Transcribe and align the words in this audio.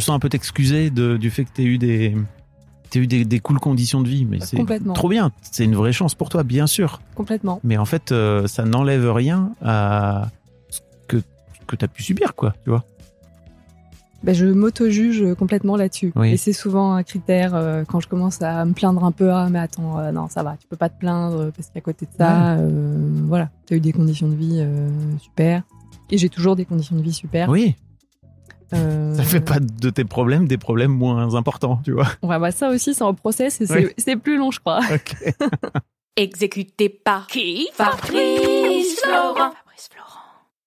Je 0.00 0.04
sens 0.06 0.16
un 0.16 0.18
peu 0.18 0.30
t'excuser 0.30 0.88
du 0.90 1.30
fait 1.30 1.44
que 1.44 1.50
tu 1.54 1.62
eu 1.62 1.76
des 1.78 2.16
t'aies 2.88 3.00
eu 3.00 3.06
des, 3.06 3.24
des 3.24 3.38
cool 3.38 3.60
conditions 3.60 4.00
de 4.00 4.08
vie, 4.08 4.24
mais 4.24 4.40
c'est 4.40 4.56
Complètement. 4.56 4.94
trop 4.94 5.08
bien. 5.08 5.30
C'est 5.42 5.64
une 5.64 5.76
vraie 5.76 5.92
chance 5.92 6.14
pour 6.14 6.28
toi, 6.28 6.42
bien 6.42 6.66
sûr. 6.66 7.00
Complètement. 7.14 7.60
Mais 7.62 7.76
en 7.76 7.84
fait, 7.84 8.10
euh, 8.10 8.46
ça 8.48 8.64
n'enlève 8.64 9.12
rien 9.12 9.52
à 9.62 10.28
ce 10.70 10.80
que, 11.06 11.18
que 11.66 11.76
tu 11.76 11.84
as 11.84 11.88
pu 11.88 12.02
subir, 12.02 12.34
quoi, 12.34 12.54
tu 12.64 12.70
vois. 12.70 12.84
Ben, 14.24 14.34
je 14.34 14.46
m'auto-juge 14.46 15.34
complètement 15.38 15.76
là-dessus. 15.76 16.12
Oui. 16.16 16.32
Et 16.32 16.36
c'est 16.38 16.52
souvent 16.54 16.94
un 16.94 17.02
critère 17.02 17.54
euh, 17.54 17.84
quand 17.86 18.00
je 18.00 18.08
commence 18.08 18.42
à 18.42 18.64
me 18.64 18.72
plaindre 18.72 19.04
un 19.04 19.12
peu. 19.12 19.30
Ah, 19.30 19.48
mais 19.50 19.58
attends, 19.58 19.98
euh, 19.98 20.12
non, 20.12 20.28
ça 20.28 20.42
va, 20.42 20.56
tu 20.58 20.66
peux 20.66 20.76
pas 20.76 20.88
te 20.88 20.98
plaindre 20.98 21.52
parce 21.52 21.68
qu'à 21.68 21.80
côté 21.82 22.06
de 22.06 22.10
ça, 22.18 22.54
euh, 22.54 22.98
voilà, 23.26 23.50
tu 23.66 23.74
as 23.74 23.76
eu 23.76 23.80
des 23.80 23.92
conditions 23.92 24.28
de 24.28 24.34
vie 24.34 24.66
super. 25.20 25.62
Et 26.10 26.16
j'ai 26.18 26.30
toujours 26.30 26.56
des 26.56 26.64
conditions 26.64 26.96
de 26.96 27.02
vie 27.02 27.12
super. 27.12 27.48
Oui, 27.50 27.76
Euh, 28.72 29.14
ça 29.14 29.22
fait 29.22 29.40
pas 29.40 29.58
de 29.60 29.90
tes 29.90 30.04
problèmes 30.04 30.46
des 30.46 30.58
problèmes 30.58 30.92
moins 30.92 31.34
importants, 31.34 31.80
tu 31.84 31.92
vois. 31.92 32.08
Ouais, 32.22 32.38
bah, 32.38 32.50
ça 32.52 32.68
aussi, 32.70 32.94
c'est 32.94 33.02
en 33.02 33.14
process 33.14 33.60
et 33.60 33.66
c'est 33.66 33.86
Oui. 33.86 33.92
c'est 33.98 34.16
plus 34.16 34.36
long, 34.36 34.50
je 34.50 34.60
crois. 34.60 34.80
Ok. 34.92 35.14
Exécuté 36.16 36.88
par 36.88 37.26
qui 37.26 37.68
Fabrice 37.74 39.00
Florent. 39.02 39.34
Fabrice 39.34 39.88
Florent. 39.92 40.20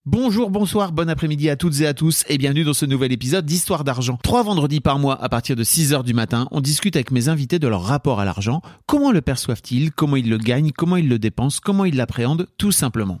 Bonjour, 0.06 0.50
bonsoir, 0.50 0.92
bon 0.92 1.08
après-midi 1.08 1.48
à 1.48 1.56
toutes 1.56 1.80
et 1.80 1.86
à 1.86 1.94
tous 1.94 2.24
et 2.28 2.36
bienvenue 2.36 2.64
dans 2.64 2.74
ce 2.74 2.84
nouvel 2.84 3.10
épisode 3.12 3.46
d'Histoire 3.46 3.84
d'argent. 3.84 4.18
Trois 4.22 4.42
vendredis 4.42 4.80
par 4.80 4.98
mois 4.98 5.22
à 5.22 5.28
partir 5.30 5.56
de 5.56 5.64
6 5.64 5.94
heures 5.94 6.04
du 6.04 6.12
matin, 6.12 6.46
on 6.50 6.60
discute 6.60 6.96
avec 6.96 7.10
mes 7.10 7.28
invités 7.30 7.58
de 7.58 7.68
leur 7.68 7.82
rapport 7.84 8.20
à 8.20 8.26
l'argent, 8.26 8.60
comment 8.86 9.12
le 9.12 9.22
perçoivent-ils, 9.22 9.92
comment 9.92 10.16
ils 10.16 10.28
le 10.28 10.36
gagnent, 10.36 10.72
comment 10.72 10.96
ils 10.96 11.08
le 11.08 11.18
dépensent, 11.18 11.60
comment 11.64 11.86
ils 11.86 11.96
l'appréhendent, 11.96 12.46
tout 12.58 12.72
simplement. 12.72 13.20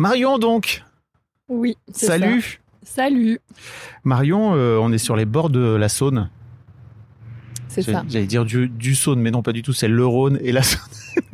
Marion 0.00 0.38
donc, 0.38 0.82
Oui. 1.50 1.76
salut. 1.92 2.40
ça. 2.82 3.02
Salut. 3.02 3.38
Marion, 4.02 4.54
euh, 4.54 4.78
on 4.80 4.90
est 4.92 4.98
sur 4.98 5.14
les 5.14 5.26
bords 5.26 5.50
de 5.50 5.60
la 5.60 5.90
Saône. 5.90 6.30
C'est 7.68 7.82
ça. 7.82 8.02
J'allais 8.08 8.24
dire 8.24 8.46
du, 8.46 8.70
du 8.70 8.94
Saône, 8.94 9.20
mais 9.20 9.30
non, 9.30 9.42
pas 9.42 9.52
du 9.52 9.60
tout. 9.60 9.74
C'est 9.74 9.88
le 9.88 10.06
Rhône 10.06 10.38
et 10.42 10.52
la 10.52 10.62
Saône. 10.62 10.88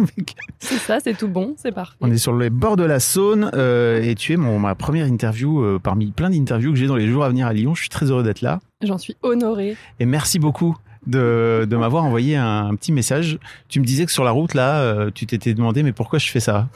C'est 0.58 0.78
ça, 0.78 0.98
c'est 0.98 1.16
tout 1.16 1.28
bon, 1.28 1.54
c'est 1.56 1.70
parfait. 1.70 1.96
On 2.00 2.10
est 2.10 2.18
sur 2.18 2.34
les 2.36 2.50
bords 2.50 2.76
de 2.76 2.82
la 2.82 2.98
Saône 2.98 3.52
euh, 3.54 4.02
et 4.02 4.16
tu 4.16 4.32
es 4.32 4.36
mon, 4.36 4.58
ma 4.58 4.74
première 4.74 5.06
interview 5.06 5.62
euh, 5.62 5.78
parmi 5.80 6.10
plein 6.10 6.28
d'interviews 6.30 6.72
que 6.72 6.76
j'ai 6.78 6.88
dans 6.88 6.96
les 6.96 7.06
jours 7.06 7.22
à 7.24 7.28
venir 7.28 7.46
à 7.46 7.52
Lyon. 7.52 7.74
Je 7.76 7.82
suis 7.82 7.88
très 7.88 8.06
heureux 8.10 8.24
d'être 8.24 8.40
là 8.40 8.58
J'en 8.82 8.98
suis 8.98 9.14
honorée. 9.22 9.76
et 10.00 10.06
merci 10.06 10.40
beaucoup 10.40 10.76
de, 11.06 11.68
de 11.70 11.76
m'avoir 11.76 12.02
envoyé 12.04 12.34
un, 12.36 12.66
un 12.66 12.74
petit 12.74 12.90
message. 12.90 13.38
Tu 13.68 13.78
me 13.78 13.84
disais 13.84 14.06
que 14.06 14.12
sur 14.12 14.24
la 14.24 14.32
route 14.32 14.54
là, 14.54 14.80
euh, 14.80 15.10
tu 15.14 15.24
t'étais 15.26 15.54
demandé 15.54 15.84
mais 15.84 15.92
pourquoi 15.92 16.18
je 16.18 16.28
fais 16.30 16.40
ça? 16.40 16.68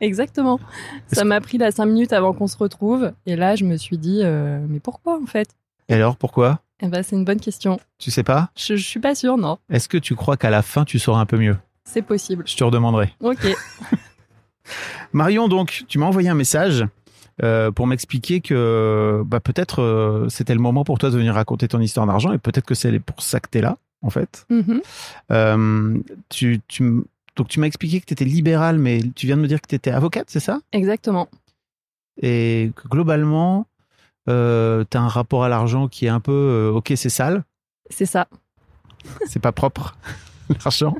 Exactement. 0.00 0.60
Ça 1.06 1.24
m'a 1.24 1.40
pris 1.40 1.58
là 1.58 1.70
cinq 1.70 1.86
minutes 1.86 2.12
avant 2.12 2.32
qu'on 2.32 2.46
se 2.46 2.56
retrouve. 2.56 3.12
Et 3.26 3.36
là, 3.36 3.56
je 3.56 3.64
me 3.64 3.76
suis 3.76 3.98
dit, 3.98 4.20
euh, 4.22 4.58
mais 4.68 4.80
pourquoi 4.80 5.20
en 5.20 5.26
fait? 5.26 5.48
Et 5.88 5.94
alors 5.94 6.16
pourquoi? 6.16 6.60
Eh 6.80 6.88
ben, 6.88 7.02
c'est 7.02 7.16
une 7.16 7.24
bonne 7.24 7.40
question. 7.40 7.78
Tu 7.98 8.10
sais 8.10 8.22
pas? 8.22 8.50
Je, 8.56 8.76
je 8.76 8.84
suis 8.84 9.00
pas 9.00 9.14
sûre, 9.14 9.38
non. 9.38 9.58
Est-ce 9.70 9.88
que 9.88 9.96
tu 9.96 10.14
crois 10.14 10.36
qu'à 10.36 10.50
la 10.50 10.62
fin 10.62 10.84
tu 10.84 10.98
sauras 10.98 11.20
un 11.20 11.26
peu 11.26 11.38
mieux? 11.38 11.56
C'est 11.84 12.02
possible. 12.02 12.44
Je 12.46 12.56
te 12.56 12.64
redemanderai. 12.64 13.14
Ok. 13.20 13.46
Marion, 15.12 15.48
donc, 15.48 15.84
tu 15.88 15.98
m'as 15.98 16.06
envoyé 16.06 16.28
un 16.28 16.34
message 16.34 16.84
euh, 17.42 17.70
pour 17.70 17.86
m'expliquer 17.86 18.40
que 18.40 19.22
bah, 19.26 19.40
peut-être 19.40 19.82
euh, 19.82 20.28
c'était 20.28 20.54
le 20.54 20.60
moment 20.60 20.84
pour 20.84 20.98
toi 20.98 21.10
de 21.10 21.16
venir 21.16 21.34
raconter 21.34 21.68
ton 21.68 21.80
histoire 21.80 22.06
d'argent 22.06 22.32
et 22.32 22.38
peut-être 22.38 22.64
que 22.64 22.74
c'est 22.74 22.98
pour 22.98 23.22
ça 23.22 23.40
que 23.40 23.48
tu 23.50 23.58
es 23.58 23.60
là, 23.60 23.76
en 24.02 24.10
fait. 24.10 24.46
Mhm. 24.50 24.80
Euh, 25.30 25.98
tu, 26.28 26.60
tu, 26.66 27.02
donc, 27.36 27.48
tu 27.48 27.60
m'as 27.60 27.66
expliqué 27.66 28.00
que 28.00 28.06
tu 28.06 28.14
étais 28.14 28.24
libérale, 28.24 28.78
mais 28.78 29.00
tu 29.14 29.26
viens 29.26 29.36
de 29.36 29.42
me 29.42 29.46
dire 29.48 29.60
que 29.60 29.66
tu 29.68 29.74
étais 29.74 29.90
avocate, 29.90 30.30
c'est 30.30 30.40
ça? 30.40 30.60
Exactement. 30.72 31.28
Et 32.22 32.72
que 32.74 32.88
globalement, 32.88 33.66
euh, 34.28 34.84
tu 34.90 34.96
as 34.96 35.02
un 35.02 35.08
rapport 35.08 35.44
à 35.44 35.48
l'argent 35.50 35.86
qui 35.86 36.06
est 36.06 36.08
un 36.10 36.20
peu 36.20 36.32
euh, 36.32 36.70
ok, 36.72 36.92
c'est 36.96 37.10
sale, 37.10 37.44
C'est 37.90 38.06
ça. 38.06 38.26
c'est 39.26 39.38
pas 39.40 39.52
propre. 39.52 39.96
L'argent. 40.64 40.94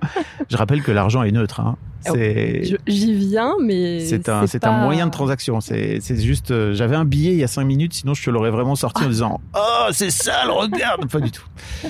Je 0.50 0.56
rappelle 0.56 0.82
que 0.82 0.90
l'argent 0.92 1.22
est 1.22 1.30
neutre. 1.32 1.60
Hein. 1.60 1.76
C'est. 2.00 2.64
Je- 2.64 2.76
J'y 2.86 3.14
viens, 3.14 3.54
mais. 3.62 4.00
C'est 4.04 4.28
un, 4.28 4.46
c'est 4.46 4.64
un 4.64 4.70
pas- 4.70 4.80
moyen 4.84 5.06
de 5.06 5.10
transaction. 5.10 5.60
C'est 5.60 5.98
c'est 6.00 6.20
juste, 6.20 6.50
euh, 6.50 6.72
j'avais 6.74 6.96
un 6.96 7.04
billet 7.04 7.32
il 7.32 7.38
y 7.38 7.44
a 7.44 7.48
cinq 7.48 7.64
minutes, 7.64 7.94
sinon 7.94 8.14
je 8.14 8.22
te 8.24 8.30
l'aurais 8.30 8.50
vraiment 8.50 8.74
sorti 8.76 9.04
en 9.04 9.08
disant 9.08 9.40
Oh, 9.56 9.86
c'est 9.92 10.10
sale, 10.10 10.50
regarde 10.50 11.08
Pas 11.10 11.20
du 11.20 11.30
tout. 11.30 11.44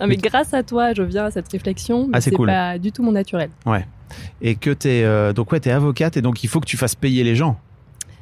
Non, 0.00 0.08
mais 0.08 0.16
grâce 0.16 0.52
à 0.54 0.62
toi, 0.64 0.92
je 0.92 1.02
viens 1.04 1.26
à 1.26 1.30
cette 1.30 1.50
réflexion. 1.50 2.06
mais 2.08 2.12
Ah, 2.14 2.20
c'est 2.20 2.30
c'est 2.30 2.36
cool. 2.36 2.48
pas 2.48 2.78
du 2.78 2.90
tout 2.90 3.02
mon 3.04 3.12
naturel. 3.12 3.50
Et 4.42 4.56
que 4.56 4.70
t'es, 4.70 5.02
euh, 5.04 5.32
donc 5.32 5.52
ouais, 5.52 5.60
t'es 5.60 5.70
avocate 5.70 6.16
et 6.16 6.22
donc 6.22 6.42
il 6.44 6.48
faut 6.48 6.60
que 6.60 6.66
tu 6.66 6.76
fasses 6.76 6.94
payer 6.96 7.22
les 7.24 7.36
gens. 7.36 7.58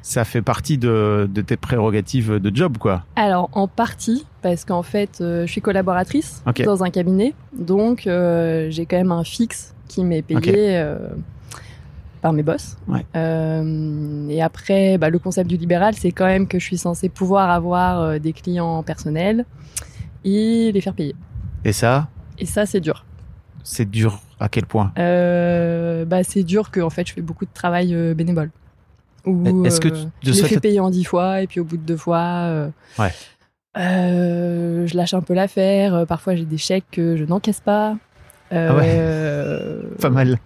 Ça 0.05 0.25
fait 0.25 0.41
partie 0.41 0.77
de, 0.77 1.29
de 1.33 1.41
tes 1.41 1.55
prérogatives 1.55 2.33
de 2.37 2.53
job, 2.53 2.77
quoi. 2.77 3.05
Alors, 3.15 3.49
en 3.53 3.69
partie, 3.69 4.25
parce 4.41 4.65
qu'en 4.65 4.83
fait, 4.83 5.19
euh, 5.21 5.47
je 5.47 5.51
suis 5.51 5.61
collaboratrice 5.61 6.43
dans 6.65 6.83
un 6.83 6.89
cabinet. 6.89 7.33
Donc, 7.57 8.05
euh, 8.05 8.67
j'ai 8.69 8.85
quand 8.85 8.97
même 8.97 9.13
un 9.13 9.23
fixe 9.23 9.73
qui 9.87 10.03
m'est 10.03 10.21
payé 10.21 10.77
euh, 10.77 10.97
par 12.21 12.33
mes 12.33 12.43
boss. 12.43 12.75
Ouais. 12.89 13.05
Et 14.29 14.41
après, 14.41 14.97
bah, 14.97 15.09
le 15.09 15.19
concept 15.19 15.49
du 15.49 15.55
libéral, 15.55 15.93
c'est 15.93 16.11
quand 16.11 16.25
même 16.25 16.47
que 16.49 16.59
je 16.59 16.65
suis 16.65 16.77
censée 16.77 17.07
pouvoir 17.07 17.49
avoir 17.49 18.19
des 18.19 18.33
clients 18.33 18.83
personnels 18.83 19.45
et 20.25 20.73
les 20.73 20.81
faire 20.81 20.95
payer. 20.95 21.15
Et 21.63 21.71
ça, 21.71 22.09
Et 22.39 22.45
ça, 22.45 22.65
c'est 22.65 22.81
dur. 22.81 23.05
c'est 23.63 23.89
dur 23.89 24.19
à 24.37 24.49
quel 24.49 24.65
point? 24.65 24.91
Bah, 24.97 26.23
c'est 26.25 26.43
dur 26.43 26.71
que 26.71 26.81
en 26.81 26.89
fait, 26.89 27.07
je 27.07 27.13
fais 27.13 27.21
beaucoup 27.21 27.45
de 27.45 27.53
travail 27.53 27.95
bénévole. 28.15 28.51
Où, 29.25 29.65
Est-ce 29.65 29.79
que 29.79 29.87
euh, 29.87 29.91
tu- 30.21 30.33
je 30.33 30.43
fais 30.43 30.55
t'as- 30.55 30.59
payer 30.61 30.79
en 30.79 30.89
dix 30.89 31.03
fois 31.05 31.41
et 31.41 31.47
puis 31.47 31.59
au 31.59 31.63
bout 31.63 31.77
de 31.77 31.83
deux 31.83 31.97
fois. 31.97 32.19
euh, 32.19 32.67
Ouais. 32.99 33.11
Euh, 33.77 34.85
je 34.85 34.95
lâche 34.97 35.13
un 35.13 35.21
peu 35.21 35.33
l'affaire. 35.33 36.05
Parfois, 36.07 36.35
j'ai 36.35 36.45
des 36.45 36.57
chèques 36.57 36.85
que 36.91 37.15
je 37.17 37.23
n'encaisse 37.23 37.59
pas. 37.59 37.95
Euh, 38.51 39.81
Pas 39.99 40.09
mal. 40.09 40.37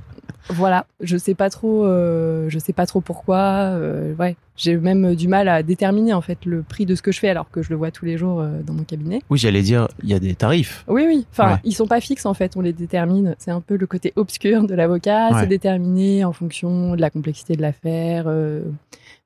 Voilà, 0.50 0.86
je 1.02 1.18
sais 1.18 1.36
pas 1.36 1.50
trop, 1.50 1.86
euh, 1.86 2.46
je 2.50 2.58
sais 2.60 2.72
pas 2.74 2.86
trop 2.86 3.02
pourquoi. 3.02 3.38
euh, 3.38 4.16
ouais, 4.16 4.38
j'ai 4.56 4.78
même 4.78 5.14
du 5.14 5.28
mal 5.28 5.50
à 5.50 5.62
déterminer 5.62 6.14
en 6.14 6.22
fait 6.22 6.46
le 6.46 6.64
prix 6.64 6.86
de 6.86 6.96
ce 6.96 7.02
que 7.02 7.12
je 7.12 7.20
fais 7.20 7.28
alors 7.30 7.52
que 7.52 7.62
je 7.62 7.70
le 7.70 7.76
vois 7.76 7.92
tous 7.92 8.06
les 8.06 8.18
jours 8.18 8.40
euh, 8.40 8.62
dans 8.66 8.74
mon 8.74 8.84
cabinet. 8.84 9.22
Oui, 9.30 9.38
j'allais 9.40 9.62
dire, 9.62 9.88
il 10.04 10.10
y 10.10 10.14
a 10.14 10.20
des 10.20 10.36
tarifs. 10.36 10.86
Oui, 10.88 11.04
oui. 11.06 11.26
Enfin, 11.32 11.54
Ouais. 11.56 11.60
ils 11.66 11.74
sont 11.74 11.88
pas 11.88 12.00
fixes 12.00 12.26
en 12.26 12.34
fait, 12.34 12.56
on 12.56 12.62
les 12.62 12.72
détermine. 12.74 13.36
C'est 13.40 13.52
un 13.52 13.60
peu 13.62 13.76
le 13.76 13.88
côté 13.88 14.14
obscur 14.16 14.66
de 14.66 14.74
l'avocat. 14.74 15.32
Ouais. 15.34 15.42
C'est 15.42 15.48
déterminé 15.48 16.24
en 16.24 16.32
fonction 16.34 16.96
de 16.96 17.02
la 17.02 17.10
complexité 17.10 17.56
de 17.58 17.62
l'affaire, 17.62 18.26
euh, 18.28 18.62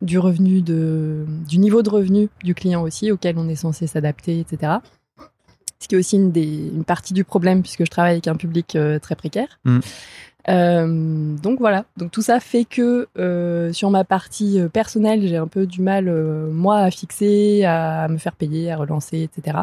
du 0.01 0.17
revenu 0.17 0.61
de, 0.63 1.25
du 1.47 1.59
niveau 1.59 1.83
de 1.83 1.89
revenu 1.91 2.29
du 2.43 2.55
client 2.55 2.81
aussi 2.81 3.11
auquel 3.11 3.37
on 3.37 3.47
est 3.47 3.55
censé 3.55 3.85
s'adapter, 3.85 4.39
etc. 4.39 4.73
Ce 5.79 5.87
qui 5.87 5.95
est 5.95 5.97
aussi 5.97 6.15
une, 6.15 6.31
des, 6.31 6.43
une 6.75 6.83
partie 6.83 7.13
du 7.13 7.23
problème 7.23 7.61
puisque 7.63 7.85
je 7.85 7.89
travaille 7.89 8.11
avec 8.13 8.27
un 8.27 8.35
public 8.35 8.75
euh, 8.75 8.99
très 8.99 9.15
précaire. 9.15 9.59
Mm. 9.65 9.79
Euh, 10.49 11.35
donc 11.37 11.59
voilà, 11.59 11.85
donc 11.97 12.11
tout 12.11 12.21
ça 12.21 12.39
fait 12.39 12.65
que 12.65 13.07
euh, 13.17 13.71
sur 13.73 13.89
ma 13.91 14.03
partie 14.03 14.59
euh, 14.59 14.69
personnelle, 14.69 15.27
j'ai 15.27 15.37
un 15.37 15.47
peu 15.47 15.67
du 15.67 15.81
mal 15.81 16.07
euh, 16.07 16.49
moi 16.51 16.77
à 16.79 16.91
fixer, 16.91 17.63
à 17.65 18.07
me 18.07 18.17
faire 18.17 18.33
payer, 18.33 18.71
à 18.71 18.77
relancer, 18.77 19.21
etc. 19.21 19.57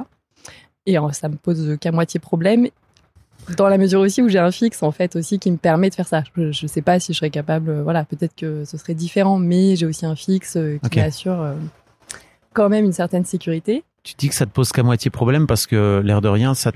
Et 0.86 0.96
ça 1.12 1.28
me 1.28 1.36
pose 1.36 1.76
qu'à 1.80 1.92
moitié 1.92 2.18
problème, 2.20 2.68
dans 3.56 3.68
la 3.68 3.76
mesure 3.76 4.00
aussi 4.00 4.22
où 4.22 4.28
j'ai 4.28 4.38
un 4.38 4.50
fixe 4.50 4.82
en 4.82 4.92
fait 4.92 5.16
aussi 5.16 5.38
qui 5.38 5.50
me 5.50 5.56
permet 5.56 5.90
de 5.90 5.94
faire 5.94 6.06
ça. 6.08 6.22
Je, 6.36 6.52
je 6.52 6.66
sais 6.66 6.80
pas 6.82 6.98
si 7.00 7.12
je 7.12 7.18
serais 7.18 7.30
capable, 7.30 7.82
voilà, 7.82 8.04
peut-être 8.04 8.34
que 8.34 8.64
ce 8.64 8.78
serait 8.78 8.94
différent, 8.94 9.38
mais 9.38 9.76
j'ai 9.76 9.84
aussi 9.84 10.06
un 10.06 10.16
fixe 10.16 10.52
qui 10.52 10.86
Ok. 10.86 10.96
m'assure 10.96 11.54
quand 12.54 12.68
même 12.68 12.84
une 12.84 12.92
certaine 12.92 13.24
sécurité. 13.24 13.84
Tu 14.02 14.14
dis 14.16 14.28
que 14.28 14.34
ça 14.34 14.46
te 14.46 14.50
pose 14.50 14.72
qu'à 14.72 14.82
moitié 14.82 15.10
problème 15.10 15.46
parce 15.46 15.66
que 15.66 16.00
l'air 16.02 16.20
de 16.22 16.28
rien, 16.28 16.54
ça, 16.54 16.72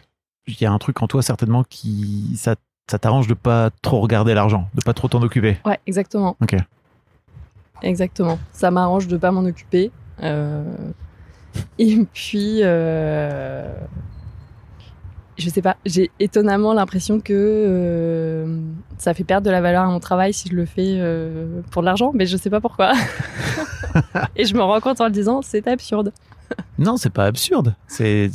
il 0.46 0.60
y 0.60 0.66
a 0.66 0.72
un 0.72 0.78
truc 0.78 1.00
en 1.02 1.06
toi 1.06 1.22
certainement 1.22 1.64
qui, 1.64 2.34
ça, 2.36 2.56
ça 2.92 2.98
t'arrange 2.98 3.26
de 3.26 3.32
pas 3.32 3.70
trop 3.80 4.00
regarder 4.00 4.34
l'argent, 4.34 4.68
de 4.74 4.82
pas 4.82 4.92
trop 4.92 5.08
t'en 5.08 5.22
occuper. 5.22 5.56
Ouais, 5.64 5.80
exactement. 5.86 6.36
Ok. 6.42 6.54
Exactement. 7.80 8.38
Ça 8.52 8.70
m'arrange 8.70 9.08
de 9.08 9.16
pas 9.16 9.30
m'en 9.30 9.46
occuper. 9.46 9.90
Euh, 10.22 10.62
Et 11.78 12.06
puis, 12.12 12.58
euh, 12.60 13.74
je 15.38 15.48
sais 15.48 15.62
pas, 15.62 15.78
j'ai 15.86 16.10
étonnamment 16.20 16.74
l'impression 16.74 17.18
que 17.18 17.32
euh, 17.32 18.58
ça 18.98 19.14
fait 19.14 19.24
perdre 19.24 19.46
de 19.46 19.50
la 19.50 19.62
valeur 19.62 19.84
à 19.84 19.86
mon 19.86 19.98
travail 19.98 20.34
si 20.34 20.50
je 20.50 20.54
le 20.54 20.66
fais 20.66 21.00
pour 21.70 21.80
de 21.80 21.86
l'argent, 21.86 22.10
mais 22.12 22.26
je 22.26 22.36
sais 22.36 22.50
pas 22.50 22.60
pourquoi. 22.60 22.92
Et 24.36 24.44
je 24.44 24.54
me 24.54 24.60
rends 24.60 24.80
compte 24.80 25.00
en 25.00 25.06
le 25.06 25.12
disant, 25.12 25.40
c'est 25.40 25.66
absurde. 25.66 26.12
Non, 26.78 26.98
c'est 26.98 27.08
pas 27.08 27.24
absurde. 27.24 27.74
C'est, 27.86 28.30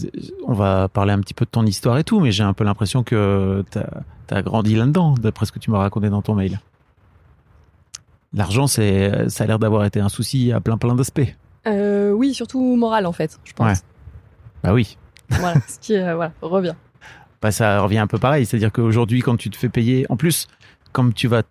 on 0.47 0.53
va 0.53 0.87
parler 0.87 1.13
un 1.13 1.19
petit 1.19 1.35
peu 1.35 1.45
de 1.45 1.51
ton 1.51 1.63
histoire 1.63 1.99
et 1.99 2.03
tout, 2.03 2.19
mais 2.19 2.31
j'ai 2.31 2.41
un 2.41 2.53
peu 2.53 2.63
l'impression 2.63 3.03
que 3.03 3.63
t'as, 3.69 3.85
as 4.33 4.41
grandi 4.41 4.75
là-dedans, 4.75 5.13
d'après 5.13 5.45
ce 5.45 5.51
que 5.51 5.59
tu 5.59 5.71
m'as 5.71 5.79
raconté 5.79 6.09
dans 6.09 6.21
ton 6.21 6.35
mail. 6.35 6.59
L'argent, 8.33 8.67
c'est, 8.67 9.29
ça 9.29 9.43
a 9.43 9.47
l'air 9.47 9.59
d'avoir 9.59 9.85
été 9.85 9.99
un 9.99 10.09
souci 10.09 10.51
à 10.51 10.59
plein 10.59 10.77
plein 10.77 10.95
d'aspects. 10.95 11.35
Euh, 11.65 12.11
oui, 12.11 12.33
surtout 12.33 12.75
moral 12.75 13.05
en 13.05 13.11
fait, 13.11 13.39
je 13.43 13.53
pense. 13.53 13.67
Ouais. 13.67 13.83
Bah 14.63 14.73
oui. 14.73 14.97
Voilà, 15.29 15.59
ce 15.67 15.79
qui 15.79 15.95
euh, 15.95 16.15
voilà, 16.15 16.31
revient. 16.41 16.75
Bah 17.41 17.51
ça 17.51 17.81
revient 17.81 17.99
un 17.99 18.07
peu 18.07 18.17
pareil. 18.17 18.45
C'est-à-dire 18.45 18.71
qu'aujourd'hui, 18.71 19.21
quand 19.21 19.37
tu 19.37 19.49
te 19.49 19.57
fais 19.57 19.69
payer, 19.69 20.05
en 20.09 20.17
plus, 20.17 20.47
comme 20.91 21.13
tu 21.13 21.27
vas, 21.27 21.43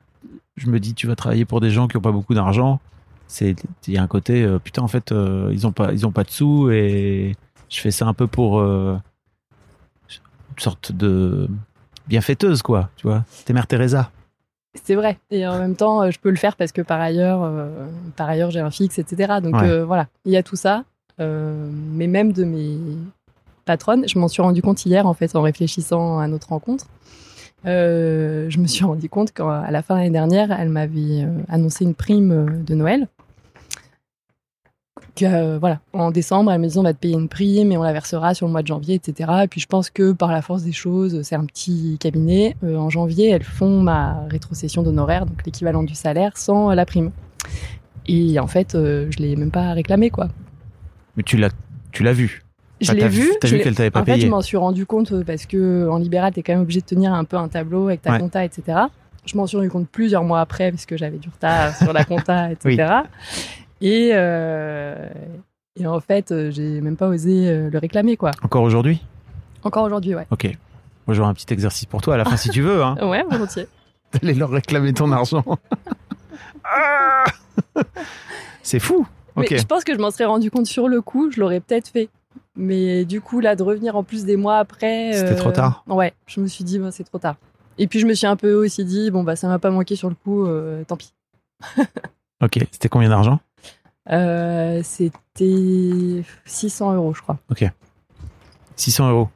je 0.57 0.69
me 0.69 0.81
dis, 0.81 0.95
tu 0.95 1.07
vas 1.07 1.17
travailler 1.17 1.45
pour 1.45 1.61
des 1.61 1.71
gens 1.71 1.89
qui 1.89 1.97
ont 1.97 2.03
pas 2.03 2.13
beaucoup 2.13 2.35
d'argent. 2.35 2.81
C'est, 3.27 3.57
il 3.87 3.95
y 3.95 3.99
a 3.99 4.03
un 4.03 4.07
côté, 4.07 4.43
euh, 4.43 4.59
putain, 4.59 4.83
en 4.83 4.89
fait, 4.89 5.13
ils 5.51 5.67
ont 5.67 5.73
pas, 5.73 5.93
ils 5.93 6.07
ont 6.07 6.13
pas 6.13 6.25
de 6.25 6.31
sous 6.31 6.71
et 6.71 7.35
je 7.69 7.81
fais 7.81 7.91
ça 7.91 8.07
un 8.07 8.15
peu 8.15 8.27
pour 8.27 8.61
une 8.63 9.01
sorte 10.59 10.93
de 10.93 11.49
bienfaiteuse, 12.09 12.63
quoi. 12.63 12.91
Tu 12.97 13.07
vois, 13.07 13.25
t'es 13.45 13.53
Mère 13.53 13.67
Teresa. 13.67 14.11
C'est 14.85 14.95
vrai. 14.95 15.19
Et 15.31 15.47
en 15.47 15.59
même 15.59 15.75
temps, 15.75 16.03
euh, 16.03 16.11
je 16.11 16.19
peux 16.19 16.29
le 16.31 16.37
faire 16.37 16.55
parce 16.57 16.71
que 16.73 16.83
par 16.83 17.01
ailleurs, 17.01 17.43
euh, 17.43 17.87
par 18.17 18.29
ailleurs, 18.29 18.51
j'ai 18.51 18.61
un 18.61 18.71
fixe, 18.71 18.99
etc. 18.99 19.35
Donc 19.43 19.55
Ouais. 19.57 19.69
euh, 19.69 19.85
voilà, 19.85 20.07
il 20.27 20.33
y 20.33 20.37
a 20.37 20.43
tout 20.43 20.57
ça. 20.57 20.85
Euh, 21.19 21.69
mais 21.93 22.07
même 22.07 22.33
de 22.33 22.45
mes 22.45 22.77
patronnes, 23.65 24.07
je 24.07 24.19
m'en 24.19 24.29
suis 24.29 24.43
rendu 24.43 24.61
compte 24.61 24.85
hier 24.85 25.07
en 25.07 25.15
fait 25.15 25.35
en 25.35 25.41
réfléchissant 25.43 26.19
à 26.19 26.29
notre 26.29 26.51
rencontre. 26.51 26.85
Je 27.65 28.59
me 28.59 28.67
suis 28.67 28.85
rendu 28.85 29.09
compte 29.09 29.33
qu'à 29.33 29.71
la 29.71 29.83
fin 29.83 29.95
de 29.95 30.01
l'année 30.01 30.11
dernière, 30.11 30.53
elle 30.53 30.69
m'avait 30.69 31.27
annoncé 31.49 31.85
une 31.85 31.95
prime 31.95 32.63
de 32.65 32.75
Noël. 32.75 33.09
Que, 35.17 35.25
euh, 35.25 35.59
voilà, 35.59 35.81
en 35.95 36.11
décembre, 36.11 36.53
elle 36.53 36.61
me 36.61 36.69
dit 36.69 36.79
on 36.79 36.83
va 36.83 36.93
te 36.93 36.99
payer 36.99 37.15
une 37.15 37.29
prime 37.29 37.73
et 37.73 37.79
on 37.79 37.83
la 37.83 37.93
versera 37.95 38.35
sur 38.35 38.47
le 38.47 38.53
mois 38.53 38.61
de 38.63 38.67
janvier, 38.67 38.95
etc. 38.97 39.31
Et 39.45 39.49
puis 39.49 39.61
je 39.61 39.67
pense 39.67 39.89
que 39.89 40.13
par 40.13 40.31
la 40.31 40.43
force 40.43 40.63
des 40.63 40.73
choses, 40.73 41.23
c'est 41.23 41.35
un 41.37 41.47
petit 41.47 41.97
cabinet. 41.99 42.55
Euh, 42.63 42.77
en 42.77 42.91
janvier, 42.91 43.31
elles 43.31 43.43
font 43.43 43.81
ma 43.81 44.27
rétrocession 44.29 44.83
d'honoraires, 44.83 45.25
donc 45.27 45.39
l'équivalent 45.47 45.83
du 45.83 45.95
salaire, 45.95 46.37
sans 46.37 46.71
la 46.71 46.85
prime. 46.85 47.11
Et 48.07 48.39
en 48.39 48.47
fait, 48.47 48.75
euh, 48.75 49.07
je 49.11 49.19
l'ai 49.19 49.35
même 49.37 49.51
pas 49.51 49.73
réclamé, 49.73 50.11
quoi. 50.11 50.29
Mais 51.17 51.23
tu 51.23 51.37
l'as, 51.39 51.49
tu 51.93 52.03
l'as 52.03 52.13
vu? 52.13 52.43
Je 52.83 52.93
l'ai 52.93 53.09
vu. 53.09 53.31
T'as 53.41 53.49
vu 53.49 53.61
qu'elle 53.61 53.75
t'avait 53.75 53.91
pas 53.91 54.03
en 54.03 54.05
fait, 54.05 54.13
payé. 54.17 54.27
je 54.27 54.31
m'en 54.31 54.43
suis 54.43 54.59
rendu 54.59 54.85
compte 54.85 55.25
parce 55.25 55.47
que 55.47 55.89
en 55.89 55.97
libéral, 55.97 56.35
t'es 56.35 56.43
quand 56.43 56.53
même 56.53 56.61
obligé 56.63 56.81
de 56.83 56.87
tenir 56.87 57.15
un 57.15 57.25
peu 57.25 57.39
un 57.39 57.49
tableau 57.49 57.87
avec 57.87 58.03
ta 58.03 58.13
Ouais. 58.13 58.19
compta, 58.19 58.45
etc. 58.45 58.79
Je 59.25 59.35
m'en 59.37 59.47
suis 59.47 59.57
rendu 59.57 59.71
compte 59.71 59.89
plusieurs 59.89 60.25
mois 60.25 60.41
après 60.41 60.71
parce 60.71 60.85
que 60.85 60.97
j'avais 60.99 61.17
du 61.17 61.31
retard 61.31 61.75
sur 61.75 61.93
la 61.95 62.05
compta, 62.05 62.53
etc. 62.53 62.87
Et, 63.81 64.11
euh, 64.13 65.09
et 65.79 65.87
en 65.87 66.01
fait, 66.01 66.33
euh, 66.33 66.51
j'ai 66.51 66.81
même 66.81 66.97
pas 66.97 67.09
osé 67.09 67.49
euh, 67.49 67.71
le 67.71 67.79
réclamer, 67.79 68.17
quoi. 68.17 68.31
Encore 68.43 68.63
aujourd'hui? 68.63 69.03
Encore 69.63 69.85
aujourd'hui, 69.85 70.15
ouais. 70.15 70.27
Ok. 70.31 70.45
Moi, 71.07 71.15
j'aurai 71.15 71.29
un 71.29 71.35
petit 71.35 71.53
exercice 71.53 71.87
pour 71.87 72.01
toi 72.03 72.15
à 72.15 72.17
la 72.17 72.25
fin 72.25 72.37
si 72.37 72.51
tu 72.51 72.63
veux. 72.63 72.83
Hein. 72.83 72.97
Ouais, 73.03 73.23
volontiers. 73.29 73.69
D'aller 74.13 74.35
leur 74.35 74.51
réclamer 74.51 74.93
ton 74.93 75.13
argent. 75.13 75.45
Ah 76.69 77.25
C'est 78.63 78.81
fou. 78.81 79.07
Ok. 79.37 79.47
Mais 79.53 79.59
je 79.59 79.67
pense 79.67 79.85
que 79.85 79.95
je 79.95 80.01
m'en 80.01 80.11
serais 80.11 80.25
rendu 80.25 80.51
compte 80.51 80.67
sur 80.67 80.89
le 80.89 81.01
coup, 81.01 81.31
je 81.31 81.39
l'aurais 81.39 81.61
peut-être 81.61 81.87
fait. 81.87 82.09
Mais 82.57 83.05
du 83.05 83.21
coup, 83.21 83.39
là, 83.39 83.55
de 83.55 83.63
revenir 83.63 83.95
en 83.95 84.03
plus 84.03 84.25
des 84.25 84.37
mois 84.37 84.59
après. 84.59 85.13
C'était 85.13 85.37
trop 85.37 85.53
tard. 85.53 85.85
Ouais, 85.87 86.13
je 86.27 86.41
me 86.41 86.49
suis 86.49 86.65
dit, 86.65 86.81
bon, 86.81 86.91
c'est 86.91 87.05
trop 87.05 87.19
tard. 87.19 87.37
Et 87.79 87.87
puis, 87.87 88.01
je 88.01 88.07
me 88.07 88.15
suis 88.15 88.27
un 88.27 88.35
peu 88.35 88.53
aussi 88.55 88.85
dit, 88.85 89.13
bon, 89.13 89.23
bah, 89.23 89.37
ça 89.37 89.47
m'a 89.47 89.61
pas 89.61 89.71
manqué 89.71 89.95
sur 89.95 90.09
le 90.09 90.17
coup, 90.17 90.45
euh, 90.47 90.83
tant 90.85 90.97
pis. 90.97 91.13
Ok. 92.43 92.59
C'était 92.73 92.89
combien 92.89 93.11
d'argent? 93.11 93.39
Euh, 94.11 94.81
C'était 94.85 96.23
600 96.45 96.95
euros, 96.95 97.15
je 97.15 97.23
crois. 97.23 97.39
600 98.77 99.11
euros. 99.11 99.29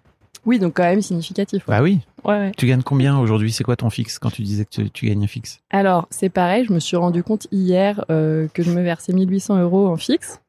Oui, 0.46 0.58
donc 0.58 0.74
quand 0.76 0.82
même 0.84 1.02
significatif. 1.02 1.66
Ouais. 1.68 1.76
Bah 1.76 1.82
oui. 1.82 2.00
Ouais, 2.24 2.34
ouais. 2.34 2.52
Tu 2.56 2.66
gagnes 2.66 2.82
combien 2.82 3.18
aujourd'hui? 3.18 3.52
C'est 3.52 3.64
quoi 3.64 3.76
ton 3.76 3.90
fixe 3.90 4.18
quand 4.18 4.30
tu 4.30 4.42
disais 4.42 4.64
que 4.64 4.70
tu, 4.70 4.90
tu 4.90 5.06
gagnes 5.06 5.24
un 5.24 5.26
fixe? 5.26 5.60
Alors, 5.70 6.06
c'est 6.10 6.28
pareil, 6.30 6.64
je 6.66 6.72
me 6.72 6.78
suis 6.80 6.96
rendu 6.96 7.22
compte 7.22 7.46
hier 7.52 8.04
euh, 8.10 8.48
que 8.54 8.62
je 8.62 8.70
me 8.70 8.82
versais 8.82 9.12
1800 9.12 9.58
euros 9.60 9.88
en 9.88 9.96
fixe. 9.96 10.40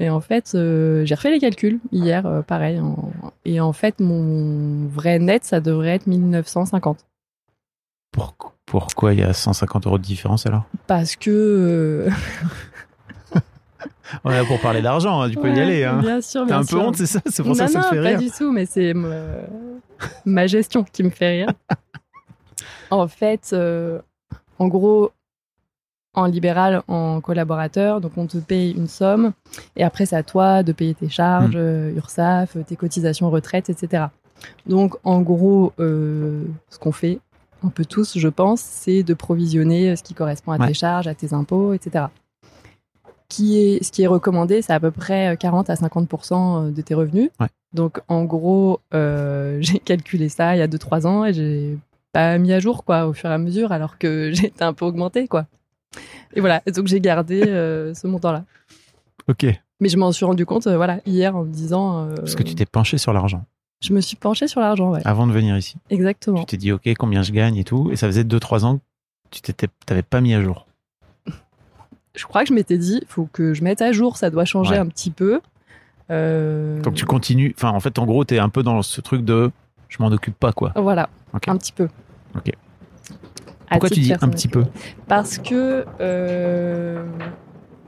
Et 0.00 0.10
en 0.10 0.20
fait, 0.20 0.52
euh, 0.54 1.04
j'ai 1.04 1.14
refait 1.14 1.30
les 1.30 1.40
calculs 1.40 1.80
hier, 1.92 2.24
euh, 2.26 2.42
pareil. 2.42 2.78
en- 2.80 3.10
Et 3.44 3.60
en 3.60 3.72
fait, 3.72 4.00
mon 4.00 4.86
vrai 4.86 5.18
net, 5.18 5.44
ça 5.44 5.60
devrait 5.60 5.90
être 5.96 6.06
1950. 6.06 7.04
Pour- 8.12 8.34
Pourquoi 8.66 9.14
il 9.14 9.20
y 9.20 9.22
a 9.22 9.32
150 9.32 9.86
euros 9.86 9.98
de 9.98 10.02
différence 10.04 10.46
alors? 10.46 10.64
Parce 10.86 11.16
que. 11.16 12.06
On 14.24 14.30
est 14.30 14.36
là 14.36 14.44
pour 14.44 14.60
parler 14.60 14.82
d'argent, 14.82 15.20
hein, 15.22 15.30
tu 15.30 15.36
peux 15.36 15.48
y 15.54 15.60
aller. 15.60 15.84
Hein. 15.84 15.98
Bien 16.00 16.20
sûr, 16.20 16.44
T'as 16.46 16.58
un 16.58 16.64
peu 16.64 16.76
honte, 16.78 16.96
c'est 16.96 17.06
ça 17.06 17.20
C'est 17.26 17.42
pour 17.42 17.54
ça 17.54 17.62
non, 17.64 17.66
que 17.66 17.72
ça 17.72 17.80
te 17.80 17.84
non, 17.84 17.90
fait 17.90 18.02
pas 18.02 18.08
rire 18.08 18.18
du 18.18 18.30
tout, 18.30 18.50
mais 18.52 18.66
c'est 18.66 18.94
ma... 18.94 19.14
ma 20.24 20.46
gestion 20.46 20.84
qui 20.84 21.02
me 21.02 21.10
fait 21.10 21.40
rire. 21.42 21.52
en 22.90 23.06
fait, 23.08 23.50
euh, 23.52 24.00
en 24.58 24.68
gros, 24.68 25.12
en 26.14 26.26
libéral, 26.26 26.82
en 26.88 27.20
collaborateur, 27.20 28.00
donc 28.00 28.12
on 28.16 28.26
te 28.26 28.38
paye 28.38 28.72
une 28.72 28.88
somme, 28.88 29.32
et 29.76 29.84
après 29.84 30.06
c'est 30.06 30.16
à 30.16 30.22
toi 30.22 30.62
de 30.62 30.72
payer 30.72 30.94
tes 30.94 31.08
charges, 31.08 31.54
Mm. 31.54 31.60
euh, 31.60 31.94
URSAF, 31.96 32.56
tes 32.66 32.76
cotisations 32.76 33.30
retraite, 33.30 33.70
etc. 33.70 34.06
Donc 34.66 34.96
en 35.04 35.20
gros, 35.20 35.72
euh, 35.78 36.42
ce 36.70 36.78
qu'on 36.78 36.92
fait, 36.92 37.20
un 37.64 37.68
peu 37.68 37.84
tous, 37.84 38.18
je 38.18 38.28
pense, 38.28 38.60
c'est 38.60 39.02
de 39.02 39.14
provisionner 39.14 39.94
ce 39.96 40.02
qui 40.02 40.14
correspond 40.14 40.52
à 40.52 40.58
Ouais. 40.58 40.68
tes 40.68 40.74
charges, 40.74 41.06
à 41.08 41.14
tes 41.14 41.34
impôts, 41.34 41.72
etc. 41.74 42.06
Qui 43.28 43.58
est, 43.60 43.84
ce 43.84 43.92
qui 43.92 44.02
est 44.02 44.06
recommandé, 44.06 44.62
c'est 44.62 44.72
à 44.72 44.80
peu 44.80 44.90
près 44.90 45.36
40 45.38 45.68
à 45.68 45.74
50% 45.74 46.72
de 46.72 46.82
tes 46.82 46.94
revenus. 46.94 47.28
Ouais. 47.40 47.48
Donc, 47.74 48.00
en 48.08 48.24
gros, 48.24 48.80
euh, 48.94 49.58
j'ai 49.60 49.78
calculé 49.78 50.28
ça 50.28 50.56
il 50.56 50.58
y 50.60 50.62
a 50.62 50.68
2-3 50.68 51.06
ans 51.06 51.24
et 51.26 51.32
j'ai 51.34 51.76
pas 52.12 52.38
mis 52.38 52.52
à 52.54 52.58
jour, 52.60 52.84
quoi, 52.84 53.06
au 53.06 53.12
fur 53.12 53.30
et 53.30 53.34
à 53.34 53.38
mesure, 53.38 53.70
alors 53.72 53.98
que 53.98 54.30
j'étais 54.34 54.64
un 54.64 54.72
peu 54.72 54.86
augmentée, 54.86 55.28
quoi. 55.28 55.46
Et 56.34 56.40
voilà. 56.40 56.62
Donc, 56.74 56.86
j'ai 56.86 57.00
gardé 57.00 57.42
euh, 57.46 57.92
ce 57.94 58.06
montant-là. 58.06 58.44
Ok. 59.28 59.44
Mais 59.80 59.88
je 59.90 59.96
m'en 59.98 60.10
suis 60.10 60.24
rendu 60.24 60.46
compte, 60.46 60.66
euh, 60.66 60.76
voilà, 60.76 61.00
hier, 61.06 61.36
en 61.36 61.44
me 61.44 61.52
disant. 61.52 62.06
euh, 62.08 62.14
Parce 62.16 62.34
que 62.34 62.42
tu 62.42 62.54
t'es 62.54 62.66
penché 62.66 62.96
sur 62.98 63.12
l'argent 63.12 63.44
Je 63.82 63.92
me 63.92 64.00
suis 64.00 64.16
penchée 64.16 64.48
sur 64.48 64.60
l'argent, 64.60 64.90
ouais. 64.92 65.02
avant 65.04 65.26
de 65.26 65.32
venir 65.32 65.56
ici. 65.56 65.76
Exactement. 65.90 66.40
Tu 66.40 66.46
t'es 66.46 66.56
dit, 66.56 66.72
ok, 66.72 66.88
combien 66.98 67.22
je 67.22 67.32
gagne 67.32 67.56
et 67.56 67.64
tout. 67.64 67.90
Et 67.92 67.96
ça 67.96 68.06
faisait 68.06 68.24
2-3 68.24 68.64
ans 68.64 68.78
que 69.30 69.38
tu 69.38 69.52
t'avais 69.84 70.02
pas 70.02 70.22
mis 70.22 70.32
à 70.34 70.42
jour. 70.42 70.66
Je 72.18 72.26
crois 72.26 72.42
que 72.42 72.48
je 72.48 72.54
m'étais 72.54 72.76
dit, 72.78 72.98
il 73.00 73.08
faut 73.08 73.28
que 73.32 73.54
je 73.54 73.62
mette 73.64 73.80
à 73.80 73.92
jour, 73.92 74.16
ça 74.16 74.28
doit 74.30 74.44
changer 74.44 74.72
Ouais. 74.72 74.78
un 74.78 74.86
petit 74.86 75.10
peu. 75.10 75.40
Euh, 76.10 76.80
Donc 76.82 76.94
tu 76.94 77.04
continues. 77.06 77.54
Enfin, 77.56 77.70
en 77.70 77.80
fait, 77.80 77.98
en 77.98 78.06
gros, 78.06 78.24
t'es 78.24 78.38
un 78.38 78.48
peu 78.48 78.62
dans 78.62 78.82
ce 78.82 79.00
truc 79.00 79.24
de 79.24 79.50
je 79.88 79.96
m'en 80.00 80.08
occupe 80.08 80.38
pas, 80.38 80.52
quoi. 80.52 80.72
Voilà, 80.76 81.08
un 81.46 81.56
petit 81.56 81.72
peu. 81.72 81.88
Ok. 82.36 82.50
Pourquoi 83.70 83.90
tu 83.90 84.00
dis 84.00 84.12
un 84.12 84.28
petit 84.28 84.48
peu? 84.48 84.64
Parce 85.06 85.38
que 85.38 85.84
euh, 86.00 87.04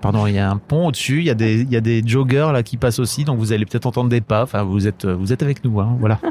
Pardon, 0.03 0.27
il 0.27 0.35
y 0.35 0.39
a 0.39 0.51
un 0.51 0.57
pont 0.57 0.87
au-dessus, 0.89 1.19
il 1.19 1.25
y, 1.27 1.31
a 1.31 1.35
des- 1.35 1.61
il 1.61 1.71
y 1.71 1.77
a 1.77 1.81
des 1.83 2.03
joggers 2.07 2.51
là 2.53 2.63
qui 2.63 2.77
passent 2.79 2.99
aussi, 2.99 3.25
donc 3.25 3.39
vous 3.39 3.53
allez 3.53 3.65
peut-être 3.67 3.87
entendre 3.87 4.09
des 4.11 4.21
pas. 4.23 4.43
Enfin, 4.43 4.63
vous 4.63 4.87
êtes, 4.87 5.05
vous 5.07 5.33
êtes 5.33 5.43
avec 5.43 5.65
nous, 5.65 5.79
hein, 5.81 5.97
voilà. 6.01 6.19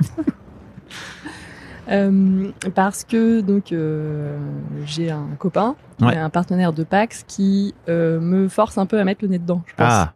Euh, 1.90 2.52
parce 2.76 3.04
que 3.04 3.42
donc 3.42 3.72
euh, 3.72 4.38
j'ai 4.86 5.10
un 5.12 5.28
copain, 5.38 5.76
Ouais. 6.02 6.16
un 6.16 6.30
partenaire 6.30 6.72
de 6.72 6.84
Pax 6.84 7.24
qui 7.28 7.74
euh, 7.90 8.20
me 8.20 8.48
force 8.48 8.78
un 8.78 8.86
peu 8.86 9.00
à 9.00 9.04
mettre 9.04 9.24
le 9.24 9.30
nez 9.30 9.40
dedans. 9.40 9.64
Je 9.66 9.74
pense. 9.76 9.88
Ah, 9.90 10.14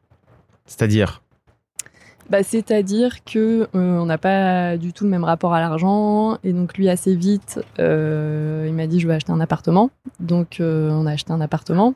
c'est-à-dire? 0.65 1.21
Bah, 2.29 2.41
c'est-à-dire 2.41 3.23
que 3.25 3.67
on 3.73 4.05
n'a 4.05 4.17
pas 4.17 4.77
du 4.77 4.93
tout 4.93 5.03
le 5.03 5.09
même 5.09 5.25
rapport 5.25 5.53
à 5.53 5.59
l'argent 5.59 6.37
et 6.43 6.53
donc 6.53 6.77
lui 6.77 6.87
assez 6.89 7.15
vite 7.15 7.59
il 7.77 8.73
m'a 8.73 8.87
dit 8.87 8.99
je 9.01 9.07
vais 9.07 9.13
acheter 9.15 9.33
un 9.33 9.41
appartement 9.41 9.91
donc 10.21 10.55
on 10.61 11.05
a 11.05 11.11
acheté 11.11 11.33
un 11.33 11.41
appartement 11.41 11.95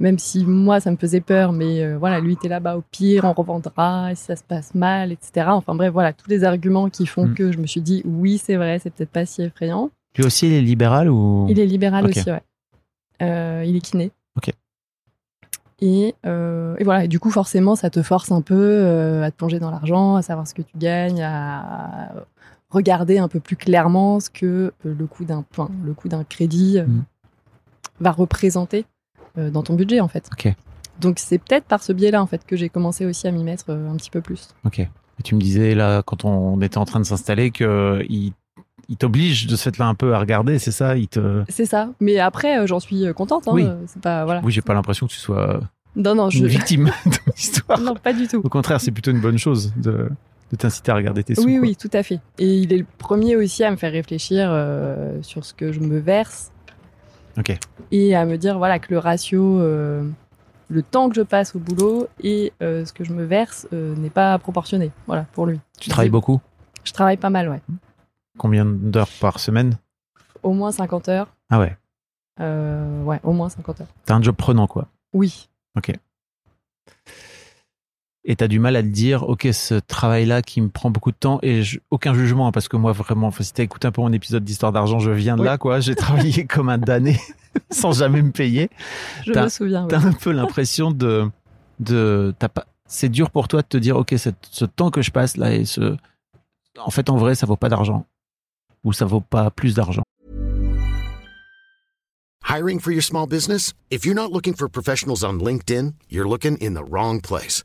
même 0.00 0.18
si 0.18 0.44
moi 0.44 0.80
ça 0.80 0.90
me 0.90 0.96
faisait 0.96 1.20
peur 1.20 1.52
mais 1.52 1.82
euh, 1.82 1.98
voilà 1.98 2.20
lui 2.20 2.34
était 2.34 2.48
là-bas 2.48 2.76
au 2.76 2.82
pire 2.90 3.24
on 3.24 3.32
revendra 3.32 4.14
si 4.14 4.24
ça 4.24 4.36
se 4.36 4.42
passe 4.44 4.74
mal 4.74 5.10
etc 5.12 5.46
enfin 5.48 5.74
bref 5.74 5.92
voilà 5.92 6.12
tous 6.12 6.28
les 6.30 6.44
arguments 6.44 6.88
qui 6.90 7.06
font 7.06 7.26
Mm. 7.26 7.34
que 7.34 7.52
je 7.52 7.58
me 7.58 7.66
suis 7.66 7.80
dit 7.80 8.02
oui 8.04 8.38
c'est 8.38 8.56
vrai 8.56 8.78
c'est 8.78 8.90
peut-être 8.90 9.10
pas 9.10 9.26
si 9.26 9.42
effrayant. 9.42 9.90
Lui 10.16 10.24
aussi, 10.24 10.46
il 10.48 10.52
est 10.54 10.62
libéral 10.62 11.08
ou? 11.10 11.46
Il 11.48 11.60
est 11.60 11.66
libéral 11.66 12.04
aussi 12.06 12.28
ouais. 12.30 12.42
Euh, 13.22 13.62
il 13.66 13.76
est 13.76 13.80
kiné. 13.80 14.10
Ok. 14.36 14.50
et, 15.80 16.14
euh, 16.26 16.74
et 16.78 16.84
voilà, 16.84 17.04
et 17.04 17.08
du 17.08 17.20
coup, 17.20 17.30
forcément, 17.30 17.76
ça 17.76 17.88
te 17.90 18.02
force 18.02 18.32
un 18.32 18.40
peu 18.42 19.22
à 19.22 19.30
te 19.30 19.36
plonger 19.36 19.60
dans 19.60 19.70
l'argent, 19.70 20.16
à 20.16 20.22
savoir 20.22 20.46
ce 20.48 20.54
que 20.54 20.62
tu 20.62 20.76
gagnes, 20.76 21.22
à 21.22 22.12
regarder 22.70 23.18
un 23.18 23.28
peu 23.28 23.38
plus 23.38 23.54
clairement 23.56 24.18
ce 24.18 24.28
que 24.30 24.72
le 24.84 25.06
coût 25.06 25.24
d'un 25.24 25.44
enfin, 25.52 25.70
le 25.84 25.94
coût 25.94 26.08
d'un 26.08 26.24
crédit 26.24 26.78
Mhm. 26.80 27.04
va 28.00 28.10
représenter 28.10 28.84
dans 29.50 29.62
ton 29.62 29.74
budget, 29.74 30.00
en 30.00 30.08
fait. 30.08 30.28
Ok. 30.32 30.52
Donc, 31.00 31.18
c'est 31.20 31.38
peut-être 31.38 31.64
par 31.64 31.82
ce 31.82 31.92
biais-là, 31.92 32.20
en 32.22 32.26
fait, 32.26 32.44
que 32.46 32.56
j'ai 32.56 32.68
commencé 32.68 33.06
aussi 33.06 33.28
à 33.28 33.30
m'y 33.30 33.44
mettre 33.44 33.66
euh, 33.68 33.90
un 33.90 33.96
petit 33.96 34.10
peu 34.10 34.20
plus. 34.20 34.48
Ok. 34.64 34.80
Et 34.80 35.22
tu 35.24 35.34
me 35.34 35.40
disais 35.40 35.74
là, 35.74 36.02
quand 36.02 36.24
on 36.24 36.60
était 36.60 36.78
en 36.78 36.84
train 36.84 36.98
de 37.00 37.04
s'installer, 37.04 37.50
que 37.50 38.04
il, 38.08 38.32
il 38.88 38.96
t'oblige 38.96 39.46
de 39.46 39.54
ce 39.56 39.64
fait-là 39.64 39.86
un 39.86 39.94
peu 39.94 40.14
à 40.14 40.18
regarder, 40.18 40.58
c'est 40.58 40.70
ça? 40.72 40.96
Il 40.96 41.08
te. 41.08 41.44
C'est 41.48 41.66
ça. 41.66 41.90
Mais 42.00 42.18
après, 42.18 42.58
euh, 42.58 42.66
j'en 42.66 42.80
suis 42.80 43.06
euh, 43.06 43.12
contente. 43.12 43.46
Hein, 43.48 43.52
Oui. 43.54 43.64
euh, 43.64 43.76
C'est 43.86 44.02
pas 44.02 44.24
voilà. 44.24 44.40
Oui, 44.44 44.52
j'ai 44.52 44.62
pas 44.62 44.74
l'impression 44.74 45.06
que 45.06 45.12
tu 45.12 45.18
sois 45.18 45.60
Non, 45.96 46.14
non, 46.14 46.30
je. 46.30 46.38
une 46.38 46.46
victime 46.46 46.86
de 47.06 47.16
l'histoire. 47.36 47.80
non, 47.80 47.94
pas 47.94 48.12
du 48.12 48.26
tout. 48.28 48.40
Au 48.44 48.48
contraire, 48.48 48.80
c'est 48.80 48.90
plutôt 48.92 49.10
une 49.10 49.20
bonne 49.20 49.38
chose 49.38 49.72
de, 49.76 50.08
de 50.52 50.56
t'inciter 50.56 50.90
à 50.92 50.94
regarder 50.94 51.22
tes 51.24 51.34
sous. 51.34 51.44
Oui, 51.44 51.58
quoi. 51.58 51.62
oui, 51.68 51.76
tout 51.76 51.90
à 51.92 52.02
fait. 52.02 52.20
Et 52.38 52.56
il 52.58 52.72
est 52.72 52.78
le 52.78 52.86
premier 52.98 53.36
aussi 53.36 53.62
à 53.64 53.70
me 53.70 53.76
faire 53.76 53.92
réfléchir 53.92 54.48
euh, 54.50 55.18
sur 55.22 55.44
ce 55.44 55.52
que 55.54 55.70
je 55.72 55.80
me 55.80 55.98
verse 55.98 56.50
Ok. 57.38 57.56
et 57.92 58.14
à 58.16 58.24
me 58.24 58.36
dire 58.36 58.58
voilà 58.58 58.78
que 58.78 58.92
le 58.92 58.98
ratio, 58.98 59.60
euh, 59.60 60.08
le 60.68 60.82
temps 60.82 61.08
que 61.08 61.14
je 61.14 61.22
passe 61.22 61.54
au 61.54 61.58
boulot 61.58 62.08
et 62.22 62.52
euh, 62.62 62.84
ce 62.84 62.92
que 62.92 63.04
je 63.04 63.12
me 63.12 63.24
verse 63.24 63.68
euh, 63.72 63.94
n'est 63.96 64.10
pas 64.10 64.38
proportionné. 64.38 64.90
Voilà, 65.06 65.24
pour 65.32 65.46
lui. 65.46 65.60
Tu 65.78 65.88
travailles 65.88 66.10
beaucoup 66.10 66.40
Je 66.84 66.92
travaille 66.92 67.16
pas 67.16 67.30
mal, 67.30 67.48
ouais. 67.48 67.60
Combien 68.38 68.64
d'heures 68.64 69.08
par 69.20 69.38
semaine 69.40 69.78
Au 70.42 70.52
moins 70.52 70.72
50 70.72 71.08
heures. 71.08 71.28
Ah 71.50 71.60
ouais. 71.60 71.76
Ouais, 72.40 73.20
au 73.22 73.32
moins 73.32 73.48
50 73.48 73.80
heures. 73.80 73.88
T'as 74.04 74.14
un 74.14 74.22
job 74.22 74.36
prenant, 74.36 74.66
quoi. 74.66 74.86
Oui. 75.12 75.48
Et 78.30 78.36
t'as 78.36 78.46
du 78.46 78.58
mal 78.58 78.76
à 78.76 78.82
te 78.82 78.88
dire, 78.88 79.26
ok, 79.26 79.48
ce 79.52 79.74
travail-là 79.76 80.42
qui 80.42 80.60
me 80.60 80.68
prend 80.68 80.90
beaucoup 80.90 81.10
de 81.12 81.16
temps 81.16 81.38
et 81.42 81.62
je- 81.62 81.78
aucun 81.90 82.12
jugement, 82.12 82.46
hein, 82.46 82.52
parce 82.52 82.68
que 82.68 82.76
moi 82.76 82.92
vraiment, 82.92 83.30
si 83.30 83.52
t'as 83.54 83.62
écouté 83.62 83.88
un 83.88 83.90
peu 83.90 84.02
mon 84.02 84.12
épisode 84.12 84.44
d'histoire 84.44 84.70
d'argent, 84.70 84.98
je 84.98 85.10
viens 85.10 85.34
de 85.34 85.40
Oui. 85.40 85.46
là, 85.46 85.56
quoi. 85.56 85.80
J'ai 85.80 85.94
travaillé 85.94 86.44
comme 86.46 86.68
un 86.68 86.76
damné 86.76 87.18
sans 87.70 87.92
jamais 87.92 88.20
me 88.20 88.30
payer. 88.30 88.68
Je 89.26 89.32
T'as- 89.32 89.44
me 89.44 89.48
souviens. 89.48 89.82
ouais. 89.84 89.88
T'as 89.88 90.04
un 90.06 90.12
peu 90.12 90.30
l'impression 90.30 90.90
de, 90.90 91.26
de, 91.80 92.34
t'as 92.38 92.50
pas, 92.50 92.66
c'est 92.86 93.08
dur 93.08 93.30
pour 93.30 93.48
toi 93.48 93.62
de 93.62 93.66
te 93.66 93.78
dire, 93.78 93.96
ok, 93.96 94.14
ce 94.16 94.64
temps 94.66 94.90
que 94.90 95.00
je 95.00 95.10
passe 95.10 95.38
là 95.38 95.54
et 95.54 95.64
ce, 95.64 95.96
en 96.78 96.90
fait, 96.90 97.08
en 97.08 97.16
vrai, 97.16 97.34
ça 97.34 97.46
vaut 97.46 97.56
pas 97.56 97.70
d'argent 97.70 98.04
ou 98.84 98.92
ça 98.92 99.06
vaut 99.06 99.22
pas 99.22 99.50
plus 99.50 99.74
d'argent. 99.74 100.02
Hiring 102.46 102.78
for 102.80 102.92
your 102.92 103.02
small 103.02 103.26
business? 103.26 103.72
If 103.90 104.04
you're 104.04 104.14
not 104.14 104.32
looking 104.32 104.54
for 104.54 104.68
professionals 104.70 105.22
on 105.24 105.38
LinkedIn, 105.38 105.94
you're 106.10 106.28
looking 106.28 106.56
in 106.62 106.74
the 106.74 106.84
wrong 106.88 107.20
place. 107.22 107.64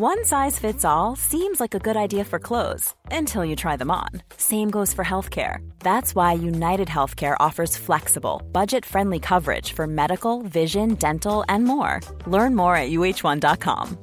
One 0.00 0.24
size 0.24 0.60
fits 0.60 0.84
all 0.84 1.16
seems 1.16 1.58
like 1.58 1.74
a 1.74 1.80
good 1.80 1.96
idea 1.96 2.22
for 2.24 2.38
clothes 2.38 2.94
until 3.10 3.44
you 3.44 3.56
try 3.56 3.76
them 3.76 3.90
on. 3.90 4.10
Same 4.36 4.70
goes 4.70 4.94
for 4.94 5.04
healthcare. 5.04 5.58
That's 5.80 6.14
why 6.14 6.34
United 6.34 6.86
Healthcare 6.86 7.34
offers 7.40 7.76
flexible, 7.76 8.40
budget 8.52 8.86
friendly 8.86 9.18
coverage 9.18 9.72
for 9.72 9.88
medical, 9.88 10.42
vision, 10.42 10.94
dental, 10.94 11.44
and 11.48 11.64
more. 11.64 11.98
Learn 12.28 12.54
more 12.54 12.76
at 12.76 12.90
uh1.com. 12.90 13.98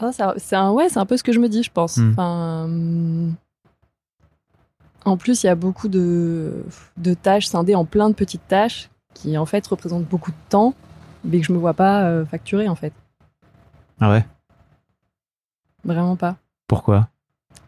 Ah, 0.00 0.12
ça- 0.12 0.34
c'est 0.38 0.56
un, 0.56 0.70
ouais, 0.72 0.88
c'est 0.88 0.98
un 0.98 1.06
peu 1.06 1.16
ce 1.16 1.22
que 1.22 1.32
je 1.32 1.38
me 1.38 1.48
dis, 1.48 1.62
je 1.62 1.70
pense. 1.70 1.96
Mm. 1.98 2.10
Enfin, 2.12 2.64
hum, 2.64 3.36
en 5.04 5.16
plus, 5.16 5.42
il 5.42 5.46
y 5.46 5.50
a 5.50 5.54
beaucoup 5.54 5.88
de, 5.88 6.64
de 6.96 7.14
tâches 7.14 7.46
scindées 7.46 7.74
en 7.74 7.84
plein 7.84 8.08
de 8.08 8.14
petites 8.14 8.46
tâches 8.48 8.88
qui, 9.14 9.36
en 9.36 9.46
fait, 9.46 9.66
représentent 9.66 10.06
beaucoup 10.08 10.30
de 10.30 10.36
temps, 10.48 10.74
mais 11.24 11.40
que 11.40 11.46
je 11.46 11.52
me 11.52 11.58
vois 11.58 11.74
pas 11.74 12.04
euh, 12.04 12.24
facturer, 12.24 12.68
en 12.68 12.74
fait. 12.74 12.92
Ah 14.00 14.10
ouais? 14.10 14.24
Vraiment 15.84 16.16
pas. 16.16 16.36
Pourquoi? 16.68 17.08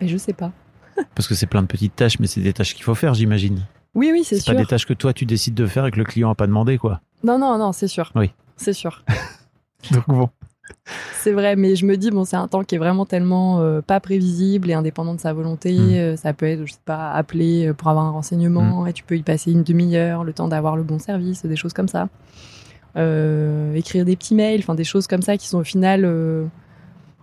Et 0.00 0.08
je 0.08 0.16
sais 0.16 0.32
pas. 0.32 0.52
Parce 1.14 1.26
que 1.28 1.34
c'est 1.34 1.46
plein 1.46 1.62
de 1.62 1.66
petites 1.66 1.96
tâches, 1.96 2.18
mais 2.20 2.26
c'est 2.26 2.40
des 2.40 2.52
tâches 2.52 2.74
qu'il 2.74 2.84
faut 2.84 2.94
faire, 2.94 3.14
j'imagine. 3.14 3.66
Oui, 3.94 4.10
oui, 4.12 4.24
c'est 4.24 4.36
C'est 4.36 4.46
pas 4.46 4.52
sûr. 4.52 4.60
des 4.60 4.66
tâches 4.66 4.86
que 4.86 4.94
toi 4.94 5.12
tu 5.12 5.24
décides 5.26 5.54
de 5.54 5.66
faire 5.66 5.86
et 5.86 5.90
que 5.90 5.98
le 5.98 6.04
client 6.04 6.30
a 6.30 6.34
pas 6.34 6.46
demandé, 6.46 6.78
quoi. 6.78 7.00
Non, 7.22 7.38
non, 7.38 7.58
non, 7.58 7.72
c'est 7.72 7.86
sûr. 7.88 8.10
Oui. 8.14 8.32
C'est 8.56 8.72
sûr. 8.72 9.04
Donc 9.92 10.04
bon. 10.08 10.30
C'est 11.14 11.32
vrai, 11.32 11.56
mais 11.56 11.76
je 11.76 11.86
me 11.86 11.96
dis, 11.96 12.10
bon, 12.10 12.24
c'est 12.24 12.36
un 12.36 12.48
temps 12.48 12.64
qui 12.64 12.74
est 12.74 12.78
vraiment 12.78 13.06
tellement 13.06 13.60
euh, 13.60 13.80
pas 13.80 14.00
prévisible 14.00 14.70
et 14.70 14.74
indépendant 14.74 15.14
de 15.14 15.20
sa 15.20 15.32
volonté. 15.32 15.72
Mm. 15.72 15.92
Euh, 15.94 16.16
ça 16.16 16.32
peut 16.32 16.46
être, 16.46 16.66
je 16.66 16.72
sais 16.72 16.78
pas, 16.84 17.12
appeler 17.12 17.68
euh, 17.68 17.74
pour 17.74 17.88
avoir 17.88 18.04
un 18.04 18.10
renseignement 18.10 18.86
et 18.86 18.92
tu 18.92 19.04
peux 19.04 19.16
y 19.16 19.22
passer 19.22 19.52
une 19.52 19.62
demi-heure, 19.62 20.24
le 20.24 20.32
temps 20.32 20.48
d'avoir 20.48 20.76
le 20.76 20.82
bon 20.82 20.98
service, 20.98 21.44
des 21.44 21.56
choses 21.56 21.72
comme 21.72 21.88
ça. 21.88 22.08
Euh, 22.96 23.74
écrire 23.74 24.04
des 24.04 24.16
petits 24.16 24.34
mails, 24.34 24.60
enfin 24.60 24.74
des 24.74 24.84
choses 24.84 25.06
comme 25.06 25.22
ça 25.22 25.36
qui 25.36 25.48
sont 25.48 25.58
au 25.58 25.64
final 25.64 26.02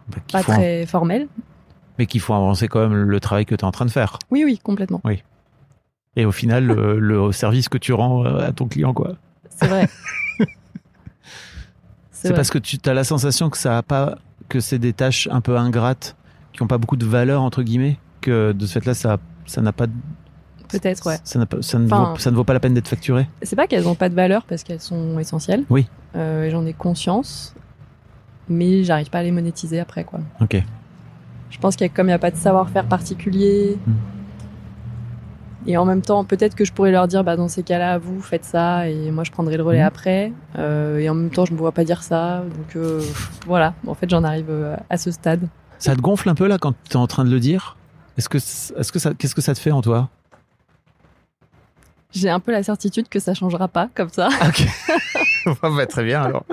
Bah, 0.09 0.17
pas 0.31 0.43
très 0.43 0.85
formelles. 0.85 1.27
Mais 1.99 2.05
qu'il 2.07 2.21
faut 2.21 2.33
avancer 2.33 2.67
quand 2.67 2.79
même 2.79 2.93
le 2.93 3.19
travail 3.19 3.45
que 3.45 3.55
tu 3.55 3.61
es 3.61 3.65
en 3.65 3.71
train 3.71 3.85
de 3.85 3.91
faire. 3.91 4.17
Oui, 4.31 4.43
oui, 4.43 4.59
complètement. 4.61 5.01
Et 6.17 6.25
au 6.25 6.31
final, 6.31 6.65
le, 6.65 6.99
le 6.99 7.31
service 7.31 7.69
que 7.69 7.77
tu 7.77 7.93
rends 7.93 8.25
à 8.25 8.51
ton 8.51 8.67
client, 8.67 8.93
quoi. 8.93 9.13
C'est 9.49 9.67
vrai. 9.67 9.87
C'est 12.29 12.33
parce 12.33 12.49
que 12.49 12.57
tu 12.59 12.77
as 12.85 12.93
la 12.93 13.03
sensation 13.03 13.49
que 13.49 13.57
ça 13.57 13.77
a 13.77 13.81
pas, 13.83 14.17
que 14.49 14.59
c'est 14.59 14.79
des 14.79 14.93
tâches 14.93 15.27
un 15.31 15.41
peu 15.41 15.57
ingrates, 15.57 16.15
qui 16.53 16.61
ont 16.61 16.67
pas 16.67 16.77
beaucoup 16.77 16.97
de 16.97 17.05
valeur, 17.05 17.41
entre 17.41 17.63
guillemets, 17.63 17.97
que 18.21 18.51
de 18.51 18.65
ce 18.65 18.73
fait-là, 18.79 18.93
ça, 18.93 19.17
ça 19.45 19.61
n'a 19.61 19.71
pas 19.71 19.87
de- 19.87 19.93
Peut-être, 20.69 21.05
ouais. 21.05 21.17
Ça, 21.23 21.45
pas- 21.45 21.61
ça, 21.61 21.79
ne 21.79 21.85
Enfin- 21.85 22.11
vaut, 22.13 22.17
ça 22.19 22.31
ne 22.31 22.35
vaut 22.35 22.43
pas 22.45 22.53
la 22.53 22.59
peine 22.61 22.73
d'être 22.73 22.87
facturé. 22.87 23.27
C'est 23.41 23.55
pas 23.57 23.67
qu'elles 23.67 23.83
n'ont 23.83 23.95
pas 23.95 24.07
de 24.09 24.15
valeur 24.15 24.43
parce 24.45 24.63
qu'elles 24.63 24.79
sont 24.79 25.19
essentielles. 25.19 25.63
Oui. 25.69 25.87
Euh, 26.15 26.49
J'en 26.49 26.65
ai 26.65 26.71
conscience, 26.73 27.53
mais 28.47 28.83
j'arrive 28.83 29.09
pas 29.09 29.19
à 29.19 29.23
les 29.23 29.31
monétiser 29.31 29.79
après, 29.79 30.03
quoi. 30.05 30.19
Ok. 30.39 30.63
Je 31.49 31.57
pense 31.57 31.75
qu'il 31.75 31.89
comme 31.89 32.05
il 32.07 32.11
n'y 32.11 32.13
a 32.13 32.19
pas 32.19 32.31
de 32.31 32.37
savoir-faire 32.37 32.85
particulier. 32.85 33.77
Mm. 33.85 33.91
Et 35.67 35.77
en 35.77 35.85
même 35.85 36.01
temps, 36.01 36.23
peut-être 36.23 36.55
que 36.55 36.65
je 36.65 36.73
pourrais 36.73 36.91
leur 36.91 37.07
dire, 37.07 37.23
bah, 37.23 37.35
dans 37.35 37.47
ces 37.47 37.61
cas-là, 37.63 37.97
vous 37.99 38.21
faites 38.21 38.45
ça 38.45 38.89
et 38.89 39.11
moi 39.11 39.23
je 39.23 39.31
prendrai 39.31 39.57
le 39.57 39.63
relais 39.63 39.83
Mm. 39.83 39.85
après. 39.87 40.33
Euh, 40.57 40.97
et 40.99 41.09
en 41.09 41.13
même 41.13 41.29
temps, 41.29 41.45
je 41.45 41.51
ne 41.51 41.55
me 41.55 41.61
vois 41.61 41.71
pas 41.71 41.83
dire 41.83 42.01
ça. 42.03 42.39
Donc 42.41 42.75
euh, 42.75 43.01
voilà, 43.45 43.73
en 43.85 43.93
fait, 43.93 44.09
j'en 44.09 44.23
arrive 44.23 44.47
euh, 44.49 44.75
à 44.89 44.97
ce 44.97 45.11
stade. 45.11 45.47
Ça 45.77 45.95
te 45.95 46.01
gonfle 46.01 46.29
un 46.29 46.35
peu 46.35 46.47
là 46.47 46.57
quand 46.57 46.73
tu 46.89 46.93
es 46.93 46.95
en 46.97 47.07
train 47.07 47.25
de 47.25 47.29
le 47.31 47.39
dire? 47.39 47.77
Est-ce 48.17 48.27
que, 48.29 48.37
est-ce 48.37 48.91
que 48.91 48.99
ça, 48.99 49.13
qu'est-ce 49.13 49.35
que 49.35 49.41
ça 49.41 49.53
te 49.53 49.59
fait 49.59 49.71
en 49.71 49.81
toi? 49.81 50.09
J'ai 52.13 52.29
un 52.29 52.39
peu 52.39 52.51
la 52.51 52.63
certitude 52.63 53.07
que 53.09 53.19
ça 53.19 53.33
changera 53.33 53.67
pas 53.67 53.89
comme 53.95 54.09
ça. 54.09 54.29
Ok. 54.47 54.65
Bah, 55.63 55.87
très 55.87 56.03
bien 56.03 56.21
alors. 56.21 56.45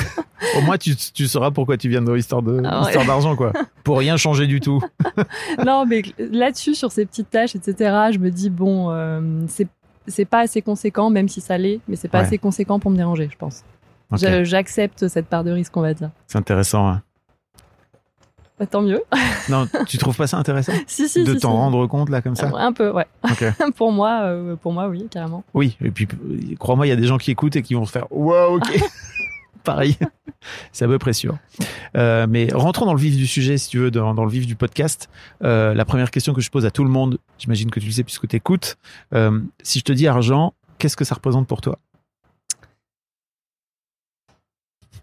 Au 0.56 0.62
moins 0.62 0.78
tu, 0.78 0.96
tu 0.96 1.26
sauras 1.28 1.50
pourquoi 1.50 1.76
tu 1.76 1.90
viens 1.90 2.00
de 2.00 2.16
histoire 2.16 2.40
de 2.40 2.62
Ah 2.64 2.88
d'argent 3.06 3.36
quoi. 3.36 3.52
Pour 3.84 3.98
rien 3.98 4.16
changer 4.16 4.46
du 4.46 4.60
tout. 4.60 4.80
non, 5.66 5.84
mais 5.84 6.00
là-dessus, 6.18 6.74
sur 6.74 6.90
ces 6.90 7.04
petites 7.04 7.28
tâches, 7.28 7.54
etc., 7.54 7.74
je 8.12 8.18
me 8.18 8.30
dis, 8.30 8.48
bon, 8.48 8.90
euh, 8.90 9.20
c'est 10.06 10.24
pas 10.24 10.40
assez 10.40 10.62
conséquent, 10.62 11.10
même 11.10 11.28
si 11.28 11.42
ça 11.42 11.58
l'est, 11.58 11.80
mais 11.86 11.96
c'est 11.96 12.08
pas 12.08 12.20
Ouais. 12.20 12.24
assez 12.24 12.38
conséquent 12.38 12.78
pour 12.78 12.90
me 12.90 12.96
déranger, 12.96 13.28
je 13.30 13.36
pense. 13.36 13.62
J'accepte 14.16 15.06
cette 15.08 15.26
part 15.26 15.44
de 15.44 15.50
risque, 15.50 15.76
on 15.76 15.82
va 15.82 15.92
dire. 15.92 16.10
C'est 16.26 16.38
intéressant. 16.38 16.88
hein. 16.88 17.02
Bah, 18.60 18.66
tant 18.66 18.82
mieux. 18.82 19.02
Non, 19.48 19.66
tu 19.86 19.96
trouves 19.96 20.16
pas 20.18 20.26
ça 20.26 20.36
intéressant 20.36 20.72
si, 20.86 21.08
si, 21.08 21.24
de 21.24 21.32
si, 21.32 21.40
t'en 21.40 21.50
si. 21.52 21.56
rendre 21.56 21.86
compte 21.86 22.10
là 22.10 22.20
comme 22.20 22.36
ça? 22.36 22.52
Un 22.54 22.74
peu, 22.74 22.90
ouais. 22.90 23.06
Pour 23.76 23.90
moi, 23.90 24.20
euh, 24.24 24.54
pour 24.54 24.72
moi, 24.74 24.86
oui, 24.88 25.08
carrément. 25.10 25.44
Oui, 25.54 25.78
et 25.82 25.90
puis 25.90 26.06
euh, 26.12 26.54
crois-moi, 26.58 26.86
il 26.86 26.90
y 26.90 26.92
a 26.92 26.96
des 26.96 27.06
gens 27.06 27.16
qui 27.16 27.30
écoutent 27.30 27.56
et 27.56 27.62
qui 27.62 27.72
vont 27.72 27.86
se 27.86 27.92
faire 27.92 28.06
Wow, 28.12 28.56
ok. 28.56 28.78
Pareil, 29.64 29.96
c'est 30.72 30.84
à 30.84 30.88
peu 30.88 30.98
près 30.98 31.14
sûr. 31.14 31.36
Euh, 31.96 32.26
mais 32.28 32.48
rentrons 32.52 32.84
dans 32.84 32.94
le 32.94 33.00
vif 33.00 33.16
du 33.16 33.26
sujet, 33.26 33.56
si 33.56 33.70
tu 33.70 33.78
veux, 33.78 33.90
dans, 33.90 34.12
dans 34.12 34.24
le 34.24 34.30
vif 34.30 34.46
du 34.46 34.56
podcast. 34.56 35.08
Euh, 35.42 35.72
la 35.72 35.86
première 35.86 36.10
question 36.10 36.34
que 36.34 36.40
je 36.42 36.50
pose 36.50 36.66
à 36.66 36.70
tout 36.70 36.84
le 36.84 36.90
monde, 36.90 37.18
j'imagine 37.38 37.70
que 37.70 37.80
tu 37.80 37.86
le 37.86 37.92
sais 37.92 38.04
puisque 38.04 38.28
tu 38.28 38.36
écoutes. 38.36 38.76
Si 39.62 39.78
je 39.78 39.84
te 39.84 39.92
dis 39.92 40.06
argent, 40.06 40.52
qu'est-ce 40.78 40.96
que 40.96 41.04
ça 41.04 41.14
représente 41.14 41.46
pour 41.46 41.62
toi? 41.62 41.78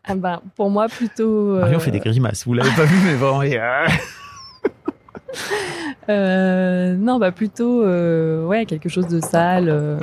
Ah 0.08 0.16
bah, 0.16 0.42
pour 0.56 0.70
moi, 0.70 0.88
plutôt. 0.88 1.56
euh, 1.56 1.62
Marion 1.62 1.80
fait 1.80 1.92
des 1.92 2.00
grimaces, 2.00 2.46
vous 2.46 2.54
l'avez 2.54 2.72
pas 2.72 2.86
vu, 2.86 2.96
mais 3.06 3.50
et, 3.50 3.60
euh, 6.10 6.96
non, 6.96 7.20
bah, 7.20 7.32
plutôt, 7.32 7.84
euh, 7.84 8.46
ouais, 8.46 8.66
quelque 8.66 8.90
chose 8.90 9.08
de 9.08 9.20
sale. 9.20 9.68
euh, 9.70 10.00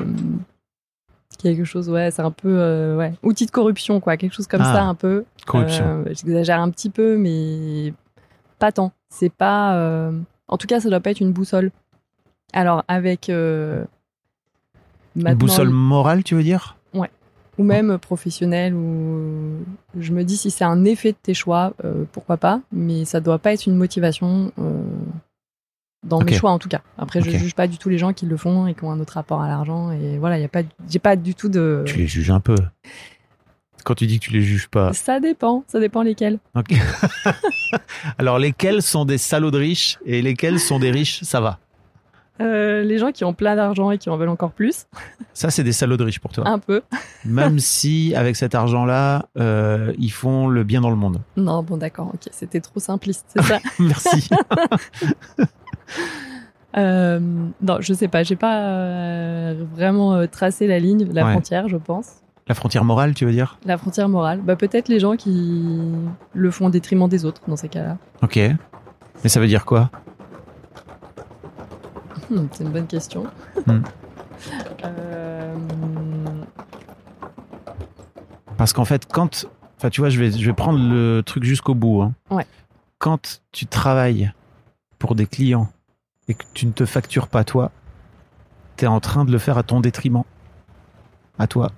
quelque 1.38 1.64
chose, 1.64 1.88
ouais, 1.88 2.11
c'est 2.11 2.23
un 2.23 2.30
peu, 2.30 2.94
ouais, 2.96 3.14
outil 3.23 3.46
de 3.46 3.50
corruption, 3.50 4.00
quoi. 4.00 4.16
Quelque 4.16 4.34
chose 4.34 4.46
comme 4.46 4.62
Ah, 4.62 4.73
ça, 4.75 4.82
un 4.82 4.94
peu. 4.94 5.25
corruption. 5.46 6.04
J'exagère 6.06 6.61
un 6.61 6.70
petit 6.70 6.90
peu, 6.90 7.16
mais 7.16 7.92
pas 8.58 8.73
tant. 8.73 8.92
C'est 9.08 9.32
pas. 9.32 10.11
En 10.49 10.58
tout 10.58 10.66
cas, 10.66 10.80
ça 10.80 10.90
doit 10.90 11.00
pas 11.00 11.11
être 11.11 11.20
une 11.20 11.32
boussole. 11.32 11.70
Alors, 12.52 12.84
avec. 12.88 13.28
Une 13.30 13.87
boussole 15.34 15.70
morale, 15.70 16.23
tu 16.25 16.34
veux 16.34 16.42
dire? 16.42 16.76
Ou 17.58 17.62
même 17.64 17.99
professionnel 17.99 18.75
ou 18.75 19.64
je 19.99 20.12
me 20.12 20.25
dis 20.25 20.37
si 20.37 20.50
c'est 20.50 20.64
un 20.64 20.84
effet 20.84 21.12
de 21.12 21.16
tes 21.23 21.34
choix 21.34 21.73
euh, 21.84 22.04
pourquoi 22.12 22.37
pas 22.37 22.61
mais 22.73 23.04
ça 23.04 23.20
doit 23.20 23.38
pas 23.38 23.52
être 23.52 23.66
une 23.66 23.76
motivation 23.76 24.50
euh, 24.58 24.82
dans 26.04 26.20
mes 26.20 26.34
choix 26.34 26.50
en 26.50 26.58
tout 26.58 26.68
cas 26.68 26.82
après 26.99 27.20
Ok. 27.20 27.26
je 27.30 27.38
juge 27.38 27.54
pas 27.54 27.66
du 27.66 27.78
tout 27.78 27.88
les 27.88 27.99
gens 27.99 28.12
qui 28.12 28.26
le 28.26 28.37
font 28.37 28.66
et 28.66 28.75
qui 28.75 28.84
ont 28.84 28.90
un 28.90 29.00
autre 29.00 29.14
rapport 29.14 29.40
à 29.40 29.49
l'argent 29.49 29.90
et 29.92 30.18
voilà 30.18 30.38
il 30.38 30.42
y 30.42 30.44
a 30.44 30.49
pas 30.49 30.62
j'ai 30.88 30.99
pas 30.99 31.16
du 31.16 31.34
tout 31.34 31.49
de 31.49 31.82
Tu 31.87 31.96
les 31.99 32.06
juges 32.06 32.30
un 32.30 32.40
peu. 32.40 32.56
Quand 33.84 33.94
tu 33.94 34.06
dis 34.06 34.18
que 34.18 34.25
tu 34.25 34.32
les 34.32 34.40
juges 34.40 34.68
pas. 34.68 34.92
ça 34.94 35.20
dépend 35.20 35.62
ça 35.68 35.78
dépend 35.78 36.02
lesquels. 36.02 36.38
Alors, 38.18 38.38
lesquels 38.38 38.82
sont 38.82 39.04
des 39.04 39.18
salauds 39.18 39.50
de 39.50 39.58
riches 39.58 39.99
et 40.06 40.23
lesquels 40.23 40.58
sont 40.61 40.78
des 40.78 40.90
riches, 40.90 41.23
ça 41.23 41.40
va. 41.40 41.58
Euh, 42.40 42.82
les 42.82 42.98
gens 42.98 43.12
qui 43.12 43.24
ont 43.24 43.32
plein 43.32 43.54
d'argent 43.54 43.92
et 43.92 43.98
qui 43.98 44.10
en 44.10 44.16
veulent 44.16 44.28
encore 44.28 44.50
plus 44.50 44.86
Ça, 45.34 45.50
c'est 45.50 45.62
des 45.62 45.72
salauds 45.72 45.96
de 45.96 46.02
riches 46.04 46.18
pour 46.18 46.32
toi. 46.32 46.48
un 46.48 46.58
peu 46.58 46.82
Même 47.24 47.60
si, 47.60 48.12
avec 48.16 48.34
cet 48.34 48.54
argent-là, 48.56 49.26
euh, 49.38 49.92
ils 49.98 50.10
font 50.10 50.48
le 50.48 50.64
bien 50.64 50.80
dans 50.80 50.90
le 50.90 50.96
monde. 50.96 51.20
non 51.36 51.62
bon 51.62 51.76
d'accord 51.76 52.08
ok 52.12 52.28
c'était 52.32 52.60
trop 52.60 52.80
simpliste 52.80 53.26
c'est 53.28 53.42
ça 53.42 53.58
Merci. 53.78 54.28
Euh, 56.76 57.20
non 57.62 57.76
je 57.80 57.94
sais 57.94 58.08
pas 58.08 58.24
j'ai 58.24 58.34
pas 58.34 59.52
vraiment 59.76 60.26
tracé 60.26 60.66
la 60.66 60.80
ligne 60.80 61.06
la 61.12 61.24
Ouais. 61.24 61.30
frontière 61.30 61.68
je 61.68 61.76
pense 61.76 62.14
La 62.48 62.54
frontière 62.56 62.84
morale, 62.84 63.14
tu 63.14 63.24
veux 63.24 63.30
dire? 63.32 63.58
La 63.64 63.78
frontière 63.78 64.08
morale. 64.08 64.40
Bah, 64.42 64.56
peut-être 64.56 64.88
les 64.88 64.98
gens 64.98 65.14
qui 65.16 65.64
le 66.34 66.50
font 66.50 66.66
au 66.66 66.70
détriment 66.70 67.08
des 67.08 67.24
autres 67.24 67.40
dans 67.48 67.56
ces 67.56 67.68
cas-là. 67.68 67.96
Ok. 68.22 68.36
Mais 69.22 69.28
ça 69.30 69.38
veut 69.40 69.46
dire 69.46 69.64
quoi? 69.64 69.90
C'est 72.52 72.64
une 72.64 72.70
bonne 72.70 72.86
question. 72.86 73.24
Hmm. 73.66 73.80
Euh, 74.84 75.54
Parce 78.56 78.73
qu'en 78.73 78.84
fait, 78.84 79.06
quand. 79.10 79.47
Enfin, 79.76 79.90
tu 79.90 80.00
vois, 80.00 80.08
je 80.10 80.18
vais, 80.20 80.30
je 80.30 80.47
vais 80.47 80.52
prendre 80.52 80.78
le 80.78 81.23
truc 81.25 81.44
jusqu'au 81.44 81.75
bout. 81.75 82.02
hein. 82.02 82.14
Ouais. 82.30 82.47
Quand 82.99 83.40
tu 83.52 83.66
travailles 83.66 84.32
pour 84.99 85.14
des 85.14 85.26
clients 85.26 85.68
et 86.28 86.34
que 86.34 86.44
tu 86.54 86.66
ne 86.66 86.73
te 86.73 86.84
factures 86.86 87.28
pas 87.28 87.44
toi, 87.44 87.70
tu 88.76 88.84
es 88.84 88.88
en 88.88 89.00
train 89.00 89.25
de 89.25 89.32
le 89.32 89.38
faire 89.38 89.58
à 89.58 89.62
ton 89.62 89.80
détriment. 89.80 90.23
À 91.38 91.47
toi. 91.47 91.73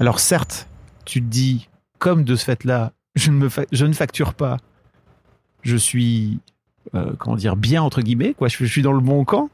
Alors, 0.00 0.18
certes, 0.18 0.66
tu 1.04 1.20
te 1.22 1.26
dis, 1.26 1.68
comme 1.98 2.24
de 2.24 2.34
ce 2.36 2.44
fait-là, 2.44 2.92
je, 3.14 3.30
ne 3.30 3.36
me 3.36 3.48
fa- 3.48 3.64
je 3.70 3.86
ne 3.86 3.92
facture 3.92 4.34
pas, 4.34 4.56
je 5.62 5.76
suis, 5.76 6.40
euh, 6.94 7.12
comment 7.18 7.36
dire, 7.36 7.56
bien, 7.56 7.82
entre 7.82 8.02
guillemets, 8.02 8.34
quoi, 8.34 8.48
je, 8.48 8.56
je 8.58 8.64
suis 8.64 8.82
dans 8.82 8.92
le 8.92 9.00
bon 9.00 9.24
camp. 9.24 9.48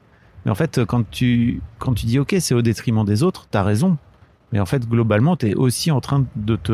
Mais 0.45 0.51
en 0.51 0.55
fait, 0.55 0.85
quand 0.85 1.09
tu, 1.11 1.61
quand 1.79 1.93
tu 1.95 2.07
dis, 2.07 2.19
OK, 2.19 2.35
c'est 2.41 2.55
au 2.55 2.63
détriment 2.63 3.05
des 3.05 3.23
autres, 3.23 3.47
tu 3.51 3.59
as 3.59 3.63
raison. 3.63 3.97
Mais 4.53 4.61
en 4.61 4.67
fait, 4.67 4.89
globalement, 4.89 5.37
tu 5.37 5.49
es 5.51 5.55
aussi 5.55 5.91
en 5.91 6.01
train 6.01 6.25
de 6.37 6.55
te, 6.57 6.73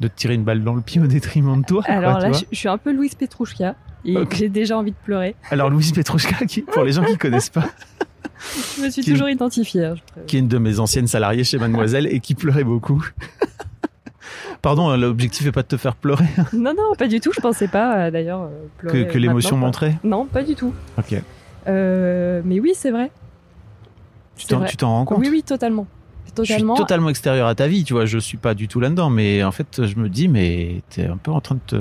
de 0.00 0.08
te 0.08 0.14
tirer 0.14 0.34
une 0.34 0.44
balle 0.44 0.62
dans 0.62 0.74
le 0.74 0.80
pied 0.80 1.00
au 1.00 1.06
détriment 1.06 1.60
de 1.60 1.66
toi. 1.66 1.82
Alors 1.86 2.20
là, 2.20 2.30
je, 2.32 2.44
je 2.52 2.56
suis 2.56 2.68
un 2.68 2.78
peu 2.78 2.92
Louise 2.92 3.14
Petrouchka 3.16 3.74
et 4.04 4.16
j'ai 4.32 4.48
déjà 4.48 4.78
envie 4.78 4.92
de 4.92 4.96
pleurer. 5.04 5.34
Alors, 5.50 5.68
Louise 5.70 5.90
Petrouchka, 5.92 6.44
qui, 6.46 6.62
pour 6.62 6.84
les 6.84 6.92
gens 6.92 7.04
qui 7.04 7.16
connaissent 7.18 7.50
pas, 7.50 7.64
Je 8.76 8.82
me 8.82 8.90
suis 8.90 9.02
toujours 9.04 9.28
identifiée. 9.28 9.84
hein, 9.86 9.94
qui 10.26 10.36
est 10.36 10.40
une 10.40 10.48
de 10.48 10.58
mes 10.58 10.78
anciennes 10.78 11.06
salariées 11.06 11.44
chez 11.44 11.58
Mademoiselle 11.58 12.06
et 12.06 12.20
qui 12.20 12.34
pleurait 12.34 12.64
beaucoup. 12.64 13.04
Pardon, 14.64 14.88
hein, 14.88 14.96
l'objectif 14.96 15.46
est 15.46 15.52
pas 15.52 15.60
de 15.60 15.66
te 15.68 15.76
faire 15.76 15.94
pleurer, 15.94 16.24
Non, 16.54 16.72
non, 16.74 16.94
pas 16.96 17.06
du 17.06 17.20
tout. 17.20 17.30
Je 17.34 17.40
pensais 17.42 17.68
pas 17.68 17.98
euh, 18.06 18.10
d'ailleurs 18.10 18.48
euh, 18.84 19.04
que, 19.04 19.18
l'émotion 19.18 19.58
montrait? 19.58 19.98
Non, 20.02 20.24
pas 20.24 20.42
du 20.42 20.54
tout. 20.54 20.72
Ok. 20.96 21.14
Euh, 21.68 22.40
mais 22.46 22.60
oui, 22.60 22.72
c'est 22.74 22.90
vrai. 22.90 23.10
Tu 24.36 24.46
t'en, 24.46 24.60
vrai. 24.60 24.68
tu 24.70 24.78
t'en 24.78 24.88
rends 24.88 25.04
compte? 25.04 25.18
Oui, 25.18 25.28
oui, 25.30 25.42
totalement. 25.42 25.86
Totalement. 26.34 26.74
Je 26.74 26.78
suis 26.78 26.82
totalement 26.82 27.10
extérieur 27.10 27.46
à 27.46 27.54
ta 27.54 27.66
vie, 27.66 27.84
tu 27.84 27.92
vois. 27.92 28.06
Je 28.06 28.18
suis 28.18 28.38
pas 28.38 28.54
du 28.54 28.66
tout 28.66 28.80
là-dedans, 28.80 29.10
mais 29.10 29.44
en 29.44 29.52
fait, 29.52 29.84
je 29.86 29.96
me 29.96 30.08
dis, 30.08 30.28
mais 30.28 30.80
t'es 30.88 31.04
un 31.04 31.18
peu 31.18 31.30
en 31.30 31.42
train 31.42 31.56
de 31.56 31.60
te. 31.66 31.76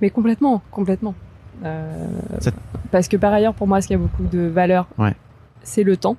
Mais 0.00 0.10
complètement, 0.10 0.62
complètement. 0.70 1.16
Euh, 1.64 2.06
Ça- 2.38 2.52
Parce 2.92 3.08
que 3.08 3.16
par 3.16 3.32
ailleurs, 3.32 3.54
pour 3.54 3.66
moi, 3.66 3.80
ce 3.82 3.88
qui 3.88 3.94
a 3.94 3.98
beaucoup 3.98 4.22
de 4.30 4.46
valeur, 4.46 4.86
Ouais. 4.96 5.14
c'est 5.64 5.82
le 5.82 5.96
temps. 5.96 6.16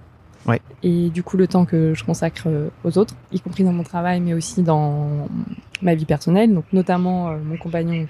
Ouais. 0.48 0.60
Et 0.84 1.10
du 1.10 1.22
coup, 1.24 1.38
le 1.38 1.48
temps 1.48 1.66
que 1.66 1.94
je 1.94 2.04
consacre 2.04 2.44
euh, 2.48 2.70
aux 2.84 2.98
autres, 2.98 3.14
y 3.32 3.40
compris 3.40 3.64
dans 3.64 3.74
mon 3.74 3.84
travail, 3.84 4.20
mais 4.22 4.34
aussi 4.34 4.64
dans 4.64 5.28
ma 5.82 5.94
vie 5.96 6.06
personnelle. 6.06 6.54
Donc, 6.54 6.66
notamment 6.74 7.30
euh, 7.30 7.38
mon 7.44 7.58
compagnon 7.58 8.08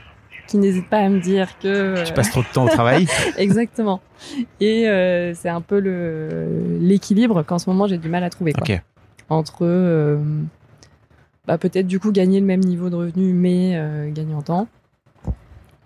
qui 0.48 0.58
n'hésite 0.58 0.88
pas 0.89 0.98
à 1.00 1.10
me 1.10 1.20
dire 1.20 1.58
que. 1.60 1.67
euh, 1.67 2.04
Tu 2.04 2.13
passes 2.13 2.32
trop 2.32 2.41
de 2.41 2.48
temps 2.54 2.65
au 2.65 2.70
travail. 2.70 3.08
Exactement. 3.38 4.02
Et 4.60 4.88
euh, 4.88 5.34
c'est 5.34 5.50
un 5.50 5.62
peu 5.62 5.80
le 5.80 6.78
l'équilibre 6.80 7.44
qu'en 7.44 7.58
ce 7.60 7.70
moment 7.70 7.88
j'ai 7.88 7.98
du 7.98 8.10
mal 8.10 8.24
à 8.24 8.30
trouver. 8.30 8.54
Quoi. 8.54 8.65
Entre 9.30 9.60
euh, 9.62 10.17
bah, 11.48 11.58
peut-être 11.58 11.88
du 11.88 12.00
coup 12.00 12.12
gagner 12.12 12.39
le 12.41 12.46
même 12.46 12.60
niveau 12.60 12.89
de 12.89 12.96
revenu, 12.96 13.32
mais 13.34 13.74
euh, 13.76 14.12
gagner 14.12 14.34
en 14.34 14.41
temps. 14.41 14.67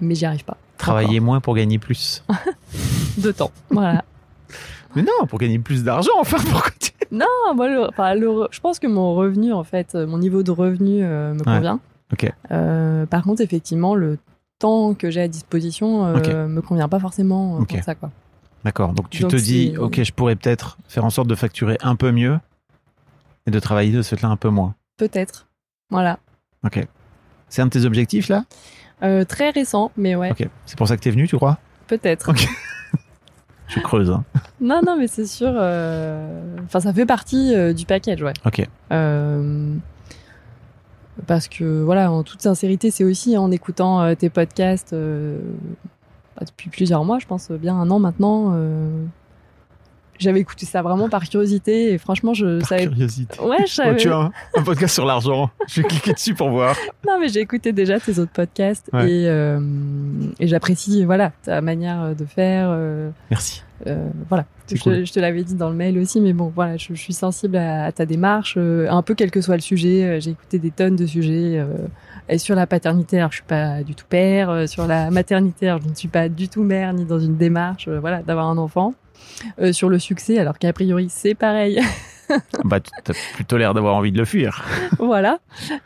Mais 0.02 0.16
j'y 0.16 0.26
arrive 0.26 0.44
pas. 0.46 0.58
Travailler 0.78 1.20
moins 1.20 1.40
pour 1.42 1.56
gagner 1.56 1.78
plus. 1.80 2.24
De 3.18 3.32
temps. 3.32 3.52
Voilà. 3.70 4.04
Mais 4.96 5.02
non, 5.04 5.28
pour 5.28 5.40
gagner 5.40 5.60
plus 5.60 5.84
d'argent, 5.84 6.12
enfin, 6.20 6.38
pourquoi 6.52 6.72
tu... 6.80 6.92
Non, 7.12 7.26
moi, 7.56 7.68
le- 7.70 7.88
enfin, 7.90 8.14
le 8.16 8.28
re- 8.28 8.48
je 8.52 8.60
pense 8.60 8.80
que 8.80 8.88
mon 8.88 9.14
revenu, 9.16 9.54
en 9.54 9.64
fait, 9.64 9.94
euh, 9.96 10.08
mon 10.08 10.18
niveau 10.18 10.42
de 10.44 10.52
revenu 10.52 11.04
euh, 11.04 11.34
me 11.34 11.44
convient. 11.44 11.80
Euh, 12.52 13.06
par 13.06 13.24
contre, 13.24 13.42
effectivement, 13.42 13.94
le 13.96 14.18
temps 14.60 14.94
que 14.94 15.12
j'ai 15.12 15.22
à 15.22 15.28
disposition 15.28 16.06
euh, 16.06 16.48
me 16.48 16.62
convient 16.62 16.88
pas 16.88 17.00
forcément 17.00 17.58
euh, 17.58 17.60
Ok. 17.62 17.70
pour 17.76 17.84
ça, 17.84 17.94
quoi. 17.96 18.10
D'accord, 18.64 18.94
donc 18.94 19.10
tu 19.10 19.22
Donc 19.22 19.32
te 19.32 19.36
dis, 19.36 19.76
ok, 19.78 20.02
je 20.02 20.12
pourrais 20.14 20.36
peut-être 20.36 20.78
faire 20.88 21.06
en 21.06 21.10
sorte 21.10 21.28
de 21.28 21.36
facturer 21.36 21.78
un 21.84 21.96
peu 21.96 22.12
mieux 22.12 22.40
et 23.46 23.52
de 23.52 23.60
travailler 23.60 23.92
de 23.92 24.02
ce 24.02 24.16
fait-là 24.16 24.30
un 24.30 24.38
peu 24.38 24.50
moins. 24.50 24.74
Peut-être. 24.98 25.48
Voilà. 25.92 26.18
Ok. 26.66 26.84
C'est 27.50 27.62
un 27.62 27.66
de 27.66 27.72
tes 27.72 27.86
objectifs, 27.86 28.30
là? 28.30 28.46
Très 29.26 29.52
récent, 29.52 29.92
mais 29.98 30.16
ouais, 30.16 30.32
Ok. 30.32 30.48
C'est 30.66 30.78
pour 30.78 30.88
ça 30.88 30.98
que 30.98 31.02
t'es 31.04 31.12
venu, 31.12 31.28
tu 31.28 31.36
crois? 31.36 31.60
Peut-être. 31.88 32.30
Ok. 32.32 32.48
Je 33.68 33.80
creuse, 33.80 34.12
hein. 34.12 34.24
Non, 34.62 34.82
non, 34.86 34.96
mais 34.98 35.08
c'est 35.08 35.26
sûr. 35.26 35.52
euh, 35.54 36.58
Enfin, 36.66 36.80
ça 36.80 36.94
fait 36.94 37.06
partie 37.06 37.54
euh, 37.56 37.74
du 37.74 37.86
package, 37.86 38.22
ouais. 38.24 38.34
Ok. 38.46 38.68
Euh, 38.92 39.74
Parce 41.28 41.48
que, 41.48 41.82
voilà, 41.84 42.12
en 42.12 42.24
toute 42.24 42.42
sincérité, 42.42 42.92
c'est 42.92 43.04
aussi 43.04 43.38
en 43.38 43.52
écoutant 43.52 44.14
tes 44.16 44.30
podcasts 44.30 44.94
bah, 44.94 46.46
depuis 46.46 46.70
plusieurs 46.70 47.04
mois, 47.06 47.20
je 47.20 47.26
pense 47.26 47.50
bien 47.52 47.76
un 47.76 47.90
an 47.90 48.00
maintenant. 48.00 48.54
J'avais 50.20 50.40
écouté 50.40 50.66
ça 50.66 50.82
vraiment 50.82 51.10
par 51.10 51.24
curiosité 51.28 51.94
et 51.94 51.98
franchement, 51.98 52.34
je 52.34 52.60
Par 52.60 52.68
savais. 52.70 52.88
curiosité. 52.88 53.40
Ouais, 53.42 53.58
je 53.60 53.64
Oh, 53.64 53.68
savais. 53.68 53.96
tu 53.98 54.10
as 54.10 54.16
un, 54.18 54.32
un 54.56 54.64
podcast 54.64 54.94
sur 54.94 55.06
l'argent. 55.06 55.50
Je 55.68 55.82
vais 55.82 55.88
cliquer 55.88 56.14
dessus 56.14 56.34
pour 56.34 56.50
voir. 56.50 56.76
Non, 57.08 57.20
mais 57.20 57.28
j'ai 57.28 57.40
écouté 57.42 57.72
déjà 57.72 58.00
tes 58.00 58.18
autres 58.20 58.32
podcasts 58.32 58.90
Ouais. 58.94 59.10
et, 59.12 59.28
euh, 59.28 59.60
et 60.40 60.48
j'apprécie 60.48 61.06
voilà 61.06 61.32
ta 61.44 61.62
manière 61.62 62.16
de 62.16 62.26
faire. 62.26 62.68
euh, 62.72 63.10
Merci. 63.30 63.64
euh, 63.88 64.08
voilà. 64.30 64.46
Je, 64.74 64.82
cool. 64.82 64.94
te- 64.94 65.06
je 65.06 65.14
te 65.14 65.20
l'avais 65.20 65.44
dit 65.44 65.54
dans 65.54 65.70
le 65.70 65.76
mail 65.76 66.00
aussi, 66.00 66.20
mais 66.20 66.34
bon, 66.34 66.52
voilà, 66.56 66.76
je, 66.78 66.88
je 66.90 67.00
suis 67.00 67.14
sensible 67.14 67.56
à, 67.58 67.86
à 67.86 67.92
ta 67.92 68.08
démarche, 68.08 68.56
euh, 68.58 68.88
un 68.90 69.04
peu 69.04 69.14
quel 69.14 69.30
que 69.30 69.40
soit 69.40 69.54
le 69.56 69.62
sujet. 69.62 70.04
Euh, 70.04 70.20
J'ai 70.20 70.32
écouté 70.32 70.58
des 70.58 70.72
tonnes 70.72 70.96
de 70.96 71.06
sujets. 71.06 71.64
et 72.28 72.38
sur 72.40 72.56
la 72.56 72.66
paternité, 72.66 73.20
alors 73.20 73.30
je 73.32 73.36
suis 73.38 73.46
pas 73.46 73.84
du 73.84 73.94
tout 73.94 74.06
père. 74.10 74.68
sur 74.68 74.88
la 74.88 75.12
maternité, 75.12 75.68
alors 75.70 75.82
je 75.84 75.90
ne 75.90 75.94
suis 75.94 76.08
pas 76.08 76.28
du 76.30 76.50
tout 76.50 76.64
mère 76.64 76.92
ni 76.94 77.06
dans 77.06 77.20
une 77.20 77.38
démarche, 77.38 77.88
voilà, 77.88 78.24
d'avoir 78.24 78.48
un 78.48 78.58
enfant. 78.58 78.96
Euh, 79.60 79.74
sur 79.74 79.90
le 79.90 80.00
succès, 80.00 80.38
alors 80.40 80.58
qu'a 80.58 80.74
priori 80.74 81.08
c'est 81.10 81.36
pareil. 81.36 81.80
Bah, 82.64 82.80
tu 82.80 82.90
as 83.12 83.14
plutôt 83.36 83.56
l'air 83.56 83.76
d'avoir 83.76 83.94
envie 83.94 84.12
de 84.12 84.18
le 84.18 84.26
fuir. 84.26 84.66
voilà. 84.98 85.38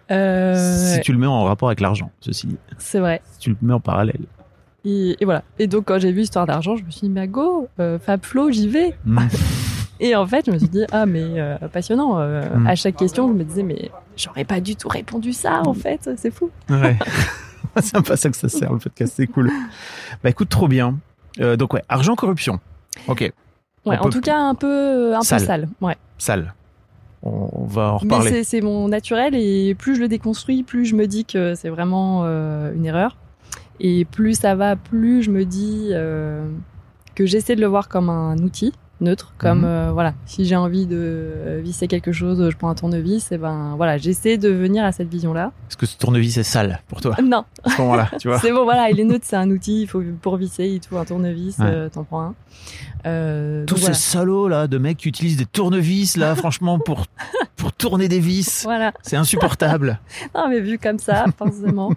Euh, 0.09 0.93
Si 0.95 1.01
tu 1.01 1.11
le 1.11 1.17
mets 1.17 1.27
en 1.27 1.43
rapport 1.43 1.67
avec 1.67 1.81
l'argent, 1.81 2.11
ceci 2.21 2.47
dit. 2.47 2.57
C'est 2.77 2.99
vrai. 2.99 3.21
Si 3.33 3.39
tu 3.39 3.49
le 3.49 3.57
mets 3.61 3.73
en 3.73 3.81
parallèle. 3.81 4.21
Et, 4.85 5.17
et 5.19 5.25
voilà. 5.25 5.43
Et 5.59 5.67
donc, 5.67 5.83
quand 5.85 5.99
j'ai 5.99 6.13
vu 6.13 6.21
Histoire 6.21 6.45
d'argent, 6.45 6.77
je 6.77 6.83
me 6.85 6.91
suis 6.91 7.07
dit, 7.07 7.13
bah 7.13 7.27
go, 7.27 7.67
euh, 7.81 7.99
Fab 7.99 8.23
Flo, 8.23 8.51
j'y 8.51 8.69
vais. 8.69 8.95
Mm. 9.05 9.19
Et 9.99 10.15
en 10.15 10.25
fait, 10.25 10.45
je 10.45 10.51
me 10.51 10.57
suis 10.57 10.69
dit, 10.69 10.85
ah, 10.93 11.05
mais 11.05 11.25
euh, 11.41 11.57
passionnant. 11.73 12.17
euh, 12.19 12.47
Mm. 12.55 12.67
À 12.67 12.75
chaque 12.75 12.95
question, 12.95 13.27
je 13.27 13.33
me 13.33 13.43
disais, 13.43 13.63
mais 13.63 13.91
j'aurais 14.15 14.45
pas 14.45 14.61
du 14.61 14.77
tout 14.77 14.87
répondu 14.87 15.33
ça, 15.33 15.61
en 15.65 15.73
fait. 15.73 16.09
C'est 16.15 16.31
fou. 16.31 16.49
Ouais. 16.69 16.97
c'est 17.81 17.97
à 17.97 18.15
ça 18.15 18.29
que 18.29 18.37
ça 18.37 18.47
sert, 18.47 18.71
le 18.71 18.79
podcast. 18.79 19.13
C'est 19.17 19.27
cool. 19.27 19.51
Bah, 20.23 20.29
écoute, 20.29 20.47
trop 20.47 20.69
bien. 20.69 20.97
Donc, 21.37 21.73
ouais, 21.73 21.83
argent, 21.89 22.15
corruption. 22.15 22.61
Ok. 23.07 23.31
Ouais, 23.85 23.97
en 23.97 24.09
tout 24.09 24.21
cas, 24.21 24.37
un 24.37 24.55
peu, 24.55 25.15
un 25.15 25.21
Sale. 25.21 25.39
peu 25.39 25.45
sale. 25.45 25.69
Ouais. 25.81 25.95
Sale. 26.17 26.53
On, 27.23 27.65
va 27.65 27.93
en 27.93 27.99
Mais 28.03 28.13
reparler. 28.15 28.29
c'est- 28.29 28.43
c'est 28.45 28.61
mon 28.61 28.87
naturel 28.87 29.35
et 29.35 29.75
plus 29.75 29.95
je 29.95 30.01
le 30.01 30.07
déconstruis, 30.07 30.63
plus 30.63 30.85
je 30.85 30.95
me 30.95 31.05
dis 31.05 31.25
que 31.25 31.53
c'est 31.53 31.69
vraiment 31.69 32.21
euh, 32.23 32.73
une 32.73 32.85
erreur. 32.85 33.17
Et 33.81 34.05
plus 34.05 34.35
ça 34.39 34.55
va, 34.55 34.75
plus 34.77 35.23
je 35.23 35.31
me 35.31 35.43
dis 35.45 35.89
euh, 35.91 36.45
que 37.15 37.25
j'essaie 37.25 37.55
de 37.55 37.61
le 37.61 37.67
voir 37.67 37.89
comme 37.89 38.09
un 38.09 38.37
outil 38.37 38.73
neutre, 39.01 39.33
comme 39.37 39.59
Mhm. 39.59 39.65
euh, 39.65 39.91
voilà, 39.93 40.13
si 40.25 40.45
j'ai 40.45 40.55
envie 40.55 40.85
de 40.85 40.97
euh, 40.99 41.61
visser 41.63 41.87
quelque 41.87 42.11
chose, 42.11 42.49
je 42.49 42.55
prends 42.57 42.69
un 42.69 42.75
tournevis, 42.75 43.31
et 43.31 43.37
ben 43.37 43.73
voilà, 43.77 43.97
j'essaie 43.97 44.37
de 44.37 44.49
venir 44.49 44.83
à 44.83 44.91
cette 44.91 45.09
vision-là. 45.09 45.51
Est-ce 45.69 45.77
que 45.77 45.85
ce 45.85 45.97
tournevis 45.97 46.37
est 46.37 46.43
sale 46.43 46.81
pour 46.87 47.01
toi? 47.01 47.15
Non, 47.23 47.45
à 47.63 47.69
ce 47.69 47.81
moment-là 47.81 48.09
Tu 48.19 48.27
vois? 48.27 48.39
C'est 48.41 48.51
bon, 48.51 48.63
voilà, 48.63 48.89
il 48.89 48.99
est 48.99 49.03
neutre, 49.03 49.25
c'est 49.27 49.35
un 49.35 49.49
outil, 49.49 49.81
il 49.83 49.87
faut 49.87 50.01
pour 50.21 50.37
visser, 50.37 50.65
il 50.67 50.81
faut 50.87 50.97
un 50.97 51.05
tournevis, 51.05 51.57
Ouais. 51.59 51.65
euh, 51.67 51.89
t'en 51.89 52.03
prends 52.03 52.21
un. 52.21 52.35
Euh, 53.05 53.65
Tous 53.65 53.77
voilà. 53.79 53.93
ces 53.93 54.01
salauds 54.11 54.47
là 54.47 54.67
de 54.67 54.77
mecs 54.77 54.97
qui 54.97 55.07
utilisent 55.07 55.37
des 55.37 55.45
tournevis 55.45 56.17
là, 56.17 56.35
franchement 56.35 56.79
pour 56.79 57.05
pour 57.55 57.73
tourner 57.73 58.07
des 58.07 58.19
vis, 58.19 58.63
Voilà. 58.63 58.93
c'est 59.01 59.15
insupportable. 59.17 59.99
Non, 60.35 60.47
mais 60.49 60.59
vu 60.59 60.77
comme 60.79 60.99
ça, 60.99 61.25
forcément. 61.37 61.91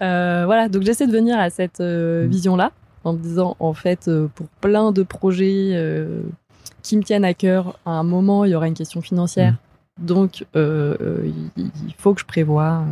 Voilà, 0.00 0.68
donc 0.68 0.82
j'essaie 0.82 1.06
de 1.06 1.12
venir 1.12 1.38
à 1.38 1.50
cette 1.50 1.80
Mm. 1.80 2.26
En 3.06 3.12
me 3.12 3.18
disant, 3.18 3.56
en 3.60 3.74
fait, 3.74 4.08
euh, 4.08 4.28
pour 4.34 4.46
plein 4.60 4.92
de 4.92 5.02
projets 5.02 5.70
euh, 5.72 6.22
qui 6.82 6.96
me 6.96 7.02
tiennent 7.02 7.24
à 7.24 7.34
cœur, 7.34 7.78
à 7.86 7.92
un 7.92 8.02
moment, 8.02 8.44
il 8.44 8.50
y 8.50 8.54
aura 8.54 8.68
une 8.68 8.74
question 8.74 9.00
financière. 9.00 9.56
Donc, 10.00 10.44
euh, 10.56 11.22
il, 11.56 11.70
il 11.86 11.94
faut 11.96 12.12
que 12.14 12.20
je 12.20 12.26
prévoie 12.26 12.84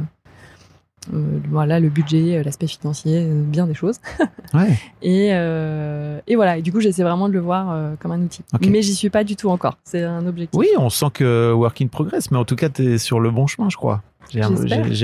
euh, 1.12 1.38
voilà, 1.50 1.80
le 1.80 1.88
budget, 1.88 2.42
l'aspect 2.42 2.66
financier, 2.66 3.26
bien 3.28 3.66
des 3.66 3.74
choses. 3.74 3.98
Ouais. 4.52 4.78
Et, 5.02 5.30
euh, 5.32 6.20
et 6.28 6.36
voilà, 6.36 6.58
et 6.58 6.62
du 6.62 6.70
coup, 6.70 6.78
j'essaie 6.78 7.02
vraiment 7.02 7.28
de 7.28 7.32
le 7.32 7.40
voir 7.40 7.72
euh, 7.72 7.94
comme 7.98 8.12
un 8.12 8.20
outil. 8.20 8.42
Ok. 8.52 8.68
Mais 8.70 8.82
j'y 8.82 8.94
suis 8.94 9.10
pas 9.10 9.24
du 9.24 9.34
tout 9.34 9.50
encore. 9.50 9.78
C'est 9.82 10.04
un 10.04 10.24
objectif. 10.28 10.56
Oui, 10.56 10.68
on 10.78 10.90
sent 10.90 11.06
que 11.12 11.52
work 11.52 11.82
in 11.82 11.88
progress, 11.88 12.30
mais 12.30 12.38
en 12.38 12.44
tout 12.44 12.54
cas, 12.54 12.68
t'es 12.68 12.98
sur 12.98 13.18
le 13.18 13.32
bon 13.32 13.48
chemin, 13.48 13.68
je 13.68 13.76
crois. 13.76 14.02
J'ai 14.30 14.38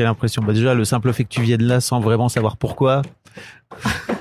l'impression. 0.05 0.43
Bah, 0.45 0.53
déjà, 0.53 0.75
le 0.75 0.85
simple 0.85 1.13
fait 1.13 1.25
que 1.25 1.31
tu 1.31 1.43
viennes 1.43 1.65
là 1.65 1.81
sans 1.81 1.99
vraiment 1.99 2.29
savoir 2.29 2.57
pourquoi. 2.59 3.03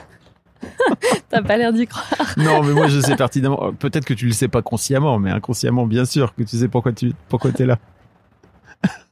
T'as 1.29 1.41
pas 1.41 1.57
l'air 1.57 1.73
d'y 1.73 1.87
croire. 1.87 2.33
Non, 2.37 2.63
mais 2.63 2.73
moi, 2.73 2.87
je 2.87 2.99
sais 2.99 3.15
pertinemment. 3.15 3.73
Peut-être 3.73 4.05
que 4.05 4.13
tu 4.13 4.25
le 4.25 4.33
sais 4.33 4.47
pas 4.47 4.61
consciemment, 4.61 5.19
mais 5.19 5.31
inconsciemment, 5.31 5.85
bien 5.85 6.05
sûr, 6.05 6.33
que 6.35 6.43
tu 6.43 6.57
sais 6.57 6.67
pourquoi 6.67 6.91
tu 6.93 7.13
pourquoi 7.27 7.51
es 7.57 7.65
là. 7.65 7.77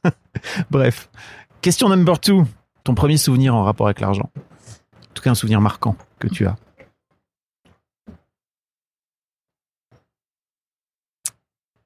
Bref. 0.70 1.08
Question 1.60 1.88
number 1.88 2.18
two. 2.20 2.44
Ton 2.84 2.94
premier 2.94 3.16
souvenir 3.16 3.54
en 3.54 3.64
rapport 3.64 3.86
avec 3.86 4.00
l'argent. 4.00 4.30
En 4.36 5.14
tout 5.14 5.22
cas, 5.22 5.30
un 5.30 5.34
souvenir 5.34 5.60
marquant 5.60 5.96
que 6.18 6.28
tu 6.28 6.46
as. 6.46 6.56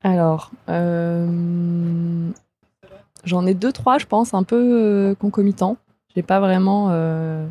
Alors, 0.05 0.51
euh, 0.69 2.31
j'en 3.25 3.47
ai 3.47 3.55
deux, 3.55 3.73
trois, 3.73 3.99
je 3.99 4.07
pense, 4.07 4.35
un 4.35 4.43
peu 4.43 4.57
euh, 4.57 5.15
concomitants. 5.15 5.77
J'ai 6.15 6.23
pas 6.23 6.41
vraiment. 6.41 6.89
Euh, 6.91 7.47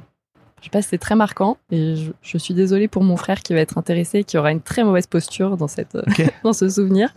je 0.62 0.65
sais 0.65 0.69
pas 0.69 0.82
si 0.82 0.89
c'est 0.89 0.97
très 0.97 1.15
marquant. 1.15 1.58
Et 1.71 1.95
je, 1.95 2.12
je 2.21 2.38
suis 2.38 2.54
désolée 2.54 2.88
pour 2.88 3.04
mon 3.04 3.17
frère 3.17 3.41
qui 3.41 3.54
va 3.54 3.60
être 3.60 3.78
intéressé 3.78 4.19
et 4.19 4.24
qui 4.24 4.38
aura 4.38 4.52
une 4.52 4.62
très 4.62 4.84
mauvaise 4.84 5.08
posture 5.08 5.58
dans, 5.58 5.67
cette, 5.67 5.97
dans 6.43 6.54
ce 6.54 6.69
souvenir. 6.69 7.13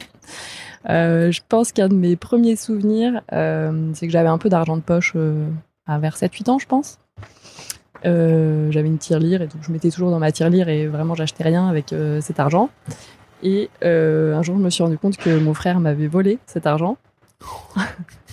Euh, 0.89 1.31
je 1.31 1.41
pense 1.49 1.73
qu'un 1.73 1.89
de 1.89 1.95
mes 1.95 2.17
premiers 2.17 2.57
souvenirs, 2.57 3.23
euh, 3.33 3.91
c'est 3.95 4.07
que 4.07 4.13
j'avais 4.13 4.29
un 4.29 4.39
peu 4.39 4.49
d'argent 4.49 4.77
de 4.77 4.83
poche 4.83 5.13
euh, 5.17 5.47
à 5.87 5.99
vers 5.99 6.17
7-8 6.17 6.51
ans, 6.51 6.59
je 6.59 6.67
pense. 6.67 6.99
J'avais 8.03 8.89
une 8.89 8.99
tirelire 8.99 9.41
et 9.41 9.47
donc 9.47 9.63
je 9.63 9.73
mettais 9.73 9.91
toujours 9.91 10.11
dans 10.11 10.19
ma 10.19 10.31
tirelire 10.31 10.69
et 10.69 10.87
vraiment 10.87 11.15
j'achetais 11.15 11.43
rien 11.43 11.69
avec 11.69 11.95
cet 12.21 12.39
argent. 12.39 12.69
Et 13.43 13.71
un 13.83 14.43
jour, 14.43 14.59
je 14.59 14.63
me 14.63 14.69
suis 14.69 14.83
rendu 14.83 14.99
compte 14.99 15.17
que 15.17 15.39
mon 15.39 15.55
frère 15.55 15.81
m'avait 15.81 16.07
volé 16.07 16.39
cet 16.45 16.67
argent. 16.67 16.99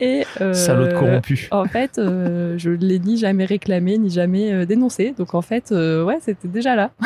et 0.00 0.24
euh, 0.40 0.52
Salaud 0.52 0.92
corrompu. 0.98 1.48
en 1.50 1.64
fait, 1.66 1.98
euh, 1.98 2.54
je 2.58 2.70
l'ai 2.70 2.98
ni 2.98 3.16
jamais 3.16 3.44
réclamé, 3.44 3.98
ni 3.98 4.10
jamais 4.10 4.52
euh, 4.52 4.66
dénoncé. 4.66 5.14
Donc 5.16 5.34
en 5.34 5.42
fait, 5.42 5.72
euh, 5.72 6.04
ouais, 6.04 6.18
c'était 6.20 6.48
déjà 6.48 6.74
là. 6.76 6.90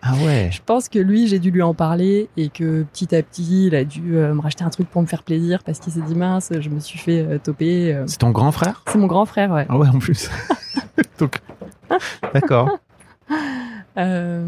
Ah 0.00 0.14
ouais. 0.24 0.48
Je 0.52 0.60
pense 0.64 0.88
que 0.88 0.98
lui, 0.98 1.26
j'ai 1.26 1.38
dû 1.40 1.50
lui 1.50 1.60
en 1.60 1.74
parler 1.74 2.30
et 2.36 2.48
que 2.48 2.84
petit 2.84 3.14
à 3.14 3.22
petit, 3.22 3.66
il 3.66 3.74
a 3.74 3.84
dû 3.84 4.16
euh, 4.16 4.32
me 4.32 4.40
racheter 4.40 4.64
un 4.64 4.70
truc 4.70 4.88
pour 4.88 5.02
me 5.02 5.06
faire 5.06 5.22
plaisir 5.22 5.62
parce 5.64 5.80
qu'il 5.80 5.92
s'est 5.92 6.00
dit 6.00 6.14
mince, 6.14 6.50
je 6.58 6.68
me 6.70 6.78
suis 6.80 6.98
fait 6.98 7.38
toper. 7.40 7.94
C'est 8.06 8.18
ton 8.18 8.30
grand 8.30 8.52
frère? 8.52 8.84
C'est 8.86 8.96
mon 8.96 9.08
grand 9.08 9.26
frère, 9.26 9.50
ouais. 9.50 9.66
Ah 9.68 9.76
ouais, 9.76 9.88
en 9.88 9.98
plus. 9.98 10.30
Donc, 11.18 11.40
d'accord. 12.32 12.78
Euh, 13.98 14.46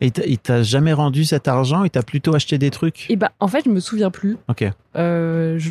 Et 0.00 0.10
il 0.26 0.38
t'a- 0.38 0.62
jamais 0.62 0.92
rendu 0.92 1.24
cet 1.24 1.46
argent? 1.48 1.84
Il 1.84 1.90
t'a 1.90 2.02
plutôt 2.02 2.34
acheté 2.34 2.56
des 2.58 2.70
trucs? 2.70 3.06
Et 3.10 3.16
bah, 3.16 3.32
en 3.40 3.48
fait, 3.48 3.64
je 3.66 3.70
me 3.70 3.80
souviens 3.80 4.10
plus. 4.10 4.36
Ok. 4.48 4.64
Euh, 4.96 5.58
je, 5.58 5.70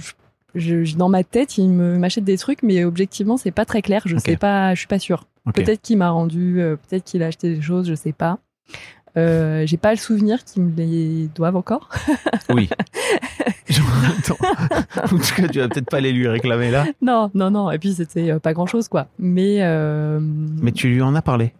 je- 0.55 0.83
je- 0.83 0.95
dans 0.97 1.09
ma 1.09 1.23
tête, 1.23 1.57
il 1.57 1.69
me 1.69 1.97
m'achète 1.97 2.23
des 2.25 2.37
trucs, 2.37 2.61
mais 2.63 2.83
objectivement, 2.83 3.37
c'est 3.37 3.51
pas 3.51 3.65
très 3.65 3.81
clair. 3.81 4.03
Je 4.05 4.15
Ok. 4.15 4.21
sais 4.21 4.37
pas, 4.37 4.73
je 4.75 4.79
suis 4.79 4.87
pas 4.87 4.99
sûre. 4.99 5.25
Peut-être 5.53 5.81
qu'il 5.81 5.97
m'a 5.97 6.09
rendu, 6.11 6.61
euh, 6.61 6.75
peut-être 6.75 7.03
qu'il 7.05 7.23
a 7.23 7.27
acheté 7.27 7.55
des 7.55 7.61
choses, 7.61 7.87
je 7.89 7.95
sais 7.95 8.11
pas. 8.13 8.37
Euh, 9.17 9.65
j'ai 9.65 9.77
pas 9.77 9.89
le 9.89 9.97
souvenir 9.97 10.43
qu'il 10.45 10.61
me 10.61 10.75
les 10.77 11.27
doivent 11.33 11.55
encore. 11.55 11.89
Oui. 12.51 12.67
En 15.03 15.07
tout 15.07 15.17
cas, 15.35 15.47
tu 15.47 15.59
vas 15.59 15.67
peut-être 15.69 15.89
pas 15.89 15.99
les 15.99 16.11
lui 16.11 16.27
réclamer 16.27 16.71
là. 16.71 16.85
non, 17.01 17.29
non, 17.33 17.51
non. 17.51 17.71
Et 17.71 17.77
puis 17.79 17.93
c'était 17.93 18.31
euh, 18.31 18.39
pas 18.39 18.53
grand 18.53 18.65
chose, 18.65 18.87
quoi. 18.87 19.07
Mais, 19.19 19.57
euh, 19.61 20.19
Mais 20.21 20.71
tu 20.71 20.89
lui 20.89 21.01
en 21.01 21.15
as 21.15 21.21
parlé? 21.21 21.53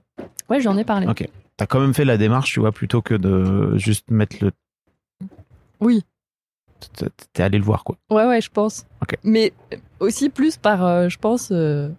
ouais, 0.50 0.60
j'en 0.62 0.78
ai 0.78 0.84
parlé. 0.84 1.08
Ok. 1.08 1.28
T'as 1.60 1.66
quand 1.66 1.82
même 1.82 1.94
fait 1.94 2.06
la 2.06 2.16
démarche, 2.18 2.54
tu 2.54 2.62
vois, 2.62 2.72
plutôt 2.72 3.02
que 3.02 3.14
de 3.16 3.78
juste 3.78 4.10
mettre 4.12 4.38
le. 4.40 4.52
Oui. 5.82 6.06
T'es- 7.34 7.44
allé 7.44 7.58
le 7.58 7.66
voir, 7.66 7.84
quoi. 7.84 7.98
Ouais, 8.10 8.26
ouais, 8.26 8.40
je 8.40 8.50
pense. 8.50 8.86
Ok. 9.02 9.18
Mais 9.26 9.52
aussi 10.00 10.30
plus 10.30 10.56
par, 10.56 10.86
euh, 10.86 11.10
je 11.10 11.18
pense, 11.18 11.50
euh, 11.52 11.90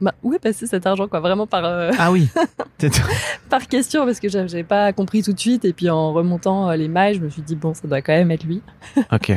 bah, 0.00 0.14
où 0.22 0.32
est 0.32 0.38
passé 0.38 0.66
cet 0.66 0.86
argent, 0.86 1.08
quoi. 1.08 1.20
Vraiment 1.20 1.46
par, 1.46 1.62
euh, 1.66 1.90
Ah 1.98 2.10
oui. 2.10 2.26
Par 3.50 3.68
question, 3.68 4.06
parce 4.06 4.18
que 4.18 4.30
j'avais 4.30 4.64
pas 4.64 4.94
compris 4.94 5.22
tout 5.22 5.34
de 5.34 5.38
suite. 5.38 5.66
Et 5.66 5.74
puis 5.74 5.90
en 5.90 6.14
remontant 6.14 6.70
euh, 6.70 6.76
les 6.76 6.88
mailles, 6.88 7.16
je 7.16 7.20
me 7.20 7.28
suis 7.28 7.42
dit, 7.42 7.54
bon, 7.54 7.74
ça 7.74 7.86
doit 7.86 8.00
quand 8.00 8.14
même 8.14 8.30
être 8.30 8.44
lui. 8.44 8.62
ok. 9.12 9.30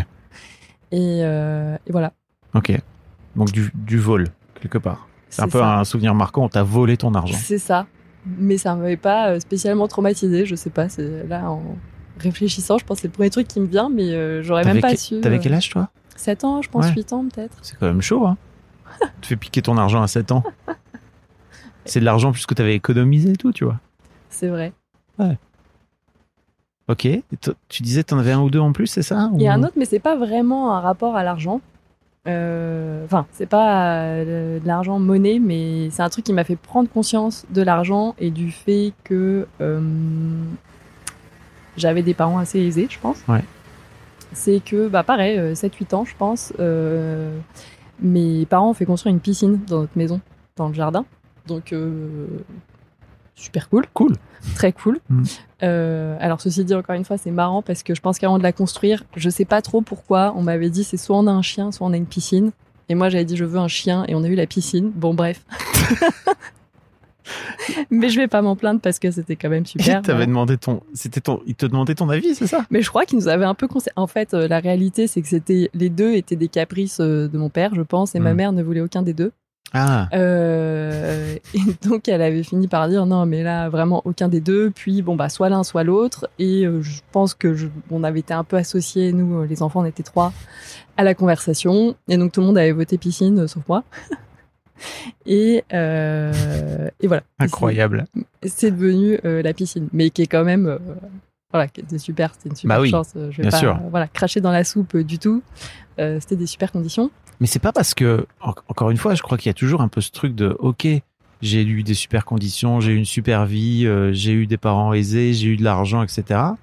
Et, 0.94 1.20
et 1.20 1.92
voilà. 1.92 2.14
Ok. 2.54 2.72
Donc 3.36 3.52
du, 3.52 3.70
du 3.76 4.00
vol, 4.00 4.30
quelque 4.62 4.78
part. 4.78 5.10
C'est 5.28 5.42
un 5.42 5.50
peu 5.50 5.60
ça. 5.60 5.80
un 5.80 5.84
souvenir 5.84 6.16
marquant, 6.16 6.46
on 6.46 6.50
t'a 6.50 6.64
volé 6.64 6.96
ton 6.96 7.14
argent. 7.14 7.38
C'est 7.38 7.58
ça. 7.58 7.86
Mais 8.26 8.58
ça 8.58 8.76
m'avait 8.76 8.98
pas 8.98 9.30
euh, 9.32 9.40
spécialement 9.40 9.88
traumatisé. 9.88 10.46
Je 10.46 10.56
sais 10.56 10.70
pas, 10.70 10.90
c'est 10.90 11.26
là 11.28 11.50
en 11.50 11.62
réfléchissant, 12.18 12.78
je 12.78 12.86
pense 12.86 12.98
que 12.98 13.02
c'est 13.04 13.08
le 13.08 13.14
premier 13.14 13.30
truc 13.30 13.48
qui 13.48 13.60
me 13.60 13.66
vient, 13.68 13.90
mais 13.90 14.14
euh, 14.14 14.42
j'aurais 14.42 14.64
même 14.64 14.80
pas 14.82 14.96
su. 14.96 15.20
T'avais 15.22 15.38
euh, 15.38 15.40
quel 15.42 15.54
âge, 15.54 15.70
toi? 15.70 15.90
7 16.16 16.44
ans, 16.46 16.62
je 16.62 16.70
pense, 16.70 16.86
Ouais. 16.86 16.94
8 16.96 17.14
ans 17.14 17.26
peut-être. 17.28 17.58
C'est 17.62 17.78
quand 17.78 17.88
même 17.88 18.02
chaud, 18.02 18.26
hein 18.26 18.38
Tu 19.22 19.30
fais 19.30 19.36
piquer 19.36 19.62
ton 19.62 19.78
argent 19.78 20.02
à 20.02 20.08
7 20.08 20.32
ans. 20.32 20.44
C'est 21.84 22.00
de 22.00 22.06
l'argent 22.06 22.32
plus 22.32 22.46
que 22.46 22.54
t'avais 22.54 22.74
économisé 22.76 23.32
et 23.32 23.36
tout, 23.36 23.52
tu 23.52 23.66
vois. 23.66 23.80
C'est 24.30 24.48
vrai. 24.48 24.74
Ok. 26.88 27.06
Et 27.06 27.24
toi, 27.42 27.54
tu 27.68 27.84
disais 27.84 28.04
que 28.04 28.10
t'en 28.10 28.20
avais 28.20 28.32
un 28.32 28.42
ou 28.42 28.50
deux 28.50 28.60
en 28.60 28.72
plus, 28.72 28.88
c'est 28.88 29.02
ça? 29.02 29.30
Il 29.36 29.42
y 29.42 29.48
a 29.48 29.52
Ou- 29.52 29.60
un 29.60 29.64
autre, 29.64 29.74
mais 29.76 29.86
c'est 29.86 30.00
pas 30.00 30.16
vraiment 30.16 30.76
un 30.76 30.80
rapport 30.80 31.16
à 31.16 31.24
l'argent. 31.24 31.62
Euh, 32.28 32.86
Enfin, 33.06 33.28
c'est 33.34 33.46
pas 33.46 34.02
euh, 34.02 34.60
de 34.60 34.68
l'argent 34.68 34.98
monnaie, 35.00 35.40
mais 35.40 35.90
c'est 35.92 36.02
un 36.02 36.10
truc 36.10 36.26
qui 36.26 36.34
m'a 36.34 36.44
fait 36.44 36.56
prendre 36.56 36.90
conscience 36.90 37.46
de 37.52 37.62
l'argent 37.62 38.16
et 38.18 38.32
du 38.32 38.52
fait 38.52 38.94
que 39.04 39.48
euh, 39.62 39.80
j'avais 41.78 42.02
des 42.02 42.16
parents 42.16 42.40
assez 42.40 42.60
aisés, 42.60 42.88
je 42.90 43.00
pense. 43.00 43.20
Ouais. 43.28 43.44
C'est 44.34 44.60
que, 44.60 44.88
bah 44.88 45.04
pareil, 45.04 45.38
euh, 45.38 45.54
7-8 45.54 45.94
ans, 45.96 46.06
je 46.06 46.16
pense, 46.18 46.52
mes 48.02 48.46
parents 48.48 48.72
ont 48.72 48.74
fait 48.74 48.86
construire 48.86 49.14
une 49.14 49.22
piscine 49.22 49.60
dans 49.68 49.82
notre 49.82 49.98
maison, 49.98 50.20
dans 50.58 50.68
le 50.68 50.74
jardin. 50.74 51.06
Donc, 51.48 51.74
euh, 51.74 52.28
super 53.36 53.70
cool. 53.70 53.86
Cool. 53.94 54.14
Très 54.56 54.72
cool. 54.72 55.00
Mm. 55.10 55.24
Euh, 55.64 56.18
alors, 56.20 56.42
ceci 56.42 56.64
dit, 56.66 56.74
encore 56.74 56.96
une 56.96 57.06
fois, 57.06 57.18
c'est 57.18 57.32
marrant 57.32 57.62
parce 57.62 57.84
que 57.84 57.94
je 57.96 58.02
pense 58.02 58.18
qu'avant 58.20 58.38
de 58.38 58.44
la 58.44 58.52
construire, 58.52 59.04
je 59.16 59.30
sais 59.30 59.46
pas 59.46 59.62
trop 59.62 59.82
pourquoi, 59.82 60.34
on 60.36 60.42
m'avait 60.42 60.70
dit 60.70 60.84
c'est 60.84 60.98
soit 60.98 61.18
on 61.18 61.28
a 61.28 61.32
un 61.32 61.42
chien, 61.42 61.72
soit 61.72 61.86
on 61.88 61.94
a 61.94 61.98
une 61.98 62.06
piscine. 62.06 62.52
Et 62.90 62.96
moi, 62.96 63.10
j'avais 63.10 63.26
dit 63.26 63.36
je 63.38 63.46
veux 63.46 63.60
un 63.60 63.68
chien 63.68 64.06
et 64.08 64.16
on 64.16 64.24
a 64.24 64.28
eu 64.28 64.36
la 64.36 64.46
piscine. 64.48 64.92
Bon, 64.94 65.14
bref. 65.14 65.44
Mais 67.90 68.10
je 68.10 68.20
vais 68.20 68.28
pas 68.28 68.44
m'en 68.44 68.56
plaindre 68.56 68.80
parce 68.80 69.00
que 69.00 69.10
c'était 69.10 69.36
quand 69.36 69.50
même 69.50 69.66
super. 69.66 70.02
Il 70.08 70.26
demandé 70.28 70.58
ton, 70.58 70.82
c'était 70.94 71.22
ton, 71.22 71.42
il 71.48 71.56
te 71.56 71.66
demandait 71.66 71.96
ton 71.96 72.10
avis, 72.10 72.36
c'est 72.36 72.46
ça? 72.46 72.66
Mais 72.70 72.84
je 72.84 72.90
crois 72.90 73.06
qu'ils 73.06 73.18
nous 73.18 73.28
avaient 73.28 73.46
un 73.46 73.56
peu 73.56 73.68
conseillé. 73.68 73.92
En 73.96 74.06
fait, 74.06 74.36
euh, 74.36 74.48
la 74.48 74.60
réalité, 74.60 75.08
c'est 75.08 75.24
que 75.24 75.28
c'était 75.28 75.72
les 75.74 75.90
deux 75.90 76.14
étaient 76.14 76.36
des 76.36 76.48
caprices 76.48 77.00
euh, 77.00 77.28
de 77.28 77.38
mon 77.40 77.50
père, 77.50 77.74
je 77.74 77.82
pense, 77.82 78.14
et 78.14 78.20
ma 78.20 78.34
Mm. 78.34 78.38
mère 78.38 78.52
ne 78.52 78.62
voulait 78.62 78.82
aucun 78.82 79.02
des 79.02 79.14
deux. 79.14 79.32
Ah, 79.74 80.08
Euh, 80.14 81.36
et 81.54 81.60
donc, 81.88 82.08
elle 82.08 82.22
avait 82.22 82.44
fini 82.44 82.68
par 82.68 82.88
dire 82.88 83.06
non, 83.06 83.26
mais 83.26 83.44
là, 83.44 83.68
vraiment 83.70 84.02
aucun 84.06 84.30
des 84.30 84.40
deux. 84.40 84.72
Puis, 84.72 85.02
bon, 85.02 85.16
bah, 85.16 85.28
soit 85.30 85.50
l'un, 85.50 85.64
soit 85.64 85.84
l'autre. 85.84 86.30
Et 86.40 86.66
euh, 86.66 86.82
je 86.82 87.02
pense 87.12 87.34
que 87.34 87.54
je- 87.56 87.68
on 87.92 88.04
avait 88.04 88.20
été 88.22 88.34
un 88.34 88.44
peu 88.46 88.56
associés, 88.58 89.12
nous, 89.12 89.42
euh, 89.42 89.46
les 89.46 89.62
enfants, 89.62 89.82
on 89.82 89.86
était 89.86 90.04
trois, 90.04 90.32
à 90.98 91.04
la 91.04 91.14
conversation. 91.14 91.96
Et 92.08 92.16
donc, 92.18 92.32
tout 92.32 92.40
le 92.42 92.48
monde 92.48 92.58
avait 92.58 92.72
voté 92.72 92.98
piscine, 92.98 93.40
euh, 93.40 93.48
sauf 93.48 93.64
moi. 93.68 93.84
et, 95.26 95.64
et 95.72 97.08
voilà. 97.08 97.24
Incroyable. 97.40 98.06
c'est 98.46 98.72
devenu 98.72 99.20
la 99.24 99.54
piscine, 99.54 99.90
mais 99.94 100.10
qui 100.10 100.22
est 100.22 100.28
quand 100.28 100.44
même, 100.46 100.78
voilà, 101.52 101.68
qui 101.68 101.82
était 101.82 101.98
super, 101.98 102.32
c'était 102.34 102.50
une 102.50 102.56
super 102.56 102.78
Bah 102.78 102.82
oui, 102.82 102.90
chance. 102.92 103.12
Je 103.16 103.20
vais 103.38 103.42
bien 103.44 103.52
pas, 103.52 103.58
sûr. 103.58 103.80
voilà, 103.90 104.08
cracher 104.08 104.42
dans 104.42 104.52
la 104.52 104.64
soupe 104.64 104.98
du 104.98 105.20
tout. 105.20 105.42
Euh, 106.00 106.20
c'était 106.20 106.36
des 106.36 106.48
super 106.48 106.72
conditions. 106.72 107.10
Mais 107.40 107.48
c'est 107.48 107.60
pas 107.60 107.72
parce 107.74 107.94
que, 107.94 108.26
en- 108.42 108.54
encore 108.68 108.90
une 108.92 108.98
fois, 108.98 109.16
je 109.16 109.22
crois 109.22 109.38
qu'il 109.38 109.48
y 109.48 109.52
a 109.52 109.54
toujours 109.54 109.82
un 109.82 109.88
peu 109.88 110.02
ce 110.02 110.12
truc 110.12 110.36
de, 110.36 110.56
ok, 110.60 110.88
j'ai 111.42 111.64
eu 111.64 111.84
des 111.84 111.94
super 111.94 112.26
conditions, 112.26 112.80
j'ai 112.80 112.94
eu 112.94 112.98
une 112.98 113.06
super 113.06 113.46
vie, 113.46 113.86
euh, 113.86 114.14
j'ai 114.14 114.32
eu 114.32 114.48
des 114.48 114.58
parents 114.58 114.94
aisés, 114.94 115.34
j'ai 115.34 115.48
eu 115.50 115.58
de 115.58 115.64
l'argent, 115.64 116.02
etc. 116.02 116.56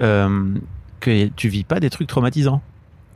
Euh, 0.00 0.54
que 1.00 1.26
tu 1.28 1.48
vis 1.48 1.64
pas 1.64 1.80
des 1.80 1.90
trucs 1.90 2.08
traumatisants. 2.08 2.62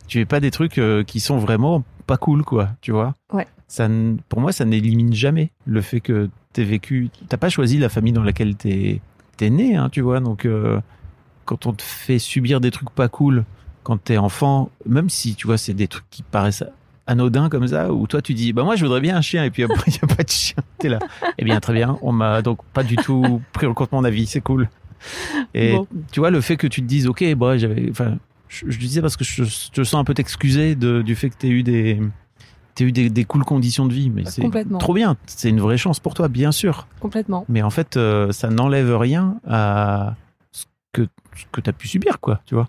Tu 0.07 0.19
vis 0.19 0.25
pas 0.27 0.41
des 0.41 0.51
trucs 0.51 0.79
euh, 0.79 1.03
qui 1.03 1.19
sont 1.21 1.39
vraiment 1.39 1.83
pas 2.07 2.17
cool, 2.17 2.45
quoi. 2.45 2.71
Tu 2.81 2.93
vois 2.93 3.15
Ouais. 3.33 3.47
Ça, 3.69 3.89
pour 4.29 4.41
moi, 4.41 4.53
ça 4.53 4.65
n'élimine 4.65 5.13
jamais 5.13 5.51
le 5.65 5.81
fait 5.83 6.01
que 6.01 6.31
t'aies 6.53 6.63
vécu. 6.65 7.11
T'as 7.29 7.37
pas 7.37 7.49
choisi 7.49 7.79
la 7.79 7.89
famille 7.89 8.13
dans 8.13 8.23
laquelle 8.23 8.55
t'es 8.55 9.01
t'es 9.37 9.51
né, 9.51 9.75
hein, 9.77 9.89
tu 9.91 10.01
vois. 10.03 10.21
Donc, 10.21 10.47
quand 11.45 11.67
on 11.67 11.73
te 11.73 11.83
fait 11.83 12.19
subir 12.21 12.61
des 12.61 12.71
trucs 12.71 12.91
pas 12.91 13.09
cool 13.09 13.45
quand 13.87 14.03
t'es 14.03 14.17
enfant, 14.17 14.71
même 14.85 15.09
si 15.09 15.37
tu 15.37 15.47
vois, 15.47 15.59
c'est 15.59 15.73
des 15.75 15.87
trucs 15.87 16.11
qui 16.11 16.25
paraissent 16.25 16.65
anodins 17.07 17.49
comme 17.49 17.69
ça, 17.69 17.93
où 17.93 18.09
toi 18.09 18.21
tu 18.21 18.35
dis, 18.35 18.53
bah 18.53 18.65
moi 18.65 18.75
je 18.75 18.85
voudrais 18.85 19.01
bien 19.01 19.17
un 19.17 19.21
chien, 19.21 19.45
et 19.45 19.51
puis 19.53 19.63
après 19.63 19.85
il 19.87 19.93
n'y 19.93 20.01
a 20.03 20.13
pas 20.13 20.25
de 20.25 20.29
chien, 20.29 20.57
t'es 20.79 20.89
là. 20.89 20.99
Eh 21.39 21.45
bien, 21.45 21.61
très 21.61 21.73
bien, 21.73 21.97
on 22.03 22.11
m'a 22.11 22.43
donc 22.43 22.59
pas 22.73 22.83
du 22.83 22.97
tout 22.97 23.41
pris 23.53 23.65
en 23.67 23.75
compte 23.75 23.93
mon 23.93 24.03
avis, 24.03 24.27
c'est 24.27 24.41
cool. 24.41 24.69
Et 25.55 25.75
Bon. 25.77 25.87
tu 26.11 26.19
vois, 26.19 26.31
le 26.31 26.41
fait 26.41 26.57
que 26.57 26.67
tu 26.67 26.81
te 26.83 26.87
dises, 26.87 27.07
ok, 27.07 27.25
bah 27.37 27.57
j'avais, 27.59 27.89
enfin, 27.91 28.17
je, 28.49 28.65
je 28.69 28.79
disais 28.79 29.01
parce 29.01 29.17
que 29.17 29.23
je, 29.23 29.45
te 29.71 29.85
sens 29.85 30.01
un 30.01 30.05
peu 30.05 30.15
t'excuser 30.15 30.75
du 30.75 31.15
fait 31.15 31.31
que 31.31 31.37
t'aies 31.37 31.49
eu 31.49 31.63
des. 31.63 32.01
T'as 32.75 32.85
eu 32.85 32.93
des, 32.93 33.09
des 33.09 33.25
cool 33.25 33.43
conditions 33.45 33.87
de 33.87 33.95
vie, 33.95 34.11
mais 34.11 34.25
c'est 34.27 34.43
Complètement. 34.43 34.77
trop 34.79 34.93
bien. 34.93 35.17
C'est 35.27 35.49
une 35.49 35.61
vraie 35.61 35.79
chance 35.79 35.99
pour 35.99 36.13
toi, 36.13 36.29
bien 36.29 36.53
sûr. 36.53 36.87
Complètement. 37.01 37.47
Mais 37.49 37.63
en 37.63 37.71
fait, 37.71 37.97
euh, 37.97 38.33
ça 38.33 38.51
n'enlève 38.51 38.95
rien 38.99 39.37
à 39.49 40.15
ce 40.53 40.65
que, 40.93 41.09
ce 41.37 41.45
que 41.53 41.63
tu 41.63 41.71
as 41.71 41.73
pu 41.73 41.89
subir, 41.89 42.21
quoi, 42.21 42.41
tu 42.45 42.55
vois. 42.55 42.69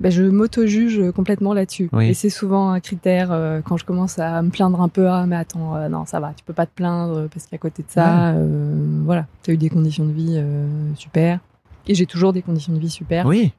Ben, 0.00 0.10
je 0.12 0.22
m'auto-juge 0.22 1.10
complètement 1.12 1.52
là-dessus. 1.54 1.88
Oui. 1.92 2.08
Et 2.10 2.14
c'est 2.14 2.30
souvent 2.30 2.70
un 2.70 2.80
critère 2.80 3.30
euh, 3.32 3.60
quand 3.64 3.76
je 3.76 3.84
commence 3.84 4.18
à 4.18 4.42
me 4.42 4.50
plaindre 4.50 4.80
un 4.80 4.88
peu. 4.88 5.08
Ah, 5.08 5.24
mais 5.26 5.34
attends, 5.36 5.74
euh, 5.76 5.88
non, 5.88 6.06
ça 6.06 6.20
va, 6.20 6.32
tu 6.36 6.44
peux 6.44 6.52
pas 6.52 6.66
te 6.66 6.72
plaindre 6.74 7.28
parce 7.28 7.46
qu'à 7.46 7.58
côté 7.58 7.82
de 7.82 7.90
ça, 7.90 8.28
euh, 8.30 8.74
voilà, 9.04 9.26
tu 9.42 9.50
as 9.50 9.54
eu 9.54 9.56
des 9.56 9.68
conditions 9.70 10.04
de 10.04 10.12
vie 10.12 10.34
euh, 10.36 10.66
super. 10.94 11.40
Et 11.88 11.94
j'ai 11.94 12.06
toujours 12.06 12.32
des 12.32 12.42
conditions 12.42 12.72
de 12.72 12.78
vie 12.78 12.90
super. 12.90 13.26
Oui, 13.26 13.52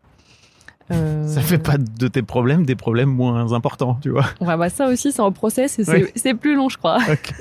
Euh, 0.92 1.28
ça 1.28 1.42
fait 1.42 1.60
pas 1.60 1.78
de 1.78 2.08
tes 2.08 2.24
problèmes 2.24 2.66
des 2.66 2.76
problèmes 2.76 3.10
moins 3.10 3.54
importants, 3.54 4.00
tu 4.02 4.10
vois. 4.10 4.26
Ouais, 4.42 4.58
bah, 4.58 4.70
ça 4.70 4.88
aussi, 4.88 5.12
c'est 5.12 5.22
en 5.22 5.32
process 5.32 5.78
et 5.78 5.84
c'est 5.84 6.32
Oui. 6.32 6.34
plus 6.34 6.56
long, 6.56 6.68
je 6.70 6.78
crois. 6.78 6.98
Ok. 7.12 7.34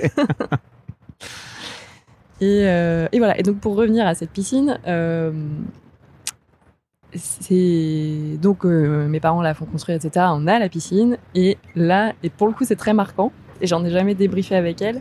Et, 2.41 2.63
euh, 2.67 3.09
et 3.11 3.19
voilà. 3.19 3.39
Et 3.39 3.43
donc 3.43 3.59
pour 3.59 3.75
revenir 3.75 4.07
à 4.07 4.15
cette 4.15 4.31
piscine, 4.31 4.79
euh, 4.87 5.33
c'est 7.15 8.37
donc 8.41 8.65
euh, 8.65 9.09
mes 9.09 9.21
parents 9.21 9.43
la 9.43 9.55
font 9.55 9.65
construire, 9.65 9.97
etc. 9.97 10.27
On 10.31 10.47
a 10.47 10.59
la 10.59 10.69
piscine 10.69 11.17
et 11.35 11.57
là, 11.75 12.13
et 12.23 12.31
pour 12.31 12.47
le 12.47 12.53
coup 12.53 12.65
c'est 12.65 12.77
très 12.77 12.93
marquant. 12.95 13.33
Et 13.61 13.67
j'en 13.67 13.85
ai 13.85 13.91
jamais 13.91 14.15
débriefé 14.15 14.55
avec 14.57 14.83
elle. 14.83 15.01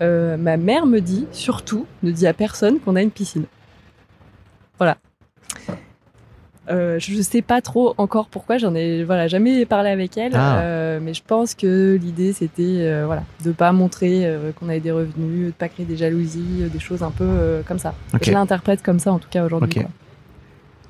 euh, 0.00 0.36
ma 0.38 0.56
mère 0.56 0.86
me 0.86 1.00
dit 1.00 1.26
surtout 1.32 1.86
ne 2.02 2.10
dit 2.10 2.26
à 2.26 2.32
personne 2.32 2.78
qu'on 2.80 2.96
a 2.96 3.02
une 3.02 3.10
piscine. 3.10 3.44
Voilà. 4.78 4.96
Euh, 6.70 6.98
je 7.00 7.20
sais 7.20 7.42
pas 7.42 7.60
trop 7.60 7.94
encore 7.98 8.28
pourquoi, 8.28 8.56
j'en 8.58 8.74
ai 8.76 9.02
voilà 9.02 9.26
jamais 9.26 9.66
parlé 9.66 9.90
avec 9.90 10.16
elle, 10.16 10.32
Ah. 10.36 10.60
euh, 10.60 11.00
mais 11.02 11.14
je 11.14 11.22
pense 11.26 11.54
que 11.54 11.98
l'idée 12.00 12.32
c'était 12.32 12.62
euh, 12.62 13.02
voilà 13.06 13.24
de 13.44 13.50
pas 13.50 13.72
montrer 13.72 14.24
qu'on 14.58 14.68
avait 14.68 14.78
des 14.78 14.92
revenus, 14.92 15.48
de 15.48 15.52
pas 15.52 15.68
créer 15.68 15.84
des 15.84 15.96
jalousies, 15.96 16.62
des 16.72 16.78
choses 16.78 17.02
un 17.02 17.10
peu 17.10 17.62
comme 17.66 17.80
ça. 17.80 17.92
Je 18.22 18.30
l'interprète 18.30 18.82
comme 18.82 19.00
ça 19.00 19.12
en 19.12 19.18
tout 19.18 19.28
cas 19.28 19.44
aujourd'hui. 19.44 19.82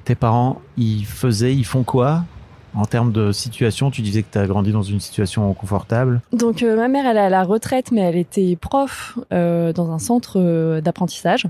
Tes 0.05 0.15
parents, 0.15 0.61
ils 0.77 1.05
faisaient, 1.05 1.55
ils 1.55 1.65
font 1.65 1.83
quoi 1.83 2.25
en 2.75 2.85
termes 2.85 3.13
de 3.13 3.33
situation? 3.33 3.91
Tu 3.91 4.03
disais 4.03 4.23
que 4.23 4.33
tu 4.33 4.39
as 4.39 4.47
grandi 4.47 4.73
dans 4.73 4.83
une 4.83 5.01
situation 5.01 5.53
confortable. 5.55 6.21
Donc 6.33 6.63
euh, 6.63 6.77
ma 6.77 6.89
mère 6.89 7.07
elle 7.07 7.17
est 7.17 7.21
à 7.21 7.29
la 7.29 7.43
retraite 7.43 7.93
mais 7.93 8.01
elle 8.03 8.17
était 8.17 8.57
prof 8.57 9.19
euh, 9.33 9.73
dans 9.73 9.91
un 9.91 9.99
centre 9.99 10.39
euh, 10.39 10.81
d'apprentissage. 10.81 11.47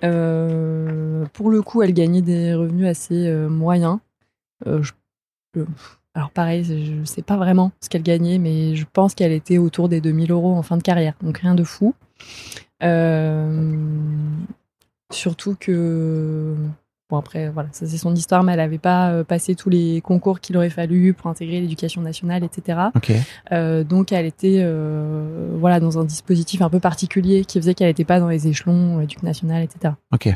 Pour 0.00 1.50
le 1.50 1.60
coup 1.62 1.82
elle 1.82 1.92
gagnait 1.92 2.22
des 2.22 2.54
revenus 2.54 2.86
assez 2.86 3.30
moyens. 3.48 3.98
Alors 6.14 6.30
pareil 6.30 6.64
je 6.64 7.04
sais 7.04 7.22
pas 7.22 7.36
vraiment 7.36 7.72
ce 7.80 7.88
qu'elle 7.88 8.02
gagnait 8.02 8.38
mais 8.38 8.76
je 8.76 8.86
pense 8.92 9.14
qu'elle 9.14 9.32
était 9.32 9.58
autour 9.58 9.88
des 9.88 10.00
2000 10.00 10.30
euros 10.30 10.54
en 10.54 10.62
fin 10.62 10.76
de 10.76 10.82
carrière 10.82 11.14
donc 11.20 11.38
rien 11.38 11.56
de 11.56 11.64
fou. 11.64 11.94
Surtout 15.10 15.56
que 15.58 16.54
Bon 17.10 17.16
après 17.16 17.48
voilà, 17.48 17.70
ça 17.72 17.86
c'est 17.86 17.96
son 17.96 18.14
histoire, 18.14 18.42
mais 18.42 18.52
elle 18.52 18.58
n'avait 18.58 18.76
pas 18.76 19.10
euh, 19.12 19.24
passé 19.24 19.54
tous 19.54 19.70
les 19.70 20.02
concours 20.02 20.40
qu'il 20.40 20.58
aurait 20.58 20.68
fallu 20.68 21.14
pour 21.14 21.30
intégrer 21.30 21.58
l'éducation 21.58 22.02
nationale, 22.02 22.44
etc. 22.44 22.78
Euh, 23.50 23.82
donc 23.82 24.12
elle 24.12 24.26
était 24.26 24.58
euh, 24.60 25.56
voilà 25.58 25.80
dans 25.80 25.98
un 25.98 26.04
dispositif 26.04 26.60
un 26.60 26.68
peu 26.68 26.80
particulier 26.80 27.46
qui 27.46 27.58
faisait 27.58 27.72
qu'elle 27.72 27.86
n'était 27.88 28.04
pas 28.04 28.20
dans 28.20 28.28
les 28.28 28.46
échelons 28.46 29.00
éduc 29.00 29.22
national, 29.22 29.62
etc. 29.62 29.94
Ok. 30.12 30.28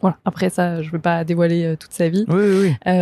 Voilà. 0.00 0.18
Après 0.24 0.50
ça, 0.50 0.82
je 0.82 0.86
ne 0.86 0.92
veux 0.92 1.00
pas 1.00 1.24
dévoiler 1.24 1.74
toute 1.80 1.92
sa 1.92 2.08
vie. 2.08 2.24
Oui, 2.28 2.36
oui, 2.36 2.76
oui. 2.86 2.92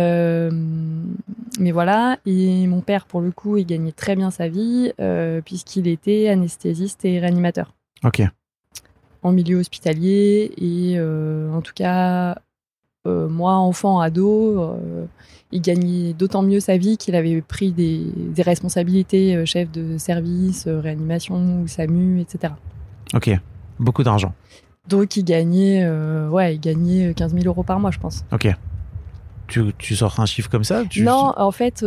Mais 1.59 1.71
voilà, 1.71 2.17
et 2.25 2.65
mon 2.65 2.81
père, 2.81 3.05
pour 3.05 3.21
le 3.21 3.29
coup, 3.29 3.57
il 3.57 3.67
gagnait 3.67 3.91
très 3.91 4.15
bien 4.15 4.31
sa 4.31 4.47
vie 4.47 4.91
puisqu'il 5.45 5.87
était 5.87 6.29
anesthésiste 6.29 7.05
et 7.05 7.19
réanimateur 7.19 7.75
Ok. 8.03 8.23
en 9.21 9.31
milieu 9.31 9.57
hospitalier. 9.59 10.51
Et 10.57 10.99
en 10.99 11.61
tout 11.61 11.73
cas, 11.75 12.39
euh, 13.07 13.27
moi, 13.27 13.53
enfant, 13.53 13.99
ado, 13.99 14.59
euh, 14.61 15.05
il 15.51 15.61
gagnait 15.61 16.13
d'autant 16.13 16.41
mieux 16.43 16.59
sa 16.59 16.77
vie 16.77 16.97
qu'il 16.97 17.15
avait 17.15 17.41
pris 17.41 17.71
des, 17.71 18.01
des 18.15 18.41
responsabilités, 18.41 19.35
euh, 19.35 19.45
chef 19.45 19.71
de 19.71 19.97
service, 19.97 20.67
réanimation, 20.67 21.65
SAMU, 21.67 22.19
etc. 22.21 22.53
Ok. 23.13 23.31
Beaucoup 23.79 24.03
d'argent. 24.03 24.33
Donc 24.87 25.15
il 25.17 25.23
gagnait, 25.23 25.87
ouais, 26.29 26.55
il 26.55 26.59
gagnait 26.59 27.13
15 27.13 27.33
000 27.33 27.45
euros 27.45 27.63
par 27.63 27.79
mois, 27.79 27.91
je 27.91 27.99
pense. 27.99 28.23
Ok. 28.31 28.47
Tu, 29.47 29.61
tu 29.77 29.95
sors 29.95 30.19
un 30.19 30.25
chiffre 30.25 30.49
comme 30.49 30.63
ça 30.65 30.83
tu, 30.89 31.03
non, 31.03 31.33
en 31.37 31.51
fait, 31.51 31.85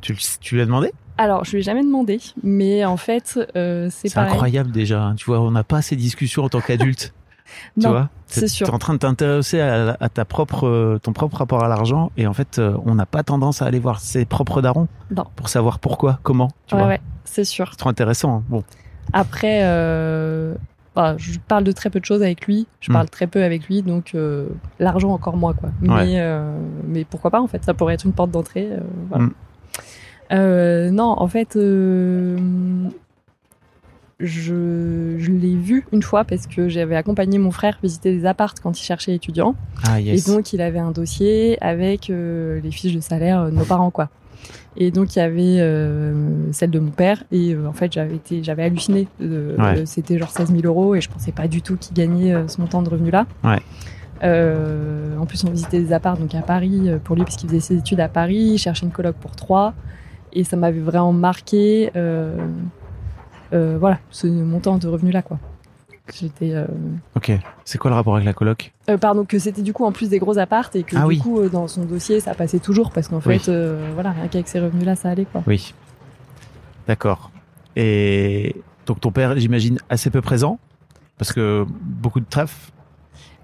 Tu, 0.00 0.16
tu 0.40 0.54
lui 0.54 0.62
as 0.62 0.66
demandé? 0.66 0.90
Alors 1.16 1.44
je 1.44 1.52
lui 1.52 1.58
ai 1.58 1.62
jamais 1.62 1.82
demandé, 1.84 2.18
mais 2.42 2.84
en 2.84 2.96
fait, 2.96 3.38
euh, 3.56 3.88
c'est 3.90 4.08
C'est 4.08 4.18
incroyable 4.18 4.72
déjà. 4.72 5.00
hein. 5.02 5.14
Tu 5.14 5.26
vois, 5.26 5.40
on 5.40 5.52
n'a 5.52 5.62
pas 5.62 5.80
ces 5.80 5.94
discussions 5.96 6.42
en 6.44 6.48
tant 6.48 6.60
qu'adulte. 6.60 7.12
tu 7.78 7.84
Non, 7.86 7.90
vois 7.90 8.08
c'est 8.26 8.48
sûr. 8.48 8.66
T'es 8.66 8.72
en 8.74 8.78
train 8.78 8.94
de 8.94 8.98
t'intéresser 8.98 9.60
à, 9.60 9.96
à 10.00 10.08
ta 10.08 10.24
propre, 10.24 10.66
euh, 10.66 10.98
ton 11.00 11.12
propre 11.12 11.36
rapport 11.38 11.62
à 11.62 11.68
l'argent 11.68 12.10
et 12.16 12.26
en 12.26 12.32
fait, 12.32 12.58
euh, 12.58 12.76
on 12.84 12.94
n'a 12.96 13.06
pas 13.06 13.22
tendance 13.22 13.62
à 13.62 13.66
aller 13.66 13.78
voir 13.78 14.00
ses 14.00 14.24
propres 14.24 14.60
darons 14.62 14.88
Non. 15.14 15.24
pour 15.36 15.48
savoir 15.48 15.78
pourquoi, 15.78 16.18
comment. 16.22 16.48
Tu 16.66 16.74
Ouais, 16.74 16.80
vois 16.80 16.88
ouais, 16.90 17.00
c'est 17.24 17.44
sûr. 17.44 17.68
C'est 17.70 17.76
trop 17.76 17.90
intéressant. 17.90 18.38
hein. 18.38 18.42
Bon, 18.48 18.64
Après, 19.12 19.60
euh, 19.62 20.54
bah, 20.96 21.14
je 21.18 21.38
parle 21.46 21.62
de 21.64 21.70
très 21.72 21.90
peu 21.90 22.00
de 22.00 22.04
choses 22.04 22.22
avec 22.22 22.46
lui. 22.46 22.66
Je 22.80 22.90
Hmm. 22.90 22.94
parle 22.94 23.08
très 23.10 23.26
peu 23.28 23.44
avec 23.44 23.66
lui, 23.68 23.82
donc 23.82 24.12
euh, 24.14 24.46
l'argent 24.80 25.10
encore 25.10 25.36
moins 25.36 25.52
quoi. 25.52 25.68
Mais, 25.80 25.92
Ouais. 25.92 26.14
euh, 26.16 26.58
mais 26.88 27.04
pourquoi 27.04 27.30
pas 27.30 27.40
en 27.40 27.46
fait 27.46 27.62
Ça 27.64 27.74
pourrait 27.74 27.94
être 27.94 28.04
une 28.04 28.12
porte 28.14 28.30
d'entrée. 28.32 28.68
voilà. 29.10 29.26
Hmm. 29.26 29.30
Non, 30.94 31.14
en 31.18 31.28
fait, 31.28 31.56
je, 34.20 35.16
je 35.18 35.30
l'ai 35.32 35.56
vu 35.56 35.86
une 35.92 36.02
fois 36.02 36.24
parce 36.24 36.46
que 36.46 36.68
j'avais 36.68 36.96
accompagné 36.96 37.38
mon 37.38 37.50
frère 37.50 37.78
visiter 37.82 38.12
des 38.16 38.26
appartes 38.26 38.60
quand 38.60 38.78
il 38.78 38.82
cherchait 38.82 39.14
étudiant. 39.14 39.54
Ah 39.86 40.00
yes. 40.00 40.26
Et 40.28 40.32
donc, 40.32 40.52
il 40.52 40.60
avait 40.60 40.78
un 40.78 40.92
dossier 40.92 41.58
avec 41.62 42.10
euh, 42.10 42.60
les 42.62 42.70
fiches 42.70 42.94
de 42.94 43.00
salaire 43.00 43.46
de 43.46 43.50
nos 43.50 43.64
parents, 43.64 43.90
quoi. 43.90 44.08
Et 44.76 44.90
donc, 44.90 45.14
il 45.16 45.18
y 45.20 45.22
avait 45.22 45.60
euh, 45.60 46.52
celle 46.52 46.70
de 46.70 46.78
mon 46.78 46.90
père. 46.90 47.24
Et 47.32 47.54
euh, 47.54 47.66
en 47.66 47.72
fait, 47.72 47.92
j'avais 47.92 48.16
été, 48.16 48.42
j'avais 48.42 48.62
halluciné. 48.64 49.08
Ouais. 49.20 49.84
C'était 49.86 50.18
genre 50.18 50.30
16 50.30 50.50
000 50.50 50.62
euros 50.64 50.94
et 50.94 51.00
je 51.00 51.08
pensais 51.08 51.32
pas 51.32 51.48
du 51.48 51.62
tout 51.62 51.76
qu'il 51.76 51.94
gagnait 51.94 52.34
ce 52.48 52.60
montant 52.60 52.82
de 52.82 52.88
revenus-là. 52.90 53.26
Ouais. 53.42 53.60
Euh, 54.22 55.16
en 55.18 55.26
plus, 55.26 55.44
on 55.44 55.50
visitait 55.50 55.80
des 55.80 55.92
apparts 55.92 56.16
donc 56.18 56.34
à 56.34 56.40
Paris 56.42 56.88
pour 57.04 57.16
lui 57.16 57.24
parce 57.24 57.36
qu'il 57.36 57.48
faisait 57.48 57.60
ses 57.60 57.76
études 57.78 58.00
à 58.00 58.08
Paris. 58.08 58.52
Il 58.54 58.58
cherchait 58.58 58.86
une 58.86 58.92
coloc 58.92 59.16
pour 59.16 59.32
trois. 59.32 59.74
Et 60.32 60.44
ça 60.44 60.56
m'avait 60.56 60.80
vraiment 60.80 61.12
marqué. 61.12 61.90
euh, 61.96 62.36
voilà, 63.54 63.98
ce 64.10 64.26
montant 64.26 64.78
de 64.78 64.88
revenus-là, 64.88 65.22
quoi. 65.22 65.38
J'étais. 66.14 66.52
euh, 66.54 66.66
Ok. 67.16 67.32
C'est 67.64 67.78
quoi 67.78 67.90
le 67.90 67.94
rapport 67.94 68.14
avec 68.16 68.26
la 68.26 68.34
coloc 68.34 68.72
euh, 68.90 68.98
pardon, 68.98 69.24
que 69.24 69.38
c'était 69.38 69.62
du 69.62 69.72
coup 69.72 69.86
en 69.86 69.92
plus 69.92 70.10
des 70.10 70.18
gros 70.18 70.36
appartes 70.36 70.76
et 70.76 70.82
que 70.82 70.96
Ah 70.96 71.00
du 71.02 71.06
oui. 71.06 71.18
coup 71.18 71.40
euh, 71.40 71.48
dans 71.48 71.66
son 71.66 71.86
dossier 71.86 72.20
ça 72.20 72.34
passait 72.34 72.58
toujours 72.58 72.90
parce 72.90 73.08
qu'en 73.08 73.20
Oui. 73.24 73.38
fait, 73.38 73.50
euh, 73.50 73.90
voilà, 73.94 74.10
rien 74.10 74.28
qu'avec 74.28 74.46
ces 74.48 74.60
revenus-là 74.60 74.96
ça 74.96 75.08
allait 75.08 75.24
quoi. 75.24 75.42
Oui. 75.46 75.72
D'accord. 76.86 77.30
Et 77.74 78.54
donc 78.84 79.00
ton 79.00 79.10
père, 79.12 79.38
j'imagine, 79.38 79.78
assez 79.88 80.10
peu 80.10 80.20
présent 80.20 80.58
parce 81.16 81.32
que 81.32 81.64
beaucoup 81.80 82.20
de 82.20 82.26
traf. 82.28 82.70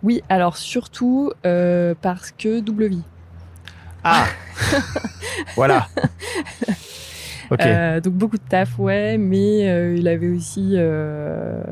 Oui, 0.02 0.22
alors 0.28 0.58
surtout 0.58 1.32
euh, 1.46 1.94
parce 2.02 2.30
que 2.30 2.60
double 2.60 2.88
vie. 2.88 3.02
Ah. 4.04 4.26
voilà. 5.56 5.86
Euh, 7.58 8.00
donc 8.00 8.14
beaucoup 8.14 8.36
de 8.36 8.42
taf, 8.48 8.78
ouais, 8.78 9.18
mais 9.18 9.68
euh, 9.68 9.96
il 9.96 10.06
avait 10.08 10.28
aussi, 10.28 10.72
euh, 10.74 11.62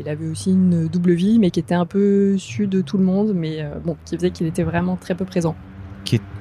il 0.00 0.08
avait 0.08 0.26
aussi 0.26 0.50
une 0.50 0.88
double 0.88 1.12
vie, 1.12 1.38
mais 1.38 1.50
qui 1.50 1.60
était 1.60 1.74
un 1.74 1.86
peu 1.86 2.38
su 2.38 2.66
de 2.66 2.80
tout 2.80 2.98
le 2.98 3.04
monde, 3.04 3.32
mais 3.34 3.64
bon, 3.84 3.96
qui 4.04 4.16
faisait 4.16 4.30
qu'il 4.30 4.46
était 4.46 4.62
vraiment 4.62 4.96
très 4.96 5.14
peu 5.14 5.24
présent. 5.24 5.54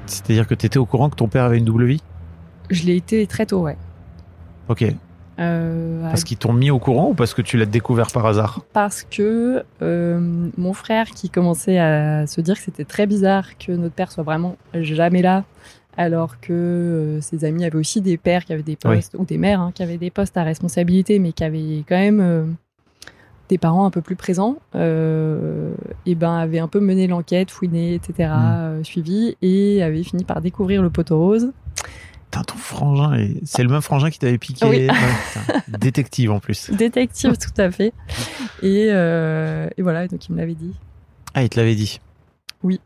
C'est-à-dire 0.05 0.47
que 0.47 0.53
tu 0.53 0.67
étais 0.67 0.77
au 0.77 0.85
courant 0.85 1.09
que 1.09 1.15
ton 1.15 1.27
père 1.27 1.43
avait 1.43 1.57
une 1.57 1.65
double 1.65 1.85
vie? 1.85 2.01
Je 2.69 2.85
l'ai 2.85 2.95
été 2.95 3.25
très 3.25 3.47
tôt, 3.47 3.61
ouais. 3.61 3.77
Ok. 4.69 4.85
Parce 5.37 6.23
qu'ils 6.23 6.37
t'ont 6.37 6.53
mis 6.53 6.69
au 6.69 6.79
courant 6.79 7.09
ou 7.09 7.13
parce 7.13 7.33
que 7.33 7.41
tu 7.41 7.57
l'as 7.57 7.65
découvert 7.65 8.07
par 8.13 8.25
hasard? 8.25 8.61
Parce 8.71 9.03
que 9.03 9.65
mon 9.81 10.73
frère 10.73 11.09
qui 11.09 11.29
commençait 11.29 11.79
à 11.79 12.27
se 12.27 12.39
dire 12.39 12.55
que 12.55 12.61
c'était 12.61 12.85
très 12.85 13.07
bizarre 13.07 13.57
que 13.57 13.71
notre 13.71 13.95
père 13.95 14.11
soit 14.11 14.23
vraiment 14.23 14.55
jamais 14.73 15.21
là, 15.21 15.43
alors 15.97 16.39
que 16.41 16.51
euh, 16.53 17.21
ses 17.21 17.45
amis 17.45 17.63
avaient 17.65 17.77
aussi 17.77 18.01
des 18.01 18.17
pères 18.17 18.45
qui 18.45 18.53
avaient 18.53 18.63
des 18.63 18.77
Oui. 18.85 18.95
postes, 18.95 19.15
ou 19.17 19.25
des 19.25 19.37
mères 19.37 19.61
hein, 19.61 19.71
qui 19.73 19.83
avaient 19.83 19.97
des 19.97 20.11
postes 20.11 20.35
à 20.37 20.43
responsabilité, 20.43 21.19
mais 21.19 21.31
qui 21.31 21.43
avaient 21.43 21.83
quand 21.87 21.97
même 21.97 22.19
euh, 22.21 22.45
des 23.49 23.57
parents 23.57 23.85
un 23.85 23.91
peu 23.91 24.01
plus 24.01 24.15
présents, 24.15 24.57
euh, 24.75 25.73
et 26.05 26.15
ben 26.15 26.35
avait 26.35 26.59
un 26.59 26.67
peu 26.67 26.79
mené 26.79 27.05
l'enquête, 27.07 27.51
fouiné, 27.51 27.93
etc., 27.93 28.29
Mm. 28.33 28.83
suivi, 28.83 29.37
et 29.41 29.83
avait 29.83 30.03
fini 30.03 30.23
par 30.23 30.41
découvrir 30.41 30.81
le 30.81 30.89
poteau 30.89 31.17
rose. 31.19 31.51
Putain, 32.31 32.43
ton 32.43 32.55
frangin, 32.57 33.13
et- 33.13 33.39
c'est 33.45 33.61
le 33.63 33.69
même 33.69 33.81
frangin 33.81 34.09
qui 34.09 34.17
t'avait 34.19 34.37
piqué. 34.39 34.65
Oui. 34.65 34.87
Ouais. 34.87 34.89
Détective 35.79 36.31
en 36.31 36.39
plus. 36.39 36.71
Détective, 36.71 37.37
tout 37.37 37.61
à 37.61 37.69
fait. 37.71 37.93
Et, 38.63 38.87
et 38.87 39.81
voilà, 39.81 40.07
donc 40.07 40.27
il 40.27 40.31
me 40.33 40.37
l'avait 40.39 40.55
dit. 40.55 40.73
Ah, 41.35 41.43
il 41.43 41.49
te 41.49 41.59
l'avait 41.59 41.75
dit? 41.75 41.99
Oui. 42.63 42.79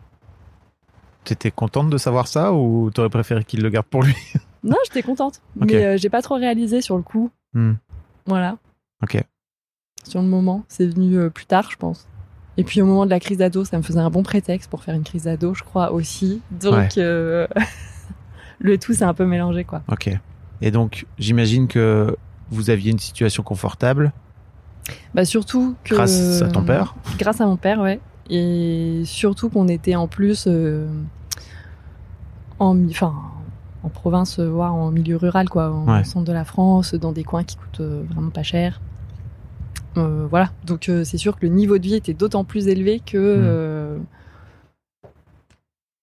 T'étais 1.24 1.52
contente 1.52 1.90
de 1.90 1.98
savoir 1.98 2.28
ça 2.28 2.54
ou 2.54 2.90
t'aurais 2.92 3.10
préféré 3.10 3.44
qu'il 3.44 3.62
le 3.62 3.70
garde 3.70 3.86
pour 3.86 4.04
lui 4.04 4.16
Non, 4.64 4.78
j'étais 4.86 5.04
contente. 5.04 5.42
Mais 5.56 5.76
euh, 5.86 5.98
j'ai 5.98 6.10
pas 6.10 6.22
trop 6.22 6.36
réalisé 6.36 6.82
sur 6.82 6.98
le 6.98 7.04
coup. 7.04 7.30
Hmm. 7.54 7.74
Voilà. 8.26 8.58
Ok. 9.04 9.22
Sur 10.08 10.22
le 10.22 10.28
moment. 10.28 10.64
C'est 10.68 10.88
venu 10.88 11.18
euh, 11.18 11.30
plus 11.30 11.46
tard, 11.46 11.70
je 11.72 11.78
pense. 11.78 12.08
Et 12.58 12.64
puis 12.64 12.82
au 12.82 12.86
moment 12.86 13.06
de 13.06 13.10
la 13.10 13.20
crise 13.20 13.38
d'ado, 13.38 13.64
ça 13.64 13.78
me 13.78 13.84
faisait 13.84 14.00
un 14.00 14.10
bon 14.10 14.24
prétexte 14.24 14.70
pour 14.70 14.84
faire 14.84 14.96
une 14.96 15.04
crise 15.04 15.24
d'ado, 15.24 15.54
je 15.54 15.64
crois 15.64 15.92
aussi. 15.94 16.42
Donc 16.52 16.74
Ouais. 16.74 16.90
euh, 16.98 17.48
le 18.60 18.78
tout 18.78 18.94
s'est 18.94 19.04
un 19.06 19.14
peu 19.14 19.26
mélangé, 19.26 19.64
quoi. 19.64 19.82
Ok. 19.90 20.10
Et 20.62 20.72
donc, 20.72 21.06
j'imagine 21.18 21.68
que 21.68 22.18
vous 22.50 22.70
aviez 22.70 22.92
une 22.92 23.00
situation 23.00 23.44
confortable 23.44 24.12
Bah 25.14 25.24
surtout 25.24 25.76
que 25.86 25.96
grâce 25.96 26.42
à 26.42 26.50
ton 26.50 26.64
père. 26.64 26.96
Grâce 27.18 27.40
à 27.40 27.46
mon 27.46 27.56
père, 27.56 27.80
ouais. 27.80 28.00
Et 28.30 29.02
surtout 29.06 29.50
qu'on 29.50 29.68
était 29.68 29.96
en 29.96 30.08
plus 30.08 30.46
euh, 30.48 30.88
en, 32.60 32.78
enfin, 32.90 33.14
en 33.84 33.90
province, 33.90 34.40
euh, 34.40 34.48
voire 34.50 34.76
en 34.76 34.92
milieu 34.92 35.16
rural, 35.18 35.50
quoi, 35.50 35.72
en 35.72 35.88
Ouais. 35.98 36.04
centre 36.04 36.26
de 36.26 36.34
la 36.34 36.46
France, 36.46 36.94
dans 36.94 37.12
des 37.12 37.24
coins 37.24 37.44
qui 37.44 37.56
coûtent 37.58 37.80
euh, 37.82 38.04
vraiment 38.12 38.30
pas 38.30 38.44
cher. 38.44 38.82
Euh, 39.98 40.28
voilà. 40.30 40.52
Donc 40.66 40.90
euh, 40.90 41.04
c'est 41.04 41.18
sûr 41.18 41.36
que 41.38 41.46
le 41.46 41.52
niveau 41.52 41.78
de 41.78 41.84
vie 41.84 41.96
était 41.96 42.14
d'autant 42.14 42.44
plus 42.44 42.68
élevé 42.68 43.00
que 43.04 43.98
Mm. 43.98 44.04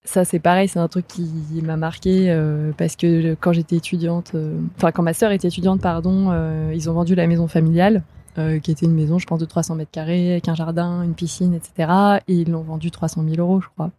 ça 0.04 0.24
c'est 0.24 0.38
pareil, 0.40 0.68
c'est 0.68 0.78
un 0.78 0.88
truc 0.88 1.06
qui 1.06 1.28
m'a 1.64 1.76
marqué 1.76 2.32
parce 2.78 2.94
que 2.96 3.34
quand 3.34 3.52
j'étais 3.52 3.76
étudiante, 3.76 4.34
enfin 4.76 4.92
quand 4.92 5.02
ma 5.02 5.12
sœur 5.14 5.32
était 5.32 5.48
étudiante, 5.48 5.80
pardon, 5.80 6.32
ils 6.72 6.88
ont 6.88 6.92
vendu 6.92 7.14
la 7.16 7.26
maison 7.26 7.48
familiale 7.48 8.02
euh, 8.38 8.58
qui 8.58 8.70
était 8.70 8.86
une 8.86 8.94
maison, 8.94 9.18
je 9.18 9.26
pense, 9.26 9.40
de 9.40 9.44
300 9.44 9.76
mètres 9.76 9.90
carrés, 9.90 10.32
avec 10.32 10.48
un 10.48 10.54
jardin, 10.54 11.02
une 11.02 11.14
piscine, 11.14 11.54
etc. 11.54 12.20
Et 12.28 12.34
ils 12.34 12.50
l'ont 12.50 12.62
vendu 12.62 12.90
300 12.90 13.24
000 13.24 13.36
euros, 13.36 13.60
je 13.60 13.68
crois. 13.68 13.90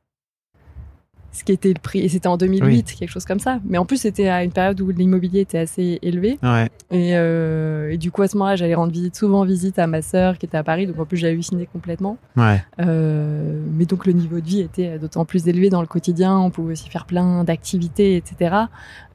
Ce 1.38 1.44
qui 1.44 1.52
était 1.52 1.68
le 1.70 1.80
prix. 1.80 2.00
Et 2.00 2.10
c'était 2.10 2.28
en 2.28 2.36
2008, 2.36 2.96
quelque 2.98 3.12
chose 3.12 3.26
comme 3.26 3.40
ça. 3.40 3.60
Mais 3.64 3.78
en 3.78 3.86
plus, 3.86 3.98
c'était 3.98 4.28
à 4.28 4.44
une 4.44 4.52
période 4.52 4.82
où 4.82 4.90
l'immobilier 4.90 5.42
était 5.42 5.60
assez 5.60 6.00
élevé. 6.02 6.40
Ouais. 6.42 6.66
Et, 6.90 7.12
euh, 7.14 7.92
et 7.92 7.98
du 7.98 8.10
coup, 8.10 8.24
à 8.24 8.28
ce 8.28 8.36
moment-là, 8.38 8.56
j'allais 8.56 8.74
rendre 8.74 8.92
visite, 8.92 9.16
souvent 9.16 9.46
visite 9.46 9.78
à 9.78 9.86
ma 9.86 10.02
sœur 10.02 10.40
qui 10.40 10.48
était 10.48 10.58
à 10.58 10.64
Paris. 10.64 10.88
Donc 10.88 10.98
en 11.00 11.06
plus, 11.06 11.18
j'ai 11.18 11.28
halluciné 11.28 11.68
complètement. 11.72 12.18
Ouais. 12.38 12.64
Euh, 12.80 13.62
mais 13.78 13.86
donc 13.86 14.08
le 14.08 14.14
niveau 14.14 14.40
de 14.40 14.46
vie 14.48 14.62
était 14.62 14.98
d'autant 14.98 15.26
plus 15.26 15.48
élevé 15.48 15.70
dans 15.70 15.82
le 15.82 15.88
quotidien. 15.88 16.36
On 16.40 16.50
pouvait 16.50 16.72
aussi 16.72 16.90
faire 16.90 17.06
plein 17.06 17.44
d'activités, 17.44 18.16
etc. 18.16 18.56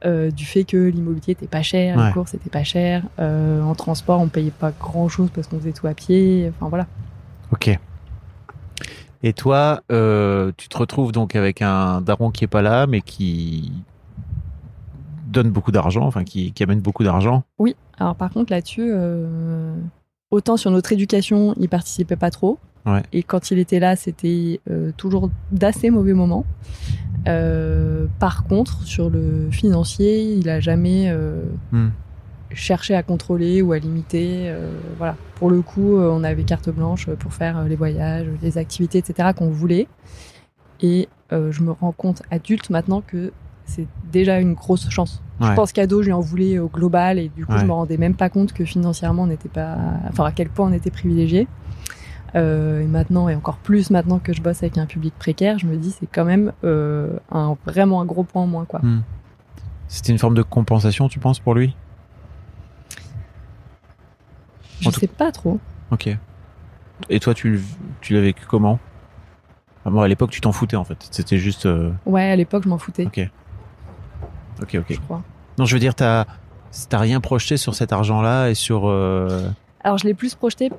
Euh, 0.05 0.31
du 0.31 0.45
fait 0.45 0.63
que 0.63 0.77
l'immobilier 0.77 1.33
était 1.33 1.47
pas 1.47 1.61
cher, 1.61 1.97
Ouais. 1.97 2.07
les 2.07 2.13
courses 2.13 2.33
étaient 2.33 2.49
pas 2.49 2.63
chères. 2.63 3.03
En 3.19 3.75
transport, 3.75 4.21
on 4.21 4.29
payait 4.29 4.51
pas 4.51 4.71
grand-chose 4.79 5.29
parce 5.35 5.47
qu'on 5.47 5.59
faisait 5.59 5.73
tout 5.73 5.87
à 5.87 5.93
pied. 5.93 6.49
Enfin 6.55 6.69
voilà. 6.69 6.87
Ok. 7.51 7.77
Et 9.23 9.31
toi, 9.31 9.81
euh, 9.89 10.51
tu 10.57 10.67
te 10.67 10.77
retrouves 10.77 11.13
donc 11.13 11.35
avec 11.35 11.61
un 11.61 12.01
daron 12.01 12.29
qui 12.29 12.43
est 12.43 12.47
pas 12.47 12.61
là, 12.61 12.87
mais 12.87 12.99
qui 12.99 13.71
donne 15.27 15.49
beaucoup 15.49 15.71
d'argent, 15.71 16.05
enfin 16.05 16.25
qui, 16.25 16.51
qui 16.51 16.61
amène 16.61 16.81
beaucoup 16.81 17.05
d'argent. 17.05 17.43
Oui. 17.57 17.75
Alors 17.97 18.15
par 18.15 18.31
contre 18.31 18.51
là-dessus, 18.51 18.89
euh, 18.91 19.75
autant 20.29 20.57
sur 20.57 20.71
notre 20.71 20.91
éducation, 20.91 21.55
il 21.57 21.69
participait 21.69 22.17
pas 22.17 22.31
trop. 22.31 22.59
Ouais. 22.85 23.01
Et 23.13 23.23
quand 23.23 23.49
il 23.49 23.59
était 23.59 23.79
là, 23.79 23.95
c'était 23.95 24.59
euh, 24.69 24.91
toujours 24.97 25.29
d'assez 25.51 25.89
mauvais 25.89 26.13
moments. 26.13 26.45
Par 28.19 28.43
contre, 28.43 28.83
sur 28.83 29.09
le 29.09 29.47
financier, 29.49 30.33
il 30.33 30.49
a 30.49 30.59
jamais 30.59 31.09
Hmm. 31.71 31.89
Cherché 32.53 32.95
à 32.95 33.03
contrôler 33.03 33.61
ou 33.61 33.71
à 33.73 33.79
limiter. 33.79 34.45
euh, 34.49 34.71
voilà. 34.97 35.15
Pour 35.35 35.49
le 35.49 35.61
coup, 35.61 35.97
euh, 35.97 36.09
on 36.11 36.23
avait 36.23 36.43
carte 36.43 36.69
blanche 36.69 37.07
pour 37.19 37.33
faire 37.33 37.57
euh, 37.59 37.67
les 37.67 37.75
voyages, 37.75 38.27
les 38.41 38.57
activités, 38.57 38.97
etc. 38.99 39.29
qu'on 39.35 39.49
voulait. 39.49 39.87
Et 40.81 41.07
euh, 41.31 41.51
je 41.51 41.61
me 41.63 41.71
rends 41.71 41.91
compte 41.91 42.21
adulte 42.31 42.69
maintenant 42.69 43.01
que 43.05 43.31
c'est 43.65 43.87
déjà 44.11 44.39
une 44.39 44.53
grosse 44.53 44.89
chance. 44.89 45.21
Ouais. 45.39 45.47
Je 45.47 45.53
pense 45.53 45.71
qu'ado, 45.71 46.01
je 46.01 46.07
lui 46.07 46.13
en 46.13 46.19
voulais 46.19 46.59
au 46.59 46.67
global 46.67 47.17
et 47.17 47.29
du 47.29 47.45
coup, 47.45 47.53
Ouais. 47.53 47.59
je 47.59 47.65
me 47.65 47.71
rendais 47.71 47.97
même 47.97 48.15
pas 48.15 48.29
compte 48.29 48.51
que 48.53 48.65
financièrement, 48.65 49.23
on 49.23 49.27
n'était 49.27 49.49
pas, 49.49 49.77
enfin, 50.09 50.25
à 50.25 50.31
quel 50.31 50.49
point 50.49 50.69
on 50.69 50.73
était 50.73 50.91
privilégié. 50.91 51.47
Euh, 52.35 52.81
et 52.81 52.87
maintenant, 52.87 53.29
et 53.29 53.35
encore 53.35 53.57
plus 53.57 53.91
maintenant 53.91 54.17
que 54.19 54.33
je 54.33 54.41
bosse 54.41 54.63
avec 54.63 54.77
un 54.79 54.87
public 54.87 55.13
précaire, 55.19 55.59
je 55.59 55.67
me 55.67 55.77
dis 55.77 55.91
c'est 55.91 56.07
quand 56.07 56.25
même 56.25 56.51
euh, 56.63 57.17
un 57.31 57.55
vraiment 57.65 58.01
un 58.01 58.05
gros 58.05 58.23
point 58.23 58.41
en 58.41 58.47
moins 58.47 58.65
quoi. 58.65 58.79
Hmm. 58.81 59.01
C'était 59.87 60.11
une 60.11 60.17
forme 60.17 60.33
de 60.33 60.41
compensation, 60.41 61.07
tu 61.07 61.19
penses, 61.19 61.39
pour 61.39 61.53
lui? 61.53 61.75
Je 64.83 64.89
tout- 64.91 64.99
sais 64.99 65.07
pas 65.07 65.31
trop. 65.31 65.59
Ok. 65.91 66.09
Et 67.09 67.19
toi, 67.19 67.33
tu, 67.33 67.61
tu 68.01 68.13
l'as 68.13 68.21
vécu 68.21 68.45
comment? 68.45 68.79
Ah 69.85 69.89
bon, 69.89 70.01
à 70.01 70.07
l'époque, 70.07 70.29
tu 70.31 70.39
t'en 70.41 70.51
foutais 70.51 70.77
en 70.77 70.83
fait. 70.83 70.97
C'était 71.11 71.37
juste. 71.37 71.65
euh, 71.65 71.91
Ouais, 72.05 72.31
à 72.31 72.35
l'époque, 72.35 72.63
je 72.63 72.69
m'en 72.69 72.77
foutais, 72.77 73.05
Ok. 73.05 73.29
Ok, 74.61 74.75
ok. 74.75 74.85
je 74.89 74.99
crois. 74.99 75.21
Non, 75.57 75.65
je 75.65 75.73
veux 75.75 75.79
dire, 75.79 75.95
t'as 75.95 76.25
t'as 76.89 76.97
rien 76.97 77.19
projeté 77.19 77.57
sur 77.57 77.75
cet 77.75 77.91
argent-là 77.93 78.49
et 78.49 78.55
sur. 78.55 78.87
euh, 78.87 79.47
Alors, 79.83 79.97
je 79.97 80.05
l'ai 80.07 80.13
plus 80.13 80.35
projeté 80.35 80.71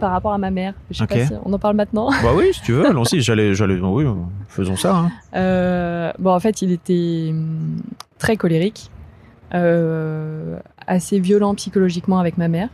par 0.00 0.12
rapport 0.12 0.32
à 0.32 0.38
ma 0.38 0.50
mère. 0.50 0.74
Je 0.90 0.98
sais 0.98 1.02
Ok. 1.04 1.08
pas 1.10 1.26
si 1.26 1.32
on 1.44 1.52
en 1.52 1.58
parle 1.58 1.76
maintenant. 1.76 2.10
Bah 2.22 2.30
oui, 2.34 2.50
si 2.52 2.62
tu 2.62 2.72
veux, 2.72 2.86
allons-y. 2.90 3.20
J'allais, 3.20 3.54
j'allais. 3.54 3.78
Oui, 3.80 4.04
faisons 4.48 4.76
ça. 4.76 4.96
Hein. 4.96 5.10
Euh, 5.34 6.12
bon, 6.18 6.32
en 6.34 6.40
fait, 6.40 6.62
il 6.62 6.70
était 6.70 7.28
hum, 7.30 7.76
très 8.18 8.36
colérique, 8.36 8.90
euh, 9.54 10.58
assez 10.86 11.18
violent 11.18 11.54
psychologiquement 11.54 12.18
avec 12.18 12.38
ma 12.38 12.48
mère, 12.48 12.68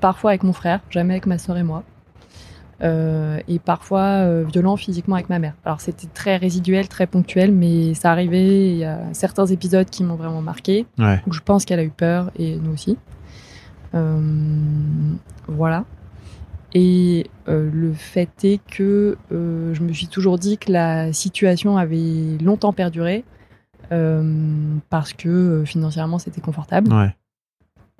parfois 0.00 0.30
avec 0.30 0.42
mon 0.42 0.52
frère, 0.52 0.80
jamais 0.90 1.14
avec 1.14 1.26
ma 1.26 1.38
sœur 1.38 1.56
et 1.56 1.62
moi. 1.62 1.84
euh, 2.82 3.38
et 3.46 3.58
parfois 3.58 4.00
euh, 4.24 4.44
violent 4.50 4.76
physiquement 4.76 5.16
avec 5.16 5.28
ma 5.28 5.38
mère. 5.38 5.54
Alors 5.64 5.80
c'était 5.80 6.06
très 6.06 6.36
résiduel, 6.38 6.88
très 6.88 7.06
ponctuel, 7.06 7.52
mais 7.52 7.94
ça 7.94 8.10
arrivait. 8.10 8.70
Il 8.70 8.78
y 8.78 8.84
a 8.84 9.00
certains 9.12 9.46
épisodes 9.46 9.88
qui 9.90 10.02
m'ont 10.02 10.14
vraiment 10.14 10.40
marqué. 10.42 10.86
Ouais. 10.98 11.20
Donc 11.26 11.34
je 11.34 11.40
pense 11.40 11.64
qu'elle 11.64 11.80
a 11.80 11.84
eu 11.84 11.90
peur 11.90 12.30
et 12.38 12.56
nous 12.56 12.72
aussi. 12.72 12.96
Euh, 13.94 14.20
voilà. 15.46 15.84
Et 16.72 17.28
le 17.46 17.92
fait 17.92 18.44
est 18.44 18.60
que 18.70 19.18
je 19.30 19.82
me 19.82 19.92
suis 19.92 20.06
toujours 20.06 20.38
dit 20.38 20.56
que 20.56 20.70
la 20.70 21.12
situation 21.12 21.76
avait 21.76 22.38
longtemps 22.40 22.72
perduré 22.72 23.24
parce 24.88 25.12
que 25.12 25.64
financièrement 25.66 26.18
c'était 26.20 26.40
confortable. 26.40 26.92
Ouais. 26.92 27.12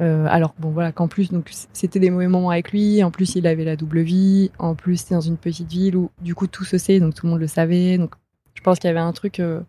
Euh, 0.01 0.27
alors 0.31 0.55
bon 0.59 0.71
voilà 0.71 0.93
qu'en 0.93 1.09
plus 1.09 1.31
donc 1.31 1.51
c'était 1.75 2.01
des 2.01 2.09
mauvais 2.11 2.27
moments 2.29 2.51
avec 2.51 2.73
lui. 2.73 3.03
En 3.05 3.11
plus 3.11 3.35
il 3.35 3.47
avait 3.47 3.65
la 3.65 3.77
double 3.77 4.01
vie. 4.01 4.51
En 4.59 4.75
plus 4.75 4.97
c'était 4.99 5.15
dans 5.15 5.21
une 5.21 5.37
petite 5.37 5.69
ville 5.71 5.97
où 5.97 6.11
du 6.23 6.35
coup 6.35 6.47
tout 6.47 6.65
se 6.65 6.79
sait 6.79 7.01
donc 7.01 7.15
tout 7.15 7.27
le 7.27 7.31
monde 7.33 7.41
le 7.41 7.47
savait. 7.47 7.99
Donc 7.99 8.15
je 8.55 8.63
pense 8.63 8.79
qu'il 8.79 8.89
y 8.89 8.91
avait 8.91 9.01
un 9.01 9.13
truc 9.13 9.41
euh, 9.41 9.61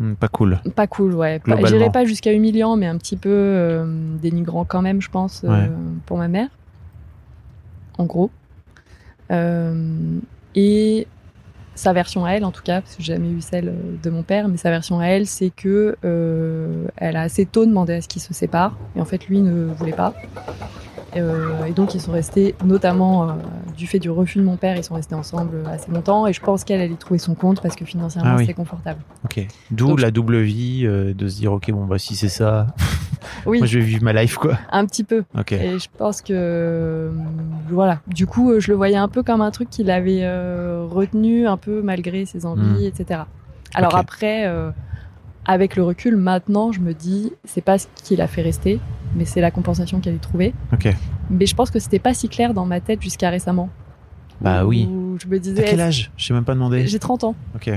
Hmm, 0.00 0.14
Pas 0.14 0.26
cool. 0.26 0.58
pas 0.74 0.88
cool, 0.88 1.14
ouais. 1.14 1.40
J'irais 1.66 1.88
pas 1.92 2.04
jusqu'à 2.04 2.32
humiliant, 2.32 2.74
mais 2.74 2.86
un 2.88 2.98
petit 2.98 3.16
peu 3.16 3.28
euh, 3.30 3.86
dénigrant 4.20 4.64
quand 4.64 4.82
même, 4.82 5.00
je 5.00 5.08
pense, 5.08 5.44
Ouais. 5.44 5.70
pour 6.04 6.18
ma 6.18 6.26
mère. 6.26 6.48
En 7.96 8.04
gros. 8.04 8.28
Et 10.56 11.06
sa 11.74 11.92
version 11.92 12.24
à 12.24 12.32
elle, 12.32 12.44
en 12.44 12.50
tout 12.50 12.62
cas, 12.62 12.80
parce 12.80 12.96
que 12.96 13.02
j'ai 13.02 13.14
jamais 13.14 13.30
eu 13.30 13.40
celle 13.40 13.68
euh, 13.68 13.96
de 14.02 14.10
mon 14.10 14.22
père, 14.22 14.48
mais 14.48 14.56
sa 14.56 14.70
version 14.70 15.00
à 15.00 15.06
elle, 15.06 15.26
c'est 15.26 15.50
que 15.50 15.96
euh, 16.04 16.86
elle 16.96 17.16
a 17.16 17.22
assez 17.22 17.46
tôt 17.46 17.66
demandé 17.66 17.94
à 17.94 18.00
ce 18.00 18.08
qu'ils 18.08 18.22
se 18.22 18.34
séparent, 18.34 18.76
et 18.96 19.00
en 19.00 19.04
fait, 19.04 19.26
lui 19.26 19.40
ne 19.40 19.66
voulait 19.72 19.92
pas. 19.92 20.14
Euh, 21.16 21.64
et 21.64 21.72
donc, 21.72 21.94
ils 21.94 22.00
sont 22.00 22.12
restés, 22.12 22.54
notamment 22.64 23.28
euh, 23.28 23.32
du 23.76 23.86
fait 23.86 23.98
du 23.98 24.10
refus 24.10 24.38
de 24.38 24.44
mon 24.44 24.56
père, 24.56 24.76
ils 24.76 24.84
sont 24.84 24.94
restés 24.94 25.14
ensemble 25.14 25.62
assez 25.70 25.90
longtemps, 25.90 26.26
et 26.26 26.32
je 26.32 26.40
pense 26.40 26.64
qu'elle, 26.64 26.80
elle 26.80 26.92
y 26.92 26.96
trouvait 26.96 27.18
son 27.18 27.34
compte 27.34 27.60
parce 27.62 27.76
que 27.76 27.84
financièrement, 27.84 28.30
Ah 28.32 28.36
oui. 28.36 28.42
c'était 28.44 28.54
confortable. 28.54 29.00
Ok. 29.24 29.46
D'où 29.70 29.88
Donc, 29.88 30.00
la 30.00 30.10
double 30.10 30.40
vie 30.40 30.82
euh, 30.86 31.14
de 31.14 31.28
se 31.28 31.36
dire 31.36 31.52
ok 31.52 31.70
bon 31.72 31.84
bah 31.86 31.98
si 31.98 32.16
c'est 32.16 32.28
ça, 32.28 32.66
Oui, 33.46 33.58
moi 33.58 33.66
je 33.66 33.78
vais 33.78 33.84
vivre 33.84 34.02
ma 34.04 34.12
life 34.12 34.36
quoi. 34.36 34.58
un 34.72 34.84
petit 34.86 35.04
peu. 35.04 35.24
Ok. 35.38 35.52
Et 35.52 35.78
je 35.78 35.88
pense 35.96 36.20
que 36.22 37.10
voilà. 37.70 38.00
Du 38.06 38.26
coup, 38.26 38.58
je 38.60 38.68
le 38.70 38.76
voyais 38.76 38.96
un 38.96 39.08
peu 39.08 39.22
comme 39.22 39.40
un 39.40 39.50
truc 39.50 39.70
qu'il 39.70 39.90
avait 39.90 40.26
retenu 40.90 41.46
un 41.46 41.56
peu 41.56 41.80
malgré 41.82 42.26
ses 42.26 42.44
envies, 42.46 42.86
etc. 42.86 43.20
Alors 43.74 43.96
après, 43.96 44.46
euh, 44.46 44.70
avec 45.46 45.76
le 45.76 45.82
recul, 45.82 46.16
maintenant, 46.16 46.70
je 46.72 46.80
me 46.80 46.92
dis, 46.94 47.32
c'est 47.44 47.60
pas 47.60 47.78
ce 47.78 47.86
qui 48.02 48.14
l'a 48.16 48.26
fait 48.28 48.42
rester, 48.42 48.78
mais 49.14 49.24
c'est 49.24 49.40
la 49.40 49.50
compensation 49.50 50.00
qu'elle 50.00 50.16
a 50.16 50.18
trouvée. 50.18 50.54
Mais 51.30 51.46
je 51.46 51.54
pense 51.54 51.70
que 51.70 51.78
c'était 51.78 51.98
pas 51.98 52.14
si 52.14 52.28
clair 52.28 52.54
dans 52.54 52.66
ma 52.66 52.80
tête 52.80 53.02
jusqu'à 53.02 53.30
récemment. 53.30 53.68
Bah 54.40 54.64
oui. 54.64 54.88
Je 55.22 55.26
me 55.28 55.38
disais, 55.38 55.64
quel 55.64 55.80
âge? 55.80 56.10
Je 56.16 56.26
sais 56.26 56.34
même 56.34 56.44
pas 56.44 56.54
demandé. 56.54 56.86
j'ai 56.86 56.98
30 56.98 57.24
ans. 57.24 57.34
Ok. 57.54 57.70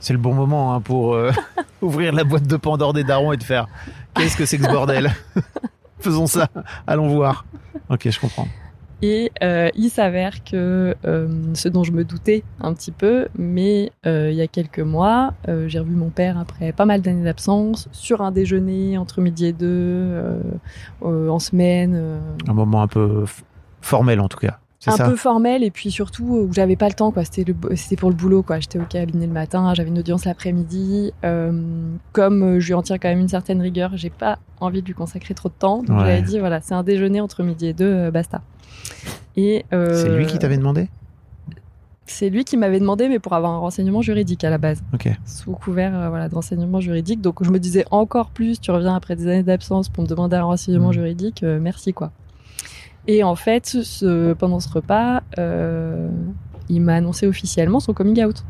C'est 0.00 0.12
le 0.12 0.18
bon 0.18 0.32
moment 0.32 0.74
hein, 0.74 0.80
pour 0.80 1.14
euh, 1.14 1.32
ouvrir 1.82 2.12
la 2.12 2.24
boîte 2.24 2.46
de 2.46 2.56
Pandore 2.56 2.92
des 2.92 3.04
darons 3.04 3.32
et 3.32 3.36
de 3.36 3.42
faire 3.42 3.66
qu'est-ce 4.14 4.36
que 4.36 4.46
c'est 4.46 4.58
que 4.58 4.64
ce 4.64 4.70
bordel? 4.70 5.12
Faisons 6.00 6.28
ça. 6.28 6.48
Allons 6.86 7.08
voir. 7.08 7.44
Ok, 7.88 8.08
je 8.08 8.20
comprends. 8.20 8.46
Et 9.00 9.30
euh, 9.42 9.68
il 9.76 9.90
s'avère 9.90 10.42
que 10.42 10.96
euh, 11.04 11.28
ce 11.54 11.68
dont 11.68 11.84
je 11.84 11.92
me 11.92 12.04
doutais 12.04 12.42
un 12.60 12.74
petit 12.74 12.90
peu, 12.90 13.28
mais 13.36 13.92
euh, 14.06 14.30
il 14.30 14.36
y 14.36 14.40
a 14.40 14.48
quelques 14.48 14.80
mois, 14.80 15.34
euh, 15.48 15.68
j'ai 15.68 15.78
revu 15.78 15.94
mon 15.94 16.10
père 16.10 16.36
après 16.36 16.72
pas 16.72 16.84
mal 16.84 17.00
d'années 17.00 17.22
d'absence 17.24 17.88
sur 17.92 18.22
un 18.22 18.32
déjeuner 18.32 18.98
entre 18.98 19.20
midi 19.20 19.46
et 19.46 19.52
deux, 19.52 19.66
euh, 19.68 20.40
euh, 21.04 21.28
en 21.28 21.38
semaine, 21.38 22.18
Un 22.48 22.52
moment 22.52 22.82
un 22.82 22.88
peu 22.88 23.24
formel 23.80 24.20
en 24.20 24.28
tout 24.28 24.38
cas. 24.38 24.58
Un 24.86 24.92
ça 24.96 25.04
peu 25.06 25.16
formel 25.16 25.64
et 25.64 25.72
puis 25.72 25.90
surtout 25.90 26.24
où 26.24 26.52
j'avais 26.52 26.76
pas 26.76 26.86
le 26.88 26.94
temps 26.94 27.10
quoi. 27.10 27.24
C'était 27.24 27.52
c'était 27.74 27.96
pour 27.96 28.10
le 28.10 28.14
boulot 28.14 28.42
quoi. 28.44 28.60
J'étais 28.60 28.78
au 28.78 28.84
cabinet 28.84 29.26
le 29.26 29.32
matin, 29.32 29.74
j'avais 29.74 29.88
une 29.88 29.98
audience 29.98 30.24
l'après-midi. 30.24 31.12
Euh, 31.24 31.50
comme 32.12 32.42
euh, 32.44 32.60
je 32.60 32.68
lui 32.68 32.74
en 32.74 32.82
tire 32.82 32.98
quand 33.00 33.08
même 33.08 33.18
une 33.18 33.28
certaine 33.28 33.60
rigueur, 33.60 33.90
j'ai 33.96 34.10
pas 34.10 34.38
envie 34.60 34.80
de 34.80 34.86
lui 34.86 34.94
consacrer 34.94 35.34
trop 35.34 35.48
de 35.48 35.54
temps. 35.58 35.82
Donc 35.82 35.98
Ouais. 35.98 36.06
j'avais 36.06 36.22
dit 36.22 36.38
voilà, 36.38 36.60
c'est 36.60 36.74
un 36.74 36.84
déjeuner 36.84 37.20
entre 37.20 37.42
midi 37.42 37.66
et 37.66 37.72
deux, 37.72 37.92
euh, 37.92 38.10
basta. 38.12 38.40
Et 39.36 39.64
euh, 39.72 39.94
C'est 40.00 40.16
lui 40.16 40.26
qui 40.26 40.38
t'avait 40.38 40.56
demandé? 40.58 40.88
C'est 42.06 42.30
lui 42.30 42.44
qui 42.44 42.56
m'avait 42.56 42.80
demandé, 42.80 43.08
mais 43.08 43.18
pour 43.18 43.34
avoir 43.34 43.52
un 43.52 43.58
renseignement 43.58 44.00
juridique 44.00 44.42
à 44.42 44.48
la 44.50 44.56
base, 44.56 44.80
sous 45.26 45.52
couvert 45.52 45.94
euh, 45.94 46.08
voilà, 46.08 46.28
de 46.30 46.34
renseignement 46.34 46.80
juridique. 46.80 47.20
Donc 47.20 47.44
je 47.44 47.50
me 47.50 47.58
disais 47.58 47.84
encore 47.90 48.30
plus, 48.30 48.60
tu 48.60 48.70
reviens 48.70 48.94
après 48.94 49.14
des 49.14 49.26
années 49.26 49.42
d'absence 49.42 49.88
pour 49.90 50.04
me 50.04 50.08
demander 50.08 50.36
un 50.36 50.44
renseignement 50.44 50.88
Mm. 50.88 50.92
juridique, 50.94 51.42
euh, 51.42 51.58
merci 51.60 51.92
quoi. 51.92 52.10
Et 53.08 53.24
en 53.24 53.34
fait, 53.34 53.66
ce- 53.66 54.34
pendant 54.34 54.60
ce 54.60 54.68
repas, 54.68 55.22
euh, 55.38 56.08
il 56.68 56.82
m'a 56.82 56.94
annoncé 56.96 57.26
officiellement 57.26 57.80
son 57.80 57.94
coming 57.94 58.22
out. 58.22 58.44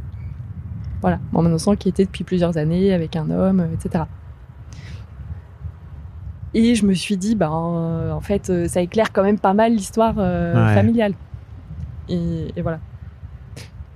Voilà, 1.01 1.21
en 1.33 1.43
m'annonçant 1.43 1.77
qu'il 1.77 1.91
était 1.91 2.05
depuis 2.05 2.25
plusieurs 2.25 2.59
années 2.59 2.93
avec 2.93 3.15
un 3.15 3.31
homme, 3.31 3.69
etc. 3.73 4.07
Et 6.55 6.75
je 6.75 6.85
me 6.87 6.93
suis 6.95 7.17
dit, 7.17 7.37
ben, 7.37 7.53
euh, 7.53 8.11
en 8.13 8.21
fait, 8.21 8.51
euh, 8.51 8.67
ça 8.67 8.81
éclaire 8.81 9.13
quand 9.13 9.23
même 9.23 9.39
pas 9.39 9.55
mal 9.55 9.73
l'histoire 9.73 10.15
euh, 10.19 10.67
Ouais. 10.67 10.75
familiale. 10.75 11.13
Et, 12.09 12.49
et 12.57 12.63
voilà. 12.63 12.81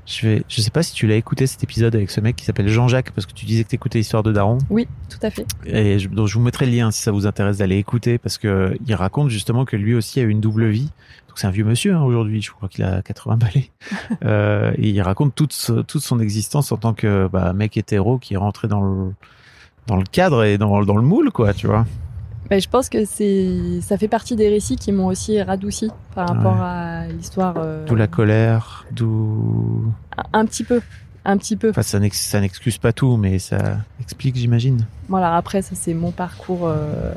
Je 0.06 0.26
vais. 0.26 0.42
Je 0.48 0.60
sais 0.60 0.70
pas 0.70 0.82
si 0.82 0.94
tu 0.94 1.06
l'as 1.06 1.16
écouté 1.16 1.46
cet 1.46 1.62
épisode 1.62 1.94
avec 1.94 2.10
ce 2.10 2.20
mec 2.20 2.36
qui 2.36 2.44
s'appelle 2.44 2.68
Jean-Jacques 2.68 3.12
parce 3.12 3.26
que 3.26 3.32
tu 3.32 3.46
disais 3.46 3.62
que 3.64 3.68
t'écoutais 3.68 3.98
l'histoire 3.98 4.22
de 4.22 4.32
Daron. 4.32 4.58
Oui, 4.68 4.88
tout 5.08 5.18
à 5.22 5.30
fait. 5.30 5.46
Et 5.64 5.98
je, 5.98 6.08
donc 6.08 6.26
je 6.26 6.34
vous 6.34 6.40
mettrai 6.40 6.66
le 6.66 6.72
lien 6.72 6.90
si 6.90 7.02
ça 7.02 7.12
vous 7.12 7.26
intéresse 7.26 7.58
d'aller 7.58 7.76
écouter 7.76 8.18
parce 8.18 8.38
que 8.38 8.76
il 8.84 8.94
raconte 8.94 9.28
justement 9.28 9.64
que 9.64 9.76
lui 9.76 9.94
aussi 9.94 10.18
a 10.20 10.24
eu 10.24 10.28
une 10.28 10.40
double 10.40 10.66
vie. 10.66 10.90
Donc 11.28 11.38
c'est 11.38 11.46
un 11.46 11.50
vieux 11.50 11.64
monsieur 11.64 11.94
hein, 11.94 12.02
aujourd'hui, 12.02 12.42
je 12.42 12.50
crois 12.50 12.68
qu'il 12.68 12.84
a 12.84 13.00
80 13.02 13.36
balais. 13.36 13.70
euh, 14.24 14.72
et 14.76 14.90
il 14.90 15.00
raconte 15.02 15.34
toute 15.34 15.70
toute 15.86 16.02
son 16.02 16.18
existence 16.18 16.72
en 16.72 16.76
tant 16.76 16.94
que 16.94 17.28
bah, 17.32 17.52
mec 17.52 17.76
hétéro 17.76 18.18
qui 18.18 18.34
est 18.34 18.38
rentré 18.38 18.66
dans 18.66 18.82
le 18.82 19.12
dans 19.86 19.96
le 19.96 20.04
cadre 20.04 20.44
et 20.44 20.58
dans, 20.58 20.84
dans 20.84 20.96
le 20.96 21.02
moule 21.02 21.30
quoi, 21.30 21.54
tu 21.54 21.66
vois. 21.66 21.86
Ben, 22.50 22.60
je 22.60 22.68
pense 22.68 22.88
que 22.88 23.04
c'est, 23.04 23.80
ça 23.80 23.96
fait 23.96 24.08
partie 24.08 24.36
des 24.36 24.48
récits 24.48 24.76
qui 24.76 24.92
m'ont 24.92 25.06
aussi 25.06 25.40
radouci 25.40 25.90
par 26.14 26.28
rapport 26.28 26.54
Ouais. 26.56 26.60
à 26.62 27.06
l'histoire. 27.06 27.54
euh, 27.58 27.86
D'où 27.86 27.94
la 27.94 28.06
colère, 28.08 28.84
d'où 28.90 29.84
un- 30.18 30.40
Un 30.40 30.44
petit 30.46 30.64
peu, 30.64 30.80
un 31.24 31.38
petit 31.38 31.56
peu. 31.56 31.70
enfin 31.70 31.82
ça 31.82 31.98
n'ex- 31.98 32.20
ça 32.20 32.40
n'excuse 32.40 32.76
pas 32.78 32.92
tout 32.92 33.16
mais 33.16 33.38
ça 33.38 33.78
explique 34.00 34.36
j'imagine. 34.36 34.84
Voilà, 35.08 35.34
après, 35.36 35.62
ça, 35.62 35.74
c'est 35.74 35.94
mon 35.94 36.10
parcours. 36.10 36.66
euh, 36.66 37.12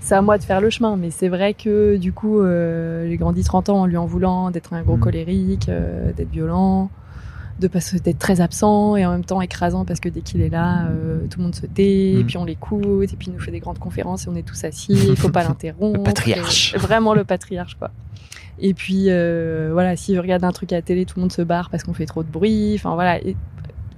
C'est 0.00 0.14
à 0.14 0.22
moi 0.22 0.38
de 0.38 0.44
faire 0.44 0.60
le 0.60 0.70
chemin, 0.70 0.96
mais 0.96 1.10
c'est 1.10 1.28
vrai 1.28 1.52
que 1.54 1.96
du 1.96 2.12
coup, 2.12 2.40
euh, 2.40 3.08
j'ai 3.08 3.16
grandi 3.16 3.42
30 3.42 3.70
ans 3.70 3.80
en 3.80 3.86
lui 3.86 3.96
en 3.96 4.06
voulant 4.06 4.50
d'être 4.52 4.72
un 4.72 4.82
gros 4.82 4.96
Mm. 4.96 5.00
colérique, 5.00 5.70
d'être 6.16 6.30
violent, 6.30 6.90
de 7.60 7.68
pas 7.68 7.80
se- 7.80 7.96
d'être 7.96 8.18
très 8.18 8.40
absent 8.40 8.96
et 8.96 9.06
en 9.06 9.12
même 9.12 9.24
temps 9.24 9.40
écrasant 9.40 9.84
parce 9.84 10.00
que 10.00 10.08
dès 10.08 10.20
qu'il 10.20 10.40
est 10.42 10.48
là, 10.50 10.86
euh, 10.88 11.20
tout 11.30 11.38
le 11.38 11.44
monde 11.44 11.54
se 11.54 11.66
tait, 11.66 12.12
et 12.12 12.22
Mm. 12.22 12.26
puis 12.26 12.36
on 12.36 12.44
l'écoute, 12.44 13.12
et 13.12 13.16
puis 13.16 13.28
il 13.28 13.32
nous 13.32 13.40
fait 13.40 13.50
des 13.50 13.60
grandes 13.60 13.78
conférences 13.78 14.26
et 14.26 14.28
on 14.28 14.34
est 14.36 14.42
tous 14.46 14.62
assis, 14.64 14.92
il 14.92 15.16
faut 15.16 15.30
pas 15.30 15.42
l'interrompre. 15.48 15.98
Le 15.98 16.02
patriarche. 16.04 16.74
Et- 16.74 16.78
Vraiment 16.78 17.14
le 17.14 17.24
patriarche, 17.24 17.76
quoi. 17.76 17.90
Et 18.58 18.72
puis, 18.74 19.06
euh, 19.08 19.70
voilà, 19.72 19.96
si 19.96 20.14
je 20.14 20.20
regarde 20.20 20.42
un 20.44 20.52
truc 20.52 20.72
à 20.72 20.76
la 20.76 20.82
télé, 20.82 21.04
tout 21.04 21.14
le 21.16 21.22
monde 21.22 21.32
se 21.32 21.42
barre 21.42 21.68
parce 21.70 21.82
qu'on 21.82 21.92
fait 21.94 22.06
trop 22.06 22.22
de 22.22 22.28
bruit. 22.30 22.74
Enfin, 22.76 22.94
voilà. 22.94 23.18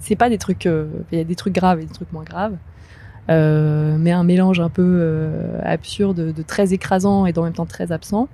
C'est 0.00 0.16
pas 0.16 0.28
des 0.28 0.38
trucs. 0.38 0.66
euh, 0.66 0.86
Il 1.12 1.18
y 1.18 1.20
a 1.20 1.24
des 1.24 1.34
trucs 1.36 1.54
graves 1.54 1.78
et 1.80 1.84
des 1.84 1.92
trucs 1.92 2.12
moins 2.12 2.24
graves. 2.24 2.54
Euh, 3.30 3.96
mais 3.98 4.10
un 4.10 4.24
mélange 4.24 4.58
un 4.60 4.68
peu 4.70 4.82
euh, 4.84 5.60
absurde, 5.62 6.32
de 6.32 6.42
très 6.42 6.72
écrasant 6.72 7.26
et 7.26 7.32
en 7.38 7.42
même 7.42 7.52
temps 7.52 7.66
très 7.66 7.92
absent. 7.92 8.28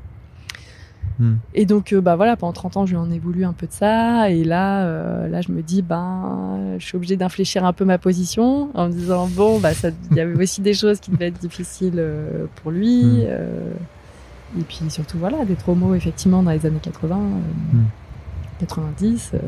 Hmm. 1.19 1.35
Et 1.55 1.65
donc, 1.67 1.93
euh, 1.93 2.01
bah 2.01 2.17
voilà, 2.17 2.37
pendant 2.37 2.53
30 2.53 2.77
ans, 2.77 2.87
je 2.87 2.93
lui 2.93 2.97
en 2.99 3.11
ai 3.11 3.19
voulu 3.19 3.45
un 3.45 3.53
peu 3.53 3.67
de 3.67 3.73
ça. 3.73 4.31
Et 4.31 4.43
là, 4.45 4.85
euh, 4.85 5.29
là, 5.29 5.41
je 5.41 5.53
me 5.53 5.63
dis, 5.63 5.81
ben, 5.83 6.77
je 6.79 6.85
suis 6.85 6.97
obligée 6.97 7.17
d'infléchir 7.17 7.65
un 7.65 7.73
peu 7.73 7.85
ma 7.85 7.99
position 7.99 8.71
en 8.75 8.89
me 8.89 8.93
disant, 8.93 9.29
bon, 9.29 9.61
bah, 9.61 9.71
il 10.11 10.17
y 10.17 10.21
avait 10.21 10.35
aussi 10.43 10.61
des 10.61 10.75
choses 10.75 11.01
qui 11.01 11.11
devaient 11.13 11.29
être 11.29 11.41
difficiles 11.41 11.95
euh, 11.99 12.47
pour 12.57 12.71
lui. 12.73 13.23
Euh, 13.27 13.71
et 14.59 14.63
puis 14.63 14.81
surtout, 14.89 15.19
voilà, 15.19 15.45
des 15.45 15.55
traumas, 15.57 15.95
effectivement, 15.95 16.43
dans 16.43 16.51
les 16.53 16.65
années 16.67 16.79
80, 16.83 17.17
euh, 17.17 17.77
Hmm. 17.77 17.85
90, 18.61 19.33
euh, 19.35 19.39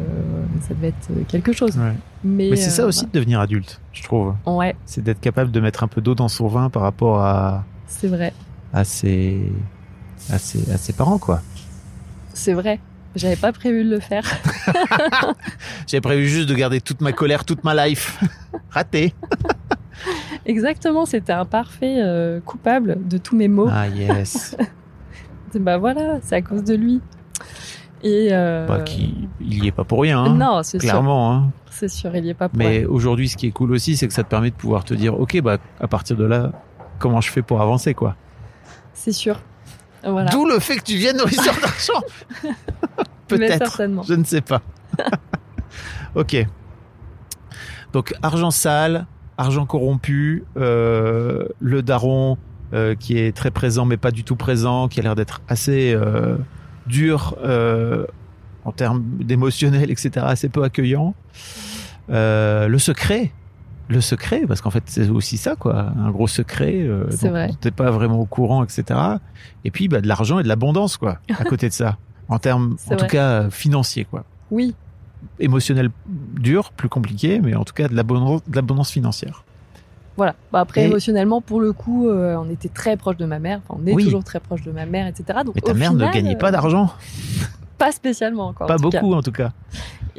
ça 0.66 0.74
devait 0.74 0.88
être 0.88 1.26
quelque 1.28 1.52
chose. 1.52 1.76
Ouais. 1.78 1.92
Mais, 2.24 2.48
Mais 2.50 2.56
c'est 2.56 2.70
ça 2.70 2.84
aussi 2.86 3.06
de 3.06 3.12
devenir 3.12 3.38
adulte, 3.38 3.80
je 3.92 4.02
trouve. 4.02 4.34
Ouais, 4.46 4.74
C'est 4.84 5.02
d'être 5.02 5.20
capable 5.20 5.52
de 5.52 5.60
mettre 5.60 5.84
un 5.84 5.88
peu 5.88 6.00
d'eau 6.00 6.16
dans 6.16 6.26
son 6.28 6.48
vin 6.48 6.70
par 6.70 6.82
rapport 6.82 7.20
à 7.22 7.64
c'est 7.86 8.08
vrai. 8.08 8.32
à 8.72 8.82
ses 8.82 9.52
à 10.28 10.38
ses, 10.38 10.70
à 10.72 10.76
ses 10.76 10.92
parents 10.92 11.18
quoi. 11.18 11.40
C'est 12.36 12.52
vrai. 12.52 12.80
J'avais 13.14 13.36
pas 13.36 13.50
prévu 13.50 13.82
de 13.82 13.88
le 13.90 13.98
faire. 13.98 14.24
J'avais 15.86 16.02
prévu 16.02 16.28
juste 16.28 16.48
de 16.48 16.54
garder 16.54 16.82
toute 16.82 17.00
ma 17.00 17.12
colère 17.12 17.46
toute 17.46 17.64
ma 17.64 17.86
life. 17.86 18.22
Raté. 18.70 19.14
Exactement, 20.44 21.06
c'était 21.06 21.32
un 21.32 21.46
parfait 21.46 21.96
euh, 21.98 22.40
coupable 22.40 22.98
de 23.08 23.16
tous 23.16 23.34
mes 23.34 23.48
maux. 23.48 23.68
Ah 23.70 23.88
yes. 23.88 24.56
Bah 25.54 25.78
voilà, 25.78 26.18
c'est 26.20 26.34
à 26.34 26.42
cause 26.42 26.62
de 26.64 26.74
lui. 26.74 27.00
Et 28.02 28.28
euh, 28.32 28.66
Bah, 28.66 28.80
qui, 28.80 29.26
il 29.40 29.64
y 29.64 29.68
est 29.68 29.72
pas 29.72 29.84
pour 29.84 30.02
rien. 30.02 30.22
hein. 30.22 30.34
non, 30.34 30.62
c'est 30.62 30.78
sûr, 30.78 30.80
Clairement. 30.90 31.32
Hein. 31.32 31.50
c'est 31.70 31.88
sûr, 31.88 32.14
il 32.14 32.26
y 32.26 32.28
est 32.28 32.34
pas 32.34 32.50
pour 32.50 32.58
Mais 32.58 32.84
aujourd'hui, 32.84 33.30
ce 33.30 33.38
qui 33.38 33.46
est 33.46 33.52
cool 33.52 33.72
aussi, 33.72 33.96
c'est 33.96 34.06
que 34.06 34.12
ça 34.12 34.22
te 34.22 34.28
permet 34.28 34.50
de 34.50 34.54
pouvoir 34.56 34.84
te 34.84 34.92
dire, 34.92 35.18
ok, 35.18 35.40
bah 35.40 35.56
à 35.80 35.88
partir 35.88 36.14
de 36.18 36.24
là, 36.26 36.52
comment 36.98 37.22
je 37.22 37.30
fais 37.30 37.40
pour 37.40 37.62
avancer 37.62 37.94
quoi. 37.94 38.16
C'est 38.92 39.12
sûr. 39.12 39.40
Voilà. 40.04 40.30
D'où 40.30 40.46
le 40.46 40.58
fait 40.58 40.76
que 40.76 40.84
tu 40.84 40.96
viennes 40.96 41.20
l'histoire 41.24 41.58
d'argent. 41.60 42.02
Peut-être. 43.28 43.82
Je 44.06 44.14
ne 44.14 44.24
sais 44.24 44.40
pas. 44.40 44.62
ok. 46.14 46.46
Donc 47.92 48.14
argent 48.22 48.50
sale, 48.50 49.06
argent 49.38 49.66
corrompu, 49.66 50.44
euh, 50.56 51.46
le 51.60 51.82
daron 51.82 52.38
euh, 52.72 52.94
qui 52.94 53.18
est 53.18 53.34
très 53.34 53.50
présent 53.50 53.84
mais 53.84 53.96
pas 53.96 54.10
du 54.10 54.24
tout 54.24 54.36
présent, 54.36 54.88
qui 54.88 55.00
a 55.00 55.02
l'air 55.02 55.14
d'être 55.14 55.40
assez 55.48 55.92
euh, 55.94 56.36
dur 56.86 57.36
en 58.64 58.72
termes 58.72 59.02
d'émotionnel, 59.20 59.90
etc., 59.90 60.26
assez 60.28 60.48
peu 60.48 60.62
accueillant. 60.62 61.14
Le 62.08 62.76
secret. 62.78 63.32
Le 63.88 64.00
secret, 64.00 64.42
parce 64.48 64.60
qu'en 64.60 64.70
fait 64.70 64.82
c'est 64.86 65.08
aussi 65.10 65.36
ça, 65.36 65.54
quoi, 65.56 65.92
un 65.96 66.10
gros 66.10 66.26
secret. 66.26 66.74
Euh, 66.82 67.06
C'est 67.10 67.28
vrai. 67.28 67.50
T'es 67.60 67.70
pas 67.70 67.90
vraiment 67.92 68.18
au 68.20 68.24
courant, 68.26 68.64
etc. 68.64 68.84
Et 69.64 69.70
puis 69.70 69.86
bah, 69.88 70.00
de 70.00 70.08
l'argent 70.08 70.38
et 70.40 70.42
de 70.42 70.48
l'abondance, 70.48 70.96
quoi, 70.96 71.18
à 71.38 71.44
côté 71.44 71.68
de 71.68 71.72
ça. 71.74 71.96
En 72.28 72.38
termes, 72.40 72.76
en 72.90 72.96
tout 72.96 73.06
cas, 73.06 73.28
euh, 73.42 73.50
financiers, 73.50 74.04
quoi 74.04 74.24
Oui, 74.50 74.74
émotionnel 75.38 75.90
dur, 76.08 76.72
plus 76.72 76.88
compliqué, 76.88 77.40
mais 77.40 77.54
en 77.54 77.62
tout 77.64 77.74
cas 77.74 77.86
de 77.88 77.94
l'abondance, 77.94 78.90
financière. 78.90 79.44
voilà. 80.16 80.34
Bah, 80.52 80.60
après, 80.60 80.82
Et- 80.82 80.86
émotionnellement, 80.86 81.40
pour 81.40 81.60
le 81.60 81.72
coup, 81.72 82.08
euh, 82.08 82.34
on 82.36 82.50
était 82.50 82.68
très 82.68 82.96
proche 82.96 83.16
de 83.16 83.24
ma 83.26 83.38
mère. 83.38 83.60
Enfin, 83.68 83.80
on 83.82 83.86
est 83.86 83.92
Oui. 83.94 84.02
toujours 84.04 84.24
très 84.24 84.40
proche 84.40 84.62
de 84.62 84.72
ma 84.72 84.86
mère, 84.86 85.06
etc. 85.06 85.40
Donc, 85.44 85.54
Mais 85.54 85.60
ta 85.60 85.74
mère 85.74 85.92
ne 85.94 86.10
gagnait 86.12 86.34
euh, 86.34 86.38
pas 86.38 86.50
d'argent, 86.50 86.92
Pas 87.78 87.92
spécialement 87.92 88.48
encore. 88.48 88.64
en 88.64 88.68
pas 88.68 88.76
cas. 88.76 88.82
beaucoup 88.82 89.12
en 89.14 89.22
tout 89.22 89.32
cas. 89.32 89.52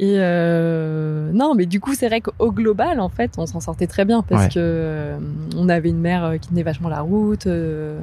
Et 0.00 0.14
euh, 0.18 1.32
non, 1.32 1.54
mais 1.56 1.66
du 1.66 1.80
coup, 1.80 1.92
c'est 1.94 2.06
vrai 2.06 2.20
qu'au 2.20 2.52
global, 2.52 3.00
en 3.00 3.08
fait, 3.08 3.32
on 3.36 3.46
s'en 3.46 3.60
sortait 3.60 3.88
très 3.88 4.04
bien 4.04 4.22
parce 4.22 4.44
Ouais. 4.44 4.48
que 4.50 4.54
euh, 4.58 5.18
on 5.56 5.68
avait 5.68 5.88
une 5.90 5.98
mère 6.00 6.24
euh, 6.24 6.36
qui 6.36 6.48
tenait 6.50 6.62
vachement 6.62 6.88
la 6.88 7.00
route, 7.00 7.48
euh, 7.48 7.98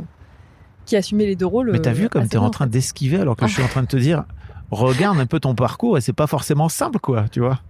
qui 0.86 0.98
assumait 0.98 1.26
les 1.26 1.36
deux 1.38 1.46
rôles. 1.46 1.72
Mais 1.72 1.80
t'as 1.80 1.94
vu 1.94 2.10
comme 2.10 2.28
t'es 2.28 2.38
en 2.38 2.50
train 2.50 2.68
d'esquiver 2.68 3.18
alors 3.20 3.36
que 3.38 3.48
je 3.48 3.54
suis 3.54 3.64
en 3.64 3.68
train 3.68 3.82
de 3.82 3.88
te 3.88 3.96
dire, 3.98 4.26
regarde 4.72 5.20
un 5.20 5.26
peu 5.26 5.40
ton 5.40 5.56
parcours 5.56 5.98
et 5.98 6.02
c'est 6.02 6.12
pas 6.14 6.28
forcément 6.28 6.68
simple 6.70 7.00
quoi, 7.00 7.26
tu 7.32 7.40
vois. 7.40 7.62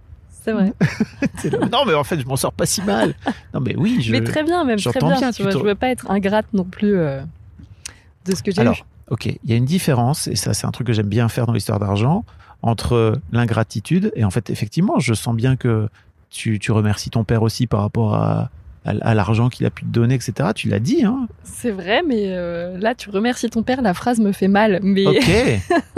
C'est 0.42 0.52
vrai. 0.52 0.72
Non 1.72 1.84
mais 1.86 1.94
en 1.94 2.04
fait 2.04 2.18
je 2.20 2.26
m'en 2.26 2.36
sors 2.36 2.52
pas 2.52 2.66
si 2.66 2.82
mal. 2.82 3.14
Non 3.54 3.60
mais 3.60 3.76
oui, 3.76 3.98
je... 4.00 4.10
Mais 4.12 4.22
très 4.22 4.42
bien, 4.42 4.64
même 4.64 4.78
très 4.78 4.98
bien. 5.00 5.18
bien, 5.18 5.30
tu 5.30 5.42
vois, 5.42 5.52
je 5.52 5.58
veux 5.58 5.74
pas 5.76 5.88
être 5.88 6.10
ingrate 6.10 6.46
non 6.52 6.64
plus 6.64 6.92
de 6.92 8.34
ce 8.34 8.42
que 8.42 8.50
j'ai 8.50 8.60
Alors, 8.60 8.76
eu. 8.78 9.12
ok, 9.12 9.26
il 9.26 9.50
y 9.50 9.52
a 9.52 9.56
une 9.56 9.64
différence, 9.64 10.26
et 10.28 10.36
ça 10.36 10.52
c'est 10.54 10.66
un 10.66 10.70
truc 10.72 10.86
que 10.88 10.92
j'aime 10.92 11.06
bien 11.08 11.28
faire 11.28 11.46
dans 11.46 11.52
l'histoire 11.52 11.78
d'argent, 11.78 12.24
entre 12.62 13.20
l'ingratitude, 13.32 14.12
et 14.16 14.24
en 14.24 14.30
fait 14.30 14.50
effectivement 14.50 14.98
je 14.98 15.14
sens 15.14 15.34
bien 15.36 15.56
que 15.56 15.88
tu, 16.30 16.58
tu 16.58 16.72
remercies 16.72 17.10
ton 17.10 17.22
père 17.24 17.42
aussi 17.42 17.66
par 17.66 17.80
rapport 17.80 18.14
à, 18.14 18.50
à, 18.84 18.90
à 19.00 19.14
l'argent 19.14 19.48
qu'il 19.48 19.64
a 19.66 19.70
pu 19.70 19.84
te 19.84 19.90
donner, 19.90 20.14
etc. 20.16 20.50
Tu 20.54 20.68
l'as 20.68 20.80
dit, 20.80 21.04
hein 21.04 21.28
C'est 21.44 21.70
vrai, 21.70 22.02
mais 22.06 22.24
euh, 22.36 22.76
là, 22.78 22.94
tu 22.94 23.10
remercies 23.10 23.48
ton 23.48 23.62
père. 23.62 23.80
La 23.82 23.94
phrase 23.94 24.18
me 24.18 24.32
fait 24.32 24.48
mal, 24.48 24.80
mais 24.82 25.06
Ok, 25.06 25.30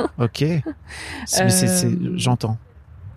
ok. 0.18 0.42
Euh, 1.40 1.96
J'entends. 2.14 2.59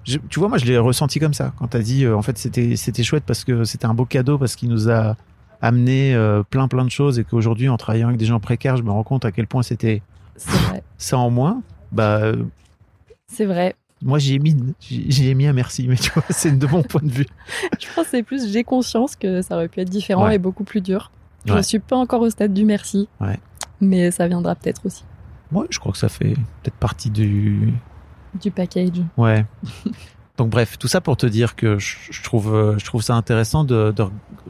Je- 0.05 0.17
Tu 0.29 0.39
vois, 0.39 0.47
moi, 0.47 0.57
je 0.57 0.65
l'ai 0.65 0.77
ressenti 0.77 1.19
comme 1.19 1.33
ça. 1.33 1.53
Quand 1.59 1.67
t'as 1.67 1.79
dit, 1.79 2.05
euh, 2.05 2.15
en 2.17 2.21
fait, 2.21 2.37
c'était 2.37 2.75
c'était 2.75 3.03
chouette 3.03 3.23
parce 3.27 3.43
que 3.43 3.65
c'était 3.65 3.85
un 3.85 3.93
beau 3.93 4.05
cadeau 4.05 4.37
parce 4.37 4.55
qu'il 4.55 4.69
nous 4.69 4.89
a 4.89 5.15
amené 5.61 6.15
plein 6.49 6.67
plein 6.67 6.85
de 6.85 6.89
choses 6.89 7.19
et 7.19 7.23
qu'aujourd'hui, 7.23 7.69
en 7.69 7.77
travaillant 7.77 8.07
avec 8.07 8.19
des 8.19 8.25
gens 8.25 8.39
précaires, 8.39 8.77
je 8.77 8.83
me 8.83 8.91
rends 8.91 9.03
compte 9.03 9.25
à 9.25 9.31
quel 9.31 9.47
point 9.47 9.61
c'était 9.63 10.01
ça 10.97 11.17
en 11.17 11.29
moins. 11.29 11.61
Bah, 11.91 12.31
C'est 13.31 13.45
vrai. 13.45 13.75
moi, 14.03 14.19
j'y 14.19 14.35
ai 14.35 14.39
mis, 14.39 14.55
j'y 14.79 15.09
j'y 15.11 15.29
ai 15.29 15.33
mis 15.35 15.47
un 15.47 15.53
merci, 15.53 15.87
mais 15.87 15.95
tu 15.95 16.11
vois, 16.11 16.23
c'est 16.29 16.57
de 16.57 16.67
mon 16.67 16.83
point 16.83 17.01
de 17.03 17.11
vue. 17.11 17.25
Je 17.79 17.87
pense 17.95 18.05
que 18.05 18.11
c'est 18.11 18.23
plus 18.23 18.51
j'ai 18.51 18.63
conscience 18.63 19.15
que 19.15 19.41
ça 19.41 19.55
aurait 19.55 19.67
pu 19.69 19.79
être 19.79 19.89
différent 19.89 20.25
Ouais. 20.25 20.35
et 20.35 20.39
beaucoup 20.39 20.63
plus 20.63 20.81
dur. 20.81 21.11
Je 21.45 21.51
Ouais. 21.53 21.57
ne 21.59 21.63
suis 21.63 21.79
pas 21.79 21.95
encore 21.95 22.21
au 22.21 22.29
stade 22.29 22.53
du 22.53 22.65
merci. 22.65 23.07
Ouais. 23.19 23.39
Mais 23.79 24.11
ça 24.11 24.27
viendra 24.27 24.53
peut-être 24.55 24.85
aussi 24.85 25.03
Moi, 25.51 25.65
je 25.69 25.79
crois 25.79 25.91
que 25.91 25.97
ça 25.97 26.09
fait 26.09 26.33
peut-être 26.61 26.75
partie 26.75 27.09
du, 27.09 27.73
du 28.41 28.51
package. 28.51 29.01
Ouais. 29.17 29.45
Donc 30.37 30.49
bref, 30.49 30.77
tout 30.79 30.87
ça 30.87 31.01
pour 31.01 31.17
te 31.17 31.25
dire 31.27 31.55
que 31.55 31.77
je, 31.77 32.23
trouve 32.23 32.75
je 32.77 32.85
trouve 32.85 33.01
ça 33.03 33.15
intéressant 33.15 33.63
de, 33.63 33.91
de 33.95 34.03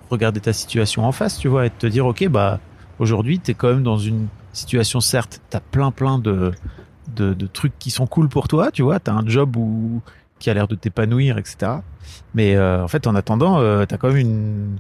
regarder 0.10 0.40
ta 0.40 0.54
situation 0.54 1.04
en 1.06 1.12
face, 1.12 1.38
tu 1.38 1.48
vois, 1.50 1.66
et 1.66 1.70
de 1.70 1.76
te 1.76 1.88
dire 1.88 2.06
ok 2.06 2.28
bah 2.30 2.60
aujourd'hui 3.00 3.40
t'es 3.40 3.54
quand 3.54 3.68
même 3.70 3.84
dans 3.84 3.98
une 3.98 4.28
situation 4.54 5.02
certes 5.02 5.42
t'as 5.50 5.60
plein 5.60 5.92
plein 5.92 6.18
de, 6.20 6.52
de 7.16 7.34
de 7.34 7.48
trucs 7.48 7.78
qui 7.80 7.92
sont 7.92 8.08
cool 8.08 8.30
pour 8.30 8.48
toi, 8.48 8.72
tu 8.72 8.82
vois, 8.82 9.00
t'as 9.00 9.14
un 9.14 9.26
job 9.26 9.56
où 9.58 10.02
qui 10.40 10.50
a 10.50 10.54
l'air 10.54 10.68
de 10.68 10.76
t'épanouir, 10.76 11.38
etc. 11.38 11.72
Mais 12.34 12.56
euh, 12.56 12.84
en 12.84 12.88
fait 12.88 13.08
en 13.08 13.16
attendant 13.16 13.60
euh, 13.60 13.86
t'as 13.86 13.98
quand 13.98 14.08
même 14.10 14.18
une 14.18 14.78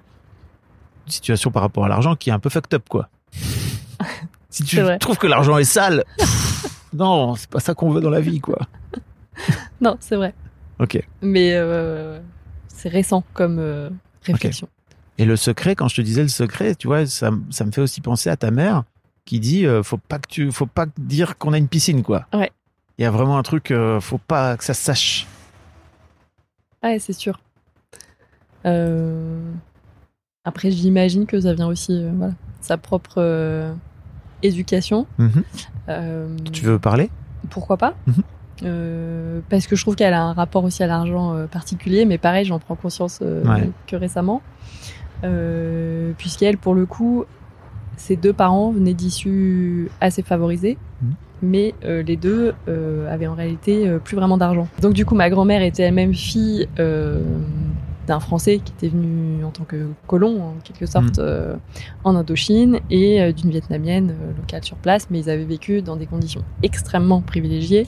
situation 1.08 1.52
par 1.52 1.62
rapport 1.62 1.86
à 1.86 1.88
l'argent 1.88 2.16
qui 2.16 2.30
est 2.30 2.34
un 2.34 2.40
peu 2.40 2.50
fucked 2.50 2.74
up 2.74 2.84
quoi. 2.90 3.10
si 4.50 4.64
tu 4.64 4.80
trouves 5.00 5.18
que 5.18 5.28
l'argent 5.28 5.58
est 5.58 5.64
sale, 5.64 6.04
non 6.94 7.36
c'est 7.36 7.50
pas 7.50 7.60
ça 7.60 7.74
qu'on 7.74 7.92
veut 7.92 8.02
dans 8.02 8.10
la 8.10 8.22
vie 8.22 8.40
quoi. 8.40 8.60
Non, 9.80 9.98
c'est 10.00 10.18
vrai. 10.18 10.36
Ok. 10.78 11.02
Mais 11.24 11.54
euh, 11.56 12.20
c'est 12.68 12.90
récent 12.90 13.24
comme 13.34 13.90
réflexion. 14.24 14.68
Et 15.18 15.26
le 15.26 15.36
secret, 15.36 15.76
quand 15.76 15.88
je 15.88 15.96
te 15.96 16.02
disais 16.02 16.22
le 16.22 16.28
secret, 16.28 16.76
tu 16.76 16.88
vois, 16.88 17.08
ça, 17.08 17.32
ça 17.50 17.66
me 17.66 17.72
fait 17.72 17.82
aussi 17.82 18.02
penser 18.02 18.30
à 18.30 18.38
ta 18.38 18.52
mère 18.52 18.84
qui 19.26 19.40
dit 19.40 19.66
euh, 19.66 19.84
faut 19.84 19.98
pas 19.98 20.20
que 20.20 20.28
tu 20.28 20.52
faut 20.52 20.66
pas 20.66 20.86
dire 20.98 21.38
qu'on 21.38 21.54
a 21.54 21.58
une 21.58 21.68
piscine 21.68 22.04
quoi. 22.04 22.26
Ouais. 22.34 22.52
Il 22.98 23.04
y 23.04 23.06
a 23.06 23.12
vraiment 23.12 23.38
un 23.38 23.44
truc 23.44 23.72
euh, 23.72 24.00
faut 24.00 24.18
pas 24.20 24.58
que 24.58 24.64
ça 24.64 24.74
se 24.74 24.82
sache. 24.84 25.28
Ouais, 26.84 26.98
c'est 27.00 27.14
sûr. 27.14 27.40
Euh, 28.66 29.40
Après, 30.44 30.72
j'imagine 30.72 31.26
que 31.28 31.40
ça 31.40 31.54
vient 31.54 31.68
aussi, 31.68 31.94
euh, 32.04 32.12
voilà, 32.16 32.34
sa 32.62 32.78
propre 32.78 33.16
euh, 33.18 33.74
éducation. 34.44 35.06
Mhm. 35.20 35.44
Euh, 35.90 36.38
Tu 36.52 36.66
veux 36.66 36.80
parler? 36.80 37.10
Pourquoi 37.50 37.78
pas? 37.78 37.94
Mhm. 38.08 39.42
Parce 39.50 39.66
que 39.66 39.76
je 39.76 39.82
trouve 39.84 39.96
qu'elle 39.96 40.14
a 40.14 40.22
un 40.24 40.34
rapport 40.34 40.64
aussi 40.64 40.84
à 40.84 40.88
l'argent 40.88 41.48
particulier, 41.48 42.06
mais 42.06 42.20
pareil, 42.20 42.46
j'en 42.46 42.60
prends 42.60 42.76
conscience 42.76 43.20
Ouais. 43.22 43.70
que 43.88 43.96
récemment. 43.96 44.42
Puisqu'elle, 46.18 46.58
pour 46.60 46.76
le 46.76 46.86
coup, 46.86 47.26
ses 48.02 48.16
deux 48.16 48.34
parents 48.34 48.72
venaient 48.72 48.96
d'issues 48.96 49.90
assez 50.02 50.24
favorisées, 50.24 50.78
Mhm. 51.04 51.14
mais 51.44 51.74
euh, 51.86 52.02
les 52.04 52.18
deux 52.18 52.54
euh, 52.68 53.12
avaient 53.14 53.28
en 53.28 53.36
réalité 53.36 53.88
euh, 53.88 54.00
plus 54.00 54.16
vraiment 54.16 54.38
d'argent. 54.38 54.68
Donc 54.82 54.94
du 54.94 55.06
coup, 55.06 55.14
ma 55.16 55.30
grand-mère 55.30 55.62
était 55.62 55.84
elle-même 55.84 56.14
fille 56.14 56.68
d'un 58.08 58.20
Français 58.20 58.60
qui 58.66 58.74
était 58.76 58.88
venu 58.90 59.44
en 59.46 59.52
tant 59.52 59.64
que 59.64 59.86
colon, 60.08 60.42
en 60.42 60.54
quelque 60.64 60.88
sorte, 60.88 61.20
euh, 61.20 61.56
en 62.04 62.16
Indochine, 62.16 62.80
et 62.90 63.32
d'une 63.34 63.52
Vietnamienne 63.52 64.16
locale 64.38 64.64
sur 64.64 64.76
place, 64.78 65.08
mais 65.12 65.20
ils 65.20 65.30
avaient 65.30 65.46
vécu 65.46 65.84
dans 65.84 65.96
des 65.96 66.08
conditions 66.08 66.42
extrêmement 66.64 67.22
privilégiées, 67.22 67.88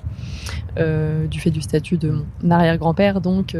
du 0.77 1.39
fait 1.39 1.49
du 1.49 1.61
statut 1.61 1.97
de 1.97 2.11
mon 2.43 2.51
arrière-grand-père, 2.51 3.21
donc. 3.21 3.55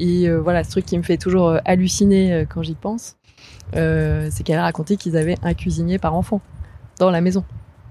et 0.00 0.28
voilà, 0.30 0.64
ce 0.64 0.70
truc 0.72 0.84
qui 0.84 0.98
me 0.98 1.04
fait 1.04 1.16
toujours 1.16 1.54
halluciner 1.64 2.44
quand 2.52 2.62
j'y 2.64 2.74
pense, 2.74 3.16
euh, 3.76 4.28
c'est 4.30 4.42
qu'elle 4.44 4.58
a 4.58 4.62
raconté 4.62 4.96
qu'ils 4.96 5.16
avaient 5.16 5.36
un 5.42 5.54
cuisinier 5.54 5.98
par 5.98 6.14
enfant 6.14 6.40
dans 6.98 7.10
la 7.10 7.20
maison. 7.20 7.44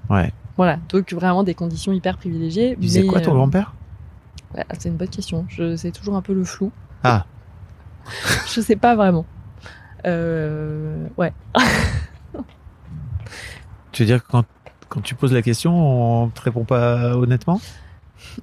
Ouais. 0.10 0.32
Voilà, 0.58 0.80
donc 0.90 1.14
vraiment 1.14 1.44
des 1.44 1.54
conditions 1.54 1.92
hyper 1.94 2.18
privilégiées. 2.18 2.72
Tu 2.76 2.82
disais 2.82 3.06
quoi 3.06 3.22
ton 3.22 3.32
euh, 3.32 3.36
grand-père? 3.36 3.74
Ouais, 4.56 4.66
C'est 4.80 4.90
une 4.90 4.96
bonne 4.96 5.10
question. 5.10 5.46
C'est 5.76 5.92
toujours 5.92 6.16
un 6.16 6.22
peu 6.22 6.34
le 6.34 6.44
flou. 6.44 6.72
Ah. 7.04 7.26
je 8.48 8.62
sais 8.62 8.76
pas 8.76 8.96
vraiment. 8.96 9.26
Euh, 10.06 11.08
ouais. 11.18 11.34
Tu 13.92 14.04
veux 14.04 14.08
dire 14.08 14.24
que 14.24 14.30
quand 14.32 14.44
quand 14.90 15.02
tu 15.02 15.16
poses 15.16 15.34
la 15.34 15.42
question, 15.42 15.74
on 16.24 16.30
te 16.30 16.40
répond 16.42 16.64
pas 16.64 17.16
honnêtement? 17.18 17.60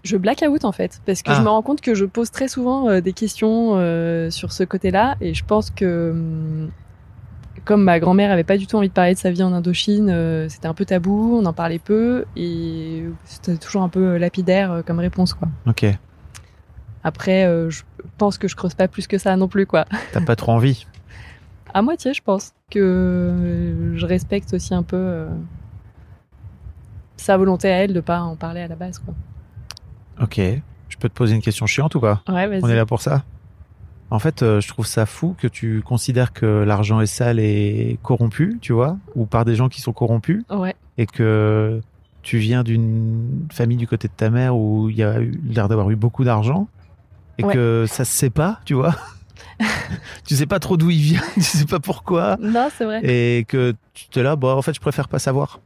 Je 0.02 0.16
black 0.16 0.44
out 0.46 0.64
en 0.64 0.72
fait, 0.72 1.00
parce 1.06 1.22
que 1.22 1.30
Ah. 1.30 1.34
je 1.36 1.42
me 1.42 1.48
rends 1.48 1.62
compte 1.62 1.80
que 1.80 1.94
je 1.94 2.04
pose 2.04 2.30
très 2.30 2.48
souvent 2.48 2.88
euh, 2.88 3.00
des 3.00 3.12
questions 3.12 3.72
euh, 3.76 4.30
sur 4.30 4.52
ce 4.52 4.62
côté-là, 4.64 5.16
et 5.20 5.32
je 5.32 5.44
pense 5.44 5.70
que 5.70 6.10
hum, 6.10 6.70
comme 7.64 7.82
ma 7.82 7.98
grand-mère 8.00 8.30
avait 8.30 8.44
pas 8.44 8.56
du 8.56 8.66
tout 8.66 8.76
envie 8.76 8.88
de 8.88 8.92
parler 8.92 9.14
de 9.14 9.18
sa 9.18 9.30
vie 9.30 9.42
en 9.42 9.52
Indochine, 9.52 10.10
euh, 10.10 10.48
c'était 10.48 10.68
un 10.68 10.74
peu 10.74 10.84
tabou, 10.84 11.38
on 11.40 11.46
en 11.46 11.52
parlait 11.52 11.78
peu, 11.78 12.24
et 12.36 13.04
c'était 13.24 13.56
toujours 13.56 13.82
un 13.82 13.88
peu 13.88 14.16
lapidaire 14.16 14.72
euh, 14.72 14.82
comme 14.82 14.98
réponse 14.98 15.34
quoi. 15.34 15.48
Ok. 15.66 15.86
Après, 17.04 17.44
euh, 17.44 17.68
je 17.68 17.82
pense 18.16 18.38
que 18.38 18.48
je 18.48 18.56
creuse 18.56 18.74
pas 18.74 18.88
plus 18.88 19.06
que 19.06 19.18
ça 19.18 19.36
non 19.36 19.46
plus 19.46 19.66
quoi. 19.66 19.84
T'as 20.12 20.22
pas 20.22 20.36
trop 20.36 20.52
envie. 20.52 20.86
À 21.72 21.82
moitié, 21.82 22.14
je 22.14 22.22
pense 22.22 22.54
que 22.70 22.78
euh, 22.80 23.96
je 23.96 24.06
respecte 24.06 24.54
aussi 24.54 24.74
un 24.74 24.82
peu 24.82 24.96
euh, 24.96 25.28
sa 27.16 27.36
volonté 27.36 27.68
à 27.68 27.76
elle 27.84 27.92
de 27.92 28.00
pas 28.00 28.20
en 28.20 28.36
parler 28.36 28.62
à 28.62 28.68
la 28.68 28.76
base 28.76 28.98
quoi. 28.98 29.14
Ok. 30.22 30.40
Je 30.88 30.96
peux 30.96 31.08
te 31.08 31.14
poser 31.14 31.34
une 31.34 31.42
question 31.42 31.66
chiante 31.66 31.94
ou 31.94 32.00
pas? 32.00 32.22
Ouais, 32.28 32.46
vas-y. 32.46 32.62
On 32.62 32.68
est 32.68 32.76
là 32.76 32.86
pour 32.86 33.02
ça? 33.02 33.24
En 34.10 34.18
fait, 34.18 34.42
euh, 34.42 34.60
je 34.60 34.68
trouve 34.68 34.86
ça 34.86 35.06
fou 35.06 35.34
que 35.38 35.46
tu 35.48 35.82
considères 35.82 36.32
que 36.32 36.46
l'argent 36.46 37.00
est 37.00 37.06
sale 37.06 37.40
et 37.40 37.98
corrompu, 38.02 38.58
tu 38.60 38.72
vois, 38.72 38.96
ou 39.16 39.26
par 39.26 39.44
des 39.44 39.56
gens 39.56 39.68
qui 39.68 39.80
sont 39.80 39.92
corrompus, 39.92 40.44
Ouais. 40.50 40.74
et 40.98 41.06
que 41.06 41.80
tu 42.22 42.38
viens 42.38 42.62
d'une 42.62 43.46
famille 43.52 43.76
du 43.76 43.86
côté 43.88 44.08
de 44.08 44.12
ta 44.16 44.30
mère 44.30 44.56
où 44.56 44.88
il 44.88 44.96
y 44.96 45.02
a 45.02 45.20
eu 45.20 45.40
l'air 45.46 45.68
d'avoir 45.68 45.90
eu 45.90 45.96
beaucoup 45.96 46.22
d'argent, 46.24 46.68
et 47.38 47.44
Ouais. 47.44 47.54
que 47.54 47.86
ça 47.88 48.04
se 48.04 48.12
sait 48.12 48.30
pas, 48.30 48.60
tu 48.64 48.74
vois. 48.74 48.94
tu 50.26 50.36
sais 50.36 50.46
pas 50.46 50.60
trop 50.60 50.76
d'où 50.76 50.90
il 50.90 51.00
vient, 51.00 51.22
tu 51.34 51.40
sais 51.42 51.64
pas 51.64 51.80
pourquoi, 51.80 52.36
Non, 52.40 52.68
c'est 52.76 52.84
vrai. 52.84 53.00
et 53.04 53.44
que 53.44 53.74
tu 53.94 54.08
te 54.08 54.20
là, 54.20 54.36
bon, 54.36 54.52
en 54.52 54.62
fait, 54.62 54.74
je 54.74 54.80
préfère 54.80 55.08
pas 55.08 55.18
savoir. 55.18 55.60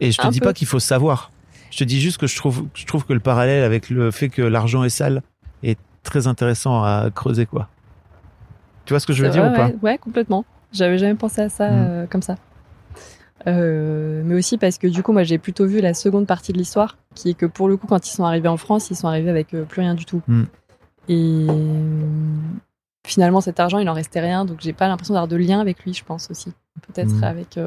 Et 0.00 0.10
je 0.12 0.16
te 0.18 0.26
Un 0.26 0.30
dis 0.30 0.40
peu. 0.40 0.46
pas 0.46 0.52
qu'il 0.54 0.66
faut 0.66 0.78
savoir. 0.78 1.30
Je 1.70 1.78
te 1.78 1.84
dis 1.84 2.00
juste 2.00 2.16
que 2.18 2.26
je 2.26 2.36
trouve, 2.36 2.64
je 2.74 2.86
trouve 2.86 3.04
que 3.04 3.12
le 3.12 3.20
parallèle 3.20 3.62
avec 3.64 3.90
le 3.90 4.10
fait 4.10 4.30
que 4.30 4.40
l'argent 4.40 4.84
est 4.84 4.88
sale 4.88 5.22
est 5.62 5.78
très 6.06 6.26
intéressant 6.26 6.82
à 6.82 7.10
creuser, 7.14 7.44
quoi. 7.46 7.68
Tu 8.86 8.92
vois 8.92 9.00
ce 9.00 9.06
que 9.06 9.12
je 9.12 9.24
veux 9.24 9.30
dire 9.30 9.42
vrai, 9.44 9.52
ou 9.52 9.56
pas 9.56 9.66
ouais, 9.66 9.76
ouais, 9.82 9.98
complètement. 9.98 10.44
J'avais 10.72 10.98
jamais 10.98 11.14
pensé 11.14 11.42
à 11.42 11.48
ça 11.48 11.68
Mm. 11.70 11.74
euh, 11.74 12.06
comme 12.06 12.22
ça. 12.22 12.36
Euh, 13.46 14.22
mais 14.24 14.34
aussi 14.34 14.58
parce 14.58 14.78
que 14.78 14.86
du 14.86 15.02
coup, 15.02 15.12
moi, 15.12 15.22
j'ai 15.22 15.38
plutôt 15.38 15.66
vu 15.66 15.80
la 15.80 15.94
seconde 15.94 16.26
partie 16.26 16.52
de 16.52 16.58
l'histoire, 16.58 16.96
qui 17.14 17.30
est 17.30 17.34
que 17.34 17.46
pour 17.46 17.68
le 17.68 17.76
coup, 17.76 17.86
quand 17.86 18.06
ils 18.08 18.12
sont 18.12 18.24
arrivés 18.24 18.48
en 18.48 18.56
France, 18.56 18.90
ils 18.90 18.96
sont 18.96 19.08
arrivés 19.08 19.30
avec 19.30 19.54
euh, 19.54 19.64
plus 19.64 19.80
rien 19.82 19.94
du 19.94 20.04
tout. 20.04 20.22
Mm. 20.26 20.42
Et 21.08 21.46
finalement, 23.06 23.40
cet 23.40 23.60
argent, 23.60 23.78
il 23.78 23.88
en 23.88 23.92
restait 23.92 24.20
rien, 24.20 24.44
donc 24.44 24.58
j'ai 24.60 24.72
pas 24.72 24.88
l'impression 24.88 25.14
d'avoir 25.14 25.28
de 25.28 25.36
lien 25.36 25.60
avec 25.60 25.84
lui, 25.84 25.94
je 25.94 26.04
pense 26.04 26.30
aussi. 26.30 26.52
Peut-être 26.88 27.14
Mm. 27.14 27.24
avec. 27.24 27.58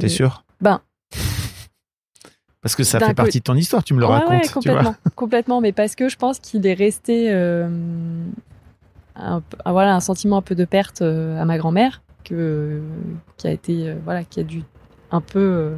T'es 0.00 0.08
sûr? 0.08 0.42
Ben. 0.60 0.80
Parce 2.60 2.74
que 2.74 2.82
ça 2.82 2.98
fait 2.98 3.14
partie 3.14 3.38
de 3.38 3.44
ton 3.44 3.54
histoire, 3.54 3.84
tu 3.84 3.94
me 3.94 4.00
le 4.00 4.06
ouais, 4.06 4.12
racontes, 4.14 4.30
ouais, 4.30 4.40
tu 4.40 4.48
vois. 4.48 4.78
complètement, 4.82 4.94
complètement, 5.14 5.60
mais 5.60 5.72
parce 5.72 5.94
que 5.94 6.08
je 6.08 6.16
pense 6.16 6.38
qu'il 6.40 6.66
est 6.66 6.74
resté 6.74 7.30
euh, 7.30 7.68
un, 9.14 9.42
voilà, 9.64 9.94
un 9.94 10.00
sentiment 10.00 10.38
un 10.38 10.42
peu 10.42 10.54
de 10.56 10.64
perte 10.64 11.02
euh, 11.02 11.40
à 11.40 11.44
ma 11.44 11.56
grand-mère, 11.56 12.02
que, 12.24 12.82
qui 13.36 13.46
a 13.46 13.52
été, 13.52 13.88
euh, 13.88 13.94
voilà, 14.04 14.24
qui 14.24 14.40
a 14.40 14.42
dû 14.42 14.62
un 15.12 15.20
peu 15.20 15.38
euh, 15.38 15.76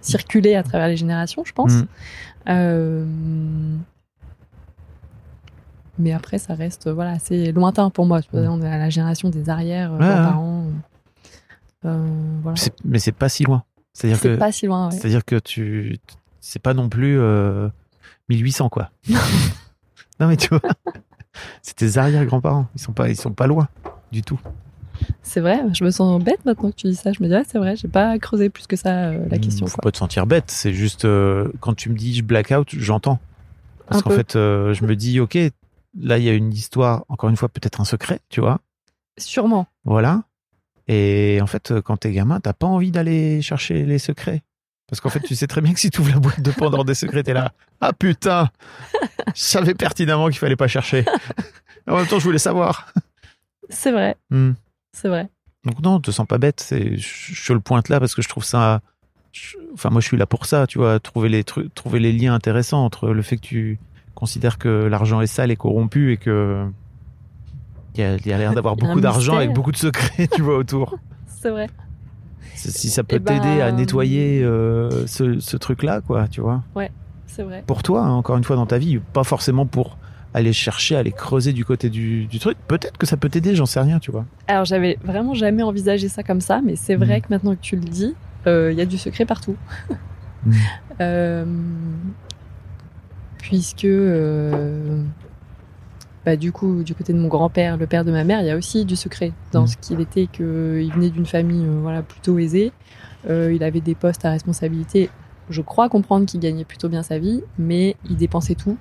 circuler 0.00 0.56
à 0.56 0.62
travers 0.64 0.88
les 0.88 0.96
générations, 0.96 1.44
je 1.44 1.52
pense. 1.52 1.72
Mm. 1.72 1.86
Euh, 2.48 3.04
mais 5.98 6.12
après, 6.12 6.38
ça 6.38 6.54
reste 6.54 6.90
voilà, 6.90 7.12
assez 7.12 7.52
lointain 7.52 7.88
pour 7.90 8.04
moi. 8.04 8.20
Mm. 8.32 8.38
On 8.48 8.62
est 8.62 8.68
à 8.68 8.78
la 8.78 8.90
génération 8.90 9.30
des 9.30 9.48
arrières, 9.48 9.92
Ouais, 9.92 9.98
ouais. 10.00 10.06
grands-parents. 10.06 10.66
Voilà. 11.82 12.56
C'est- 12.56 12.74
Mais 12.84 12.98
c'est 12.98 13.12
pas 13.12 13.28
si 13.28 13.44
loin. 13.44 13.62
C'est-à-dire 13.96 14.18
C'est 14.18 14.28
que, 14.34 14.36
pas 14.36 14.52
si 14.52 14.66
loin. 14.66 14.90
ouais. 14.90 14.92
c'est-à-dire 14.94 15.24
que 15.24 15.38
tu, 15.38 15.98
c'est 16.40 16.60
pas 16.60 16.74
non 16.74 16.90
plus 16.90 17.18
euh, 17.18 17.70
1800 18.28 18.68
quoi. 18.68 18.90
non 20.20 20.28
mais 20.28 20.36
tu 20.36 20.48
vois, 20.50 20.60
c'est 21.62 21.76
tes 21.76 21.96
arrière-grands-parents. 21.96 22.66
Ils 22.74 22.80
sont 22.80 22.92
pas, 22.92 23.08
ils 23.08 23.16
sont 23.16 23.32
pas 23.32 23.46
loin 23.46 23.68
du 24.12 24.20
tout. 24.20 24.38
C'est 25.22 25.40
vrai, 25.40 25.62
je 25.72 25.82
me 25.82 25.90
sens 25.90 26.22
bête 26.22 26.44
maintenant 26.44 26.70
que 26.70 26.76
tu 26.76 26.88
dis 26.88 26.94
ça. 26.94 27.12
Je 27.12 27.22
me 27.22 27.28
dis, 27.28 27.34
ouais, 27.34 27.44
c'est 27.48 27.56
vrai, 27.58 27.74
j'ai 27.74 27.88
pas 27.88 28.18
creusé 28.18 28.50
plus 28.50 28.66
que 28.66 28.76
ça 28.76 29.08
euh, 29.08 29.26
la 29.30 29.38
question. 29.38 29.64
Hmm, 29.64 29.68
Faut 29.70 29.76
quoi. 29.76 29.82
pas 29.84 29.92
te 29.92 29.96
sentir 29.98 30.26
bête. 30.26 30.50
C'est 30.50 30.74
juste 30.74 31.06
euh, 31.06 31.50
quand 31.60 31.72
tu 31.74 31.88
me 31.88 31.96
dis 31.96 32.14
je 32.14 32.22
blackout, 32.22 32.68
j'entends. 32.72 33.18
Parce 33.88 34.02
qu'en 34.02 34.10
fait, 34.10 34.36
euh, 34.36 34.74
je 34.74 34.84
me 34.84 34.94
dis 34.94 35.20
ok, 35.20 35.38
là 35.98 36.18
il 36.18 36.24
y 36.24 36.28
a 36.28 36.34
une 36.34 36.52
histoire. 36.52 37.06
Encore 37.08 37.30
une 37.30 37.36
fois, 37.36 37.48
peut-être 37.48 37.80
un 37.80 37.86
secret, 37.86 38.20
tu 38.28 38.40
vois. 38.42 38.60
Sûrement. 39.16 39.66
Voilà. 39.86 40.24
Et 40.88 41.38
en 41.42 41.46
fait, 41.46 41.80
quand 41.80 41.96
t'es 41.96 42.12
gamin, 42.12 42.40
t'as 42.40 42.52
pas 42.52 42.66
envie 42.66 42.90
d'aller 42.90 43.42
chercher 43.42 43.84
les 43.84 43.98
secrets. 43.98 44.42
Parce 44.88 45.00
qu'en 45.00 45.08
fait, 45.10 45.18
tu 45.20 45.34
sais 45.34 45.48
très 45.48 45.60
bien 45.60 45.72
que 45.74 45.80
si 45.80 45.90
tu 45.90 46.00
ouvres 46.00 46.12
la 46.12 46.20
boîte 46.20 46.40
de 46.40 46.50
Pandore 46.52 46.84
des 46.84 46.94
secrets, 46.94 47.24
t'es 47.24 47.32
là. 47.34 47.52
Ah 47.80 47.92
putain 47.92 48.50
Je 49.34 49.42
savais 49.42 49.74
pertinemment 49.74 50.28
qu'il 50.28 50.38
fallait 50.38 50.54
pas 50.56 50.68
chercher. 50.68 51.04
En 51.88 51.96
même 51.96 52.06
temps, 52.06 52.18
je 52.20 52.24
voulais 52.24 52.38
savoir. 52.38 52.92
C'est 53.68 53.90
vrai, 53.90 54.16
Hmm. 54.30 54.52
c'est 54.92 55.08
vrai. 55.08 55.28
Donc 55.64 55.80
non, 55.82 55.98
te 56.00 56.12
sens 56.12 56.26
pas 56.26 56.38
bête. 56.38 56.72
Je, 56.72 57.52
le 57.52 57.58
pointe 57.58 57.88
là 57.88 57.98
parce 57.98 58.14
que 58.14 58.22
je 58.22 58.28
trouve 58.28 58.44
ça. 58.44 58.80
je- 59.32 59.56
enfin, 59.74 59.90
moi, 59.90 60.00
je 60.00 60.06
suis 60.06 60.16
là 60.16 60.26
pour 60.26 60.46
ça, 60.46 60.68
tu 60.68 60.78
vois, 60.78 61.00
trouver 61.00 61.28
les 61.28 61.42
trucs, 61.42 61.74
trouver 61.74 61.98
les 61.98 62.12
liens 62.12 62.32
intéressants 62.34 62.84
entre 62.84 63.08
le 63.08 63.22
fait 63.22 63.36
que 63.38 63.42
tu 63.46 63.78
considères 64.14 64.56
que 64.58 64.68
l'argent 64.68 65.20
est 65.20 65.26
sale 65.26 65.50
et 65.50 65.56
corrompu 65.56 66.12
et 66.12 66.16
que 66.16 66.64
il 68.24 68.26
y 68.26 68.32
a, 68.32 68.36
a 68.36 68.38
l'air 68.38 68.52
d'avoir 68.54 68.76
beaucoup 68.76 69.00
d'argent 69.00 69.36
avec 69.36 69.52
beaucoup 69.52 69.72
de 69.72 69.76
secrets, 69.76 70.28
tu 70.28 70.42
vois, 70.42 70.56
autour. 70.58 70.98
C'est 71.26 71.50
vrai. 71.50 71.68
Si 72.54 72.88
ça 72.88 73.04
peut 73.04 73.16
Eh 73.16 73.18
ben, 73.18 73.38
t'aider 73.40 73.60
à 73.60 73.70
nettoyer 73.70 74.42
euh, 74.42 75.06
ce, 75.06 75.38
ce 75.40 75.56
truc-là, 75.56 76.00
quoi, 76.00 76.26
tu 76.28 76.40
vois. 76.40 76.62
C'est 77.26 77.42
vrai. 77.42 77.62
Pour 77.66 77.82
toi, 77.82 78.02
hein, 78.02 78.12
encore 78.12 78.36
une 78.38 78.44
fois, 78.44 78.56
dans 78.56 78.66
ta 78.66 78.78
vie, 78.78 78.98
pas 79.12 79.24
forcément 79.24 79.66
pour 79.66 79.98
aller 80.32 80.52
chercher, 80.54 80.96
aller 80.96 81.12
creuser 81.12 81.52
du 81.52 81.64
côté 81.64 81.90
du, 81.90 82.26
du 82.26 82.38
truc. 82.38 82.56
Peut-être 82.66 82.96
que 82.98 83.06
ça 83.06 83.16
peut 83.16 83.28
t'aider, 83.28 83.54
j'en 83.54 83.66
sais 83.66 83.80
rien, 83.80 83.98
tu 83.98 84.10
vois. 84.10 84.24
Alors, 84.48 84.64
j'avais 84.64 84.98
vraiment 85.04 85.34
jamais 85.34 85.62
envisagé 85.62 86.08
ça 86.08 86.22
comme 86.22 86.40
ça, 86.40 86.60
mais 86.64 86.76
c'est 86.76 86.94
vrai 86.96 87.18
Mm. 87.18 87.20
que 87.22 87.26
maintenant 87.30 87.54
que 87.54 87.60
tu 87.60 87.76
le 87.76 87.82
dis, 87.82 88.14
euh, 88.46 88.70
il 88.72 88.78
y 88.78 88.80
a 88.80 88.86
du 88.86 88.96
secret 88.98 89.24
partout. 89.26 89.56
Mm. 90.46 90.52
Euh, 91.02 91.44
puisque, 93.38 93.84
euh, 93.84 95.02
bah, 96.26 96.36
du 96.36 96.50
coup, 96.52 96.82
du 96.82 96.94
côté 96.96 97.12
de 97.12 97.18
mon 97.18 97.28
grand-père, 97.28 97.76
le 97.76 97.86
père 97.86 98.04
de 98.04 98.10
ma 98.10 98.24
mère, 98.24 98.40
il 98.40 98.46
y 98.48 98.50
a 98.50 98.56
aussi 98.56 98.84
du 98.84 98.96
secret 98.96 99.32
dans 99.52 99.62
Mm. 99.62 99.66
ce 99.68 99.76
qu'il 99.78 100.00
était, 100.00 100.26
qu'il 100.26 100.44
venait 100.92 101.10
d'une 101.10 101.24
famille 101.24 101.64
euh, 101.64 101.78
voilà, 101.80 102.02
plutôt 102.02 102.36
aisée. 102.38 102.72
Euh, 103.30 103.52
il 103.54 103.62
avait 103.62 103.80
des 103.80 103.94
postes 103.94 104.24
à 104.24 104.30
responsabilité. 104.30 105.08
Je 105.50 105.62
crois 105.62 105.88
comprendre 105.88 106.26
qu'il 106.26 106.40
gagnait 106.40 106.64
plutôt 106.64 106.88
bien 106.88 107.04
sa 107.04 107.18
vie, 107.20 107.42
mais 107.58 107.94
il 108.10 108.16
dépensait 108.16 108.56
tout. 108.56 108.76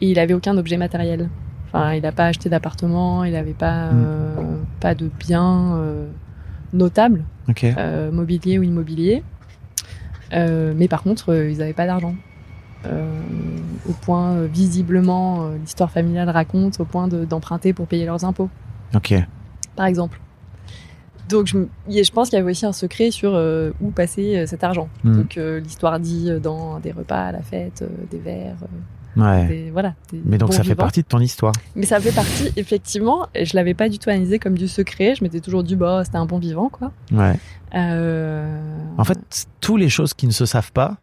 Et 0.00 0.10
il 0.12 0.18
avait 0.20 0.32
aucun 0.34 0.56
objet 0.56 0.76
matériel. 0.76 1.28
Enfin, 1.66 1.92
il 1.94 2.02
n'a 2.02 2.12
pas 2.12 2.26
acheté 2.26 2.48
d'appartement, 2.48 3.24
il 3.24 3.32
n'avait 3.32 3.52
pas, 3.52 3.90
Mm. 3.92 4.04
euh, 4.06 4.56
pas 4.78 4.94
de 4.94 5.10
biens 5.18 5.76
notables, 6.72 7.24
Ok. 7.48 7.64
euh, 7.64 8.12
mobilier 8.12 8.58
ou 8.60 8.62
immobilier. 8.62 9.24
Mais 10.32 10.86
par 10.88 11.02
contre, 11.02 11.34
ils 11.34 11.58
n'avaient 11.58 11.72
pas 11.72 11.86
d'argent. 11.86 12.14
Euh, 12.86 13.20
au 13.88 13.92
point, 13.92 14.34
euh, 14.34 14.46
visiblement, 14.46 15.46
euh, 15.46 15.56
l'histoire 15.60 15.90
familiale 15.90 16.30
raconte, 16.30 16.78
au 16.80 16.84
point 16.84 17.08
de- 17.08 17.24
d'emprunter 17.24 17.72
pour 17.72 17.86
payer 17.86 18.06
leurs 18.06 18.24
impôts, 18.24 18.50
Ok. 18.94 19.14
par 19.76 19.86
exemple. 19.86 20.20
Donc, 21.28 21.46
je, 21.46 22.10
pense 22.12 22.30
qu'il 22.30 22.38
y 22.38 22.40
avait 22.40 22.50
aussi 22.52 22.64
un 22.64 22.72
secret 22.72 23.10
sur 23.10 23.34
euh, 23.34 23.70
où 23.82 23.90
passer 23.90 24.36
euh, 24.38 24.46
cet 24.46 24.64
argent. 24.64 24.88
Mm. 25.04 25.16
Donc, 25.16 25.36
euh, 25.36 25.60
l'histoire 25.60 25.98
dit 26.00 26.30
dans 26.42 26.78
des 26.78 26.92
repas 26.92 27.26
à 27.26 27.32
la 27.32 27.42
fête, 27.42 27.84
des 28.10 28.18
verres, 28.18 28.56
Ouais. 29.16 29.46
des, 29.46 29.70
voilà. 29.70 29.94
des 30.12 30.22
Mais 30.24 30.38
donc 30.38 30.52
ça 30.54 30.62
fait 30.62 30.76
partie 30.76 31.02
de 31.02 31.06
ton 31.08 31.18
histoire. 31.18 31.52
Mais 31.74 31.86
ça 31.86 31.98
fait 31.98 32.12
partie, 32.14 32.50
effectivement, 32.56 33.26
et 33.34 33.44
je 33.44 33.56
l'avais 33.56 33.74
pas 33.74 33.88
du 33.88 33.98
tout 33.98 34.08
analysé 34.10 34.38
comme 34.38 34.56
du 34.56 34.68
secret. 34.68 35.16
Je 35.16 35.24
m'étais 35.24 35.40
toujours 35.40 35.64
dit, 35.64 35.74
bah, 35.74 36.02
c'était 36.04 36.18
un 36.18 36.26
bon 36.26 36.38
vivant, 36.38 36.68
quoi. 36.68 36.92
Ouais. 37.12 37.34
En 37.74 39.04
fait, 39.04 39.18
toutes 39.60 39.80
les 39.80 39.88
choses 39.88 40.14
qui 40.14 40.26
ne 40.26 40.32
se 40.32 40.46
savent 40.46 40.72
pas 40.72 40.98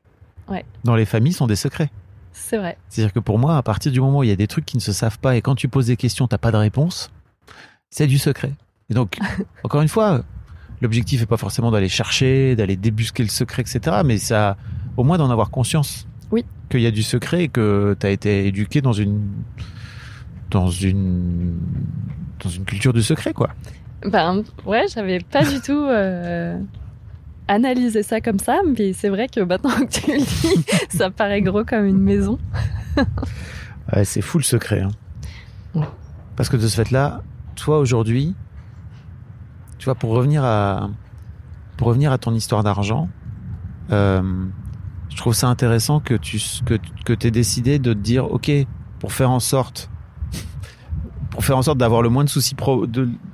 Ouais. 0.50 0.66
dans 0.84 0.96
les 0.96 1.06
familles 1.06 1.34
sont 1.34 1.48
des 1.48 1.56
secrets. 1.56 1.89
c'est 2.32 2.58
vrai. 2.58 2.78
C'est-à-dire 2.89 3.14
que 3.14 3.20
pour 3.20 3.39
moi, 3.39 3.58
à 3.58 3.64
partir 3.64 3.91
du 3.91 4.00
moment 4.00 4.20
où 4.20 4.24
il 4.24 4.30
y 4.30 4.34
a 4.34 4.36
des 4.36 4.48
trucs 4.48 4.66
qui 4.66 4.78
ne 4.78 4.82
se 4.82 4.91
savent 4.93 5.20
pas 5.20 5.36
et 5.36 5.41
quand 5.41 5.56
tu 5.56 5.68
poses 5.68 5.88
des 5.88 5.98
questions, 5.98 6.28
t'as 6.28 6.38
pas 6.38 6.52
de 6.52 6.58
réponse, 6.58 7.12
c'est 7.89 8.08
du 8.08 8.18
secret. 8.18 8.54
Et 8.89 8.93
donc, 8.93 9.18
encore 9.64 9.82
une 9.82 9.88
fois, 9.88 10.24
l'objectif 10.82 11.22
est 11.22 11.26
pas 11.26 11.38
forcément 11.38 11.72
d'aller 11.72 11.89
chercher, 11.89 12.56
d'aller 12.56 12.76
débusquer 12.76 13.24
le 13.24 13.30
secret, 13.30 13.64
etc. 13.64 14.02
Mais 14.06 14.18
ça, 14.18 14.58
au 14.98 15.04
moins 15.04 15.18
d'en 15.18 15.30
avoir 15.30 15.50
conscience. 15.50 16.08
Oui. 16.32 16.46
Qu'il 16.70 16.82
y 16.82 16.88
a 16.88 16.91
du 16.91 17.04
secret 17.04 17.43
et 17.43 17.48
que 17.48 17.96
tu 18.00 18.06
as 18.06 18.10
été 18.10 18.48
éduqué 18.48 18.82
dans 18.82 18.93
une, 18.93 19.28
dans 20.52 20.70
une, 20.70 21.58
dans 22.43 22.50
une 22.50 22.66
culture 22.66 22.93
du 22.93 23.04
secret, 23.04 23.34
quoi. 23.34 23.50
Ben, 24.04 24.43
ouais, 24.66 24.86
j'avais 24.93 25.20
pas 25.20 25.43
du 25.43 25.60
tout 25.62 25.84
euh, 25.84 26.60
analysé 27.48 28.04
ça 28.04 28.22
comme 28.22 28.39
ça, 28.39 28.60
mais 28.78 28.93
c'est 28.93 29.10
vrai 29.10 29.28
que 29.28 29.39
maintenant 29.39 29.70
que 29.86 29.91
tu 30.00 30.12
le 30.12 30.18
dis, 30.20 30.66
ça 30.89 31.10
paraît 31.10 31.41
gros 31.41 31.64
comme 31.64 31.86
une 31.86 32.00
maison. 32.02 32.38
Ouais, 33.93 34.04
c'est 34.04 34.22
fou 34.22 34.39
le 34.39 34.43
secret. 34.43 34.82
hein. 34.82 34.89
Ouais. 35.76 35.86
Parce 36.36 36.50
que 36.50 36.58
de 36.58 36.68
ce 36.68 36.76
fait-là, 36.76 37.22
toi 37.56 37.78
aujourd'hui, 37.78 38.34
tu 39.78 39.86
vois, 39.86 39.93
pour 39.93 40.10
revenir 40.10 40.43
à, 40.43 40.89
pour 41.78 41.88
revenir 41.89 42.12
à 42.12 42.18
ton 42.18 42.34
histoire 42.34 42.64
d'argent, 42.64 43.10
euh, 43.91 44.24
je 45.10 45.18
trouve 45.18 45.36
ça 45.36 45.48
intéressant 45.50 46.00
que 46.00 46.16
tu 46.16 46.39
que, 46.66 46.80
que 47.06 47.28
aies 47.28 47.32
décidé 47.32 47.78
de 47.78 47.93
te 47.93 48.00
dire, 48.00 48.32
ok, 48.32 48.52
pour 48.98 49.12
faire 49.14 49.30
en 49.30 49.39
sorte, 49.39 49.91
pour 51.30 51.46
faire 51.46 51.58
en 51.58 51.62
sorte 51.62 51.78
d'avoir 51.78 52.02
le 52.02 52.10
moins 52.10 52.24
de 52.24 52.30
soucis, 52.30 52.56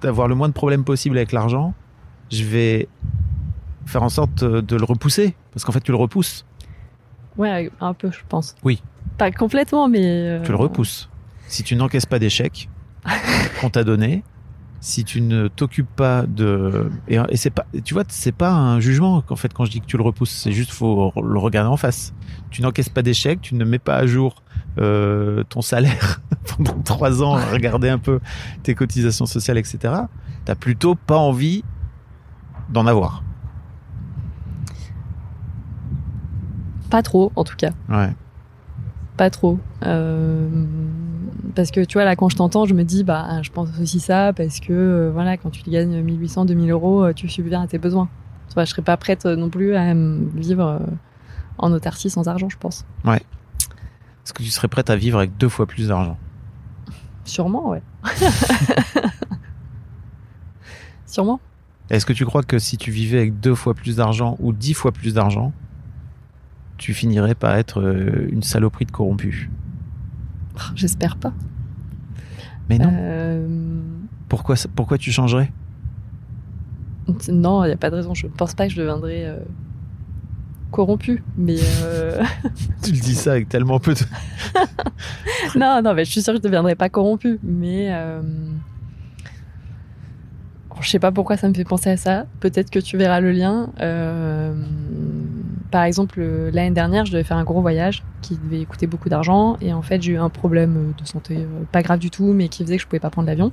d'avoir 0.01 0.27
le 0.27 0.35
moins 0.35 0.49
de 0.49 0.53
problèmes 0.53 0.83
possible 0.83 1.15
avec 1.15 1.31
l'argent, 1.31 1.73
je 2.29 2.43
vais 2.43 2.89
faire 3.91 4.03
en 4.03 4.09
sorte 4.09 4.43
de, 4.43 4.61
de 4.61 4.75
le 4.75 4.83
repousser, 4.85 5.35
parce 5.53 5.63
qu'en 5.65 5.71
fait, 5.71 5.81
tu 5.81 5.91
le 5.91 5.97
repousses, 5.97 6.45
Ouais, 7.37 7.71
un 7.79 7.93
peu, 7.93 8.11
je 8.11 8.19
pense. 8.27 8.55
Oui. 8.63 8.83
Pas 9.17 9.31
complètement, 9.31 9.87
mais. 9.87 10.01
euh, 10.03 10.41
tu 10.43 10.51
le 10.51 10.57
repousses. 10.57 11.09
Si 11.47 11.63
tu 11.63 11.75
n'encaisses 11.77 12.05
pas 12.05 12.19
d'échecs 12.19 12.69
qu'on 13.61 13.69
t'a 13.69 13.83
donné, 13.85 14.23
si 14.81 15.05
tu 15.05 15.21
ne 15.21 15.47
t'occupes 15.47 15.89
pas 15.95 16.23
de 16.23 16.89
et, 17.07 17.17
et 17.29 17.37
c'est 17.37 17.51
pas 17.51 17.65
tu 17.85 17.93
vois 17.93 18.03
c'est 18.07 18.31
pas 18.31 18.51
un 18.51 18.79
jugement 18.79 19.23
en 19.29 19.35
fait 19.35 19.53
quand 19.53 19.63
je 19.63 19.69
dis 19.71 19.79
que 19.79 19.85
tu 19.85 19.95
le 19.95 20.01
repousses 20.01 20.31
c'est 20.31 20.51
juste 20.51 20.71
faut 20.71 21.13
le 21.21 21.37
regarder 21.37 21.69
en 21.69 21.77
face 21.77 22.15
tu 22.49 22.63
n'encaisses 22.63 22.89
pas 22.89 23.03
d'échecs 23.03 23.41
tu 23.41 23.53
ne 23.53 23.63
mets 23.63 23.77
pas 23.77 23.95
à 23.97 24.07
jour 24.07 24.41
euh, 24.79 25.43
ton 25.43 25.61
salaire 25.61 26.21
pendant 26.57 26.81
trois 26.81 27.21
ans 27.21 27.33
regarder 27.51 27.89
un 27.89 27.99
peu 27.99 28.19
tes 28.63 28.73
cotisations 28.73 29.27
sociales 29.27 29.59
etc 29.59 29.93
t'as 30.45 30.55
plutôt 30.55 30.95
pas 30.95 31.17
envie 31.17 31.63
d'en 32.69 32.87
avoir 32.87 33.21
Pas 36.91 37.01
trop, 37.01 37.31
en 37.35 37.43
tout 37.43 37.55
cas. 37.55 37.71
ouais 37.89 38.13
Pas 39.17 39.29
trop. 39.29 39.57
Euh, 39.85 40.47
parce 41.55 41.71
que 41.71 41.83
tu 41.83 41.93
vois, 41.93 42.03
là, 42.03 42.15
quand 42.15 42.29
je 42.29 42.35
t'entends, 42.35 42.65
je 42.65 42.73
me 42.73 42.83
dis, 42.83 43.03
bah, 43.03 43.41
je 43.41 43.49
pense 43.49 43.69
aussi 43.81 43.99
ça, 43.99 44.33
parce 44.33 44.59
que, 44.59 44.73
euh, 44.73 45.09
voilà, 45.11 45.37
quand 45.37 45.49
tu 45.49 45.67
gagnes 45.69 46.01
1800, 46.01 46.45
2000 46.45 46.69
euros, 46.69 47.05
euh, 47.05 47.13
tu 47.13 47.29
subviens 47.29 47.61
à 47.61 47.67
tes 47.67 47.77
besoins. 47.77 48.09
Tu 48.49 48.53
vois, 48.53 48.65
je 48.65 48.71
serais 48.71 48.81
pas 48.81 48.97
prête 48.97 49.25
non 49.25 49.49
plus 49.49 49.73
à 49.75 49.93
vivre 49.95 50.81
en 51.57 51.71
autarcie 51.71 52.09
sans 52.09 52.27
argent, 52.27 52.49
je 52.49 52.57
pense. 52.57 52.85
Est-ce 54.25 54.33
que 54.33 54.43
tu 54.43 54.49
serais 54.49 54.67
prête 54.67 54.89
à 54.89 54.97
vivre 54.97 55.17
avec 55.17 55.37
deux 55.37 55.49
fois 55.49 55.65
plus 55.65 55.87
d'argent 55.87 56.17
Sûrement, 57.23 57.69
ouais. 57.69 57.81
Sûrement. 61.05 61.39
Est-ce 61.89 62.05
que 62.05 62.13
tu 62.13 62.25
crois 62.25 62.43
que 62.43 62.59
si 62.59 62.77
tu 62.77 62.91
vivais 62.91 63.17
avec 63.19 63.39
deux 63.39 63.55
fois 63.55 63.73
plus 63.73 63.97
d'argent 63.97 64.35
ou 64.39 64.51
dix 64.51 64.73
fois 64.73 64.91
plus 64.91 65.13
d'argent, 65.13 65.53
tu 66.81 66.95
finirais 66.95 67.35
par 67.35 67.55
être 67.55 67.79
euh, 67.79 68.27
une 68.31 68.41
saloperie 68.41 68.87
de 68.87 68.91
corrompu 68.91 69.51
Oh, 70.55 70.59
J'espère 70.75 71.15
pas. 71.15 71.31
Mais 72.69 72.79
non. 72.79 72.91
Euh, 72.91 73.47
Pourquoi, 74.27 74.55
pourquoi 74.75 74.97
tu 74.97 75.11
changerais? 75.11 75.51
Non, 77.29 77.63
il 77.63 77.67
n'y 77.67 77.73
a 77.73 77.77
pas 77.77 77.91
de 77.91 77.95
raison. 77.97 78.15
Je 78.15 78.25
ne 78.25 78.31
pense 78.31 78.55
pas 78.55 78.65
que 78.65 78.73
je 78.73 78.79
deviendrais 78.79 79.25
euh, 79.25 79.37
corrompu. 80.71 81.23
Mais 81.37 81.57
euh, 81.83 82.23
Tu 82.81 82.91
le 82.93 82.99
dis 82.99 83.13
ça 83.13 83.33
avec 83.33 83.47
tellement 83.47 83.79
peu 83.79 83.93
de. 83.93 83.99
non, 85.59 85.81
non, 85.83 85.93
mais 85.93 86.03
je 86.03 86.11
suis 86.11 86.23
sûre 86.23 86.33
que 86.33 86.37
je 86.39 86.41
ne 86.41 86.47
deviendrais 86.47 86.75
pas 86.75 86.89
corrompu. 86.89 87.39
Mais 87.43 87.95
je 90.81 90.89
sais 90.89 90.99
pas 90.99 91.11
pourquoi 91.11 91.37
ça 91.37 91.47
me 91.47 91.53
fait 91.53 91.63
penser 91.63 91.91
à 91.91 91.97
ça. 91.97 92.25
Peut-être 92.39 92.71
que 92.71 92.79
tu 92.79 92.97
verras 92.97 93.19
le 93.19 93.31
lien. 93.31 93.69
Euh, 95.71 95.77
par 95.81 95.83
exemple, 95.83 96.19
euh, 96.19 96.51
l'année 96.53 96.71
dernière, 96.71 97.05
je 97.05 97.11
devais 97.11 97.23
faire 97.23 97.37
un 97.37 97.43
gros 97.43 97.61
voyage 97.61 98.03
qui 98.21 98.37
devait 98.37 98.65
coûter 98.65 98.87
beaucoup 98.87 99.09
d'argent. 99.09 99.57
Et 99.61 99.73
en 99.73 99.81
fait, 99.81 100.01
j'ai 100.01 100.13
eu 100.13 100.17
un 100.17 100.29
problème 100.29 100.93
de 100.99 101.05
santé, 101.05 101.37
euh, 101.37 101.63
pas 101.71 101.81
grave 101.81 101.99
du 101.99 102.09
tout, 102.09 102.33
mais 102.33 102.49
qui 102.49 102.63
faisait 102.63 102.75
que 102.77 102.81
je 102.81 102.87
pouvais 102.87 102.99
pas 102.99 103.09
prendre 103.09 103.27
l'avion. 103.27 103.51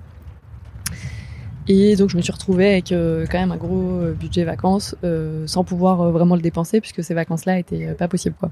Et 1.68 1.96
donc, 1.96 2.08
je 2.10 2.16
me 2.16 2.22
suis 2.22 2.32
retrouvée 2.32 2.70
avec 2.72 2.92
euh, 2.92 3.26
quand 3.30 3.38
même 3.38 3.52
un 3.52 3.56
gros 3.56 3.92
euh, 3.92 4.14
budget 4.14 4.44
vacances, 4.44 4.96
euh, 5.04 5.46
sans 5.46 5.64
pouvoir 5.64 6.00
euh, 6.00 6.10
vraiment 6.10 6.34
le 6.34 6.40
dépenser, 6.40 6.80
puisque 6.80 7.04
ces 7.04 7.14
vacances-là 7.14 7.58
étaient 7.58 7.88
euh, 7.88 7.94
pas 7.94 8.08
possibles, 8.08 8.36
quoi. 8.38 8.50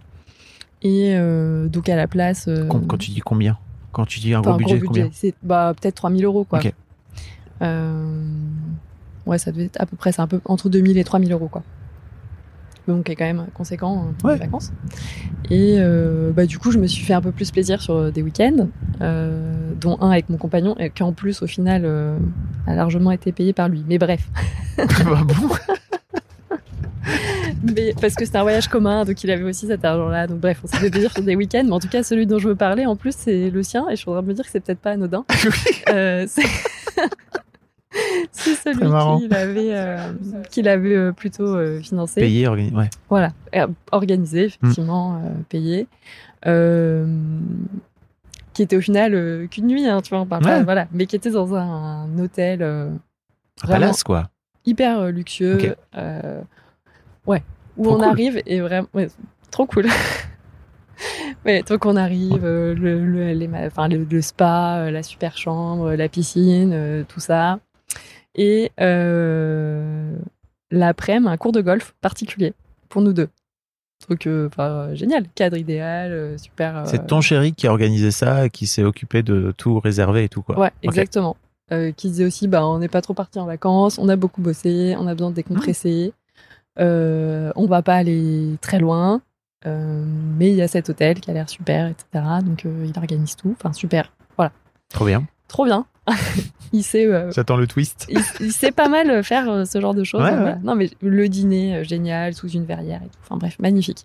Et 0.82 1.14
euh, 1.16 1.66
donc, 1.68 1.88
à 1.88 1.96
la 1.96 2.06
place. 2.06 2.46
euh, 2.48 2.68
Quand 2.68 2.98
tu 2.98 3.10
dis 3.10 3.20
combien? 3.20 3.56
Quand 3.92 4.04
tu 4.04 4.20
dis 4.20 4.34
un 4.34 4.42
gros 4.42 4.56
budget, 4.56 4.78
combien? 4.80 5.08
C'est 5.12 5.34
bah, 5.42 5.72
peut-être 5.80 5.94
3000 5.94 6.24
euros, 6.26 6.44
quoi. 6.44 6.58
Ok. 6.58 6.74
Euh, 7.62 8.28
ouais, 9.24 9.38
ça 9.38 9.50
devait 9.50 9.64
être 9.64 9.80
à 9.80 9.86
peu 9.86 9.96
près, 9.96 10.12
c'est 10.12 10.20
un 10.20 10.26
peu 10.26 10.40
entre 10.44 10.68
2000 10.68 10.98
et 10.98 11.04
3000 11.04 11.32
euros, 11.32 11.48
quoi. 11.48 11.62
Donc, 12.88 13.04
c'est 13.08 13.16
quand 13.16 13.24
même 13.24 13.46
conséquent 13.54 14.06
hein, 14.08 14.14
pour 14.18 14.28
Ouais. 14.30 14.34
les 14.36 14.40
vacances. 14.44 14.72
Et 15.50 15.76
euh, 15.78 16.30
bah, 16.32 16.46
du 16.46 16.58
coup, 16.58 16.70
je 16.70 16.78
me 16.78 16.86
suis 16.86 17.04
fait 17.04 17.14
un 17.14 17.20
peu 17.20 17.32
plus 17.32 17.50
plaisir 17.50 17.80
sur 17.82 17.94
euh, 17.94 18.10
des 18.10 18.22
week-ends, 18.22 18.68
euh, 19.00 19.72
dont 19.80 19.98
un 20.00 20.10
avec 20.10 20.28
mon 20.28 20.36
compagnon, 20.36 20.76
et 20.78 20.90
qui 20.90 21.02
en 21.02 21.12
plus, 21.12 21.42
au 21.42 21.46
final, 21.46 21.82
euh, 21.84 22.16
a 22.66 22.74
largement 22.74 23.10
été 23.10 23.32
payé 23.32 23.52
par 23.52 23.68
lui. 23.68 23.84
Mais 23.88 23.98
bref, 23.98 24.28
Bah 24.76 25.22
bon? 25.26 25.48
Mais, 27.74 27.94
parce 28.00 28.14
que 28.14 28.24
c'était 28.24 28.38
un 28.38 28.42
voyage 28.42 28.68
commun, 28.68 29.04
donc 29.04 29.22
il 29.24 29.30
avait 29.30 29.42
aussi 29.44 29.66
cet 29.66 29.84
argent-là. 29.84 30.26
Donc 30.26 30.38
bref, 30.40 30.60
on 30.62 30.66
s'est 30.66 30.76
fait 30.78 30.90
plaisir 30.90 31.12
sur 31.12 31.22
des 31.22 31.34
week-ends, 31.36 31.62
mais 31.64 31.72
en 31.72 31.80
tout 31.80 31.88
cas, 31.88 32.02
celui 32.02 32.26
dont 32.26 32.38
je 32.38 32.48
veux 32.48 32.54
parler, 32.54 32.86
en 32.86 32.96
plus, 32.96 33.14
c'est 33.16 33.50
le 33.50 33.62
sien, 33.62 33.86
et 33.88 33.96
je 33.96 34.04
de 34.04 34.20
me 34.26 34.32
dire 34.34 34.44
que 34.44 34.50
c'est 34.50 34.60
peut-être 34.60 34.78
pas 34.80 34.92
anodin. 34.92 35.24
C'est 36.26 36.26
c'est 38.32 38.54
celui 38.54 38.78
qu'il 39.20 39.34
avait, 39.34 39.74
euh, 39.74 40.12
qu'il 40.50 40.68
avait 40.68 40.94
euh, 40.94 41.12
plutôt 41.12 41.54
euh, 41.56 41.80
financé. 41.80 42.20
Payé, 42.20 42.46
organisé. 42.46 42.74
Ouais. 42.76 42.90
Voilà, 43.08 43.32
Euh, 43.54 43.66
organisé, 43.92 44.44
effectivement, 44.46 45.16
euh, 45.24 45.30
payé. 45.48 45.86
Euh, 46.46 47.06
qui 48.52 48.62
était 48.62 48.76
au 48.76 48.80
final 48.80 49.14
euh, 49.14 49.46
qu'une 49.48 49.66
nuit, 49.66 49.86
hein, 49.86 50.00
tu 50.02 50.10
vois, 50.10 50.20
on 50.20 50.26
parle 50.26 50.42
pas, 50.44 50.58
Ouais. 50.58 50.64
voilà, 50.64 50.86
mais 50.92 51.06
qui 51.06 51.16
était 51.16 51.30
dans 51.30 51.54
un, 51.54 52.04
un 52.04 52.18
hôtel 52.18 52.62
euh, 52.62 52.88
Un 52.88 53.66
Vraiment. 53.66 53.80
palace, 53.86 54.02
quoi. 54.02 54.30
hyper 54.64 55.00
euh, 55.00 55.10
luxueux. 55.10 55.74
Euh, 55.96 56.40
ouais, 57.26 57.42
où 57.76 57.84
Trop 57.84 57.94
on 57.94 57.98
cool. 57.98 58.04
arrive 58.08 58.42
et 58.46 58.60
vraiment, 58.60 58.88
ouais, 58.94 59.08
trop 59.50 59.66
cool. 59.66 59.86
ouais, 61.44 61.62
donc 61.62 61.84
on 61.84 61.96
arrive, 61.96 62.44
euh, 62.44 62.74
le, 62.74 63.04
le, 63.04 63.32
les 63.32 63.48
ma- 63.48 63.66
enfin, 63.66 63.88
le, 63.88 64.04
le 64.10 64.22
spa, 64.22 64.78
euh, 64.78 64.90
la 64.90 65.02
super 65.02 65.36
chambre, 65.36 65.92
la 65.94 66.08
piscine, 66.08 66.70
euh, 66.72 67.04
tout 67.06 67.20
ça. 67.20 67.58
Et 68.36 68.70
euh, 68.80 70.14
l'après-midi, 70.70 71.28
un 71.28 71.36
cours 71.36 71.52
de 71.52 71.60
golf 71.60 71.94
particulier 72.00 72.52
pour 72.88 73.02
nous 73.02 73.12
deux. 73.12 73.28
Donc, 74.08 74.26
euh, 74.26 74.48
enfin, 74.48 74.68
euh, 74.68 74.94
génial, 74.94 75.26
cadre 75.34 75.56
idéal, 75.56 76.12
euh, 76.12 76.38
super. 76.38 76.76
euh, 76.76 76.84
C'est 76.86 77.06
ton 77.06 77.22
chéri 77.22 77.54
qui 77.54 77.66
a 77.66 77.70
organisé 77.70 78.10
ça 78.10 78.46
et 78.46 78.50
qui 78.50 78.66
s'est 78.66 78.84
occupé 78.84 79.22
de 79.22 79.54
tout 79.56 79.80
réserver 79.80 80.24
et 80.24 80.28
tout, 80.28 80.42
quoi. 80.42 80.58
Ouais, 80.58 80.70
exactement. 80.82 81.36
Euh, 81.72 81.92
qui 81.92 82.08
disait 82.10 82.26
aussi, 82.26 82.46
bah, 82.46 82.64
on 82.66 82.78
n'est 82.78 82.88
pas 82.88 83.00
trop 83.00 83.14
parti 83.14 83.40
en 83.40 83.46
vacances, 83.46 83.98
on 83.98 84.08
a 84.08 84.16
beaucoup 84.16 84.42
bossé, 84.42 84.94
on 84.98 85.06
a 85.06 85.14
besoin 85.14 85.30
de 85.30 85.34
décompresser, 85.34 86.12
euh, 86.78 87.50
on 87.56 87.66
va 87.66 87.82
pas 87.82 87.96
aller 87.96 88.56
très 88.60 88.78
loin, 88.78 89.20
euh, 89.66 90.04
mais 90.38 90.50
il 90.50 90.54
y 90.54 90.62
a 90.62 90.68
cet 90.68 90.90
hôtel 90.90 91.18
qui 91.18 91.30
a 91.30 91.34
l'air 91.34 91.48
super, 91.48 91.88
etc. 91.88 92.24
Donc 92.44 92.66
euh, 92.66 92.86
il 92.86 92.96
organise 92.96 93.34
tout, 93.34 93.56
enfin 93.58 93.72
super, 93.72 94.12
Trop 94.88 95.04
bien. 95.04 95.26
Trop 95.48 95.64
bien. 95.64 95.86
il 96.72 96.82
sait, 96.84 97.06
euh, 97.06 97.30
J'attends 97.32 97.56
le 97.56 97.66
twist. 97.66 98.06
il, 98.08 98.20
il 98.40 98.52
sait 98.52 98.70
pas 98.72 98.88
mal 98.88 99.22
faire 99.24 99.48
euh, 99.50 99.64
ce 99.64 99.80
genre 99.80 99.94
de 99.94 100.04
choses. 100.04 100.22
Ouais, 100.22 100.30
donc 100.30 100.38
ouais. 100.38 100.42
voilà. 100.44 100.58
Non 100.62 100.74
mais 100.74 100.90
le 101.00 101.28
dîner 101.28 101.76
euh, 101.76 101.84
génial 101.84 102.34
sous 102.34 102.48
une 102.48 102.64
verrière 102.64 103.00
et 103.02 103.06
tout. 103.08 103.18
Enfin 103.24 103.36
bref, 103.36 103.56
magnifique. 103.58 104.04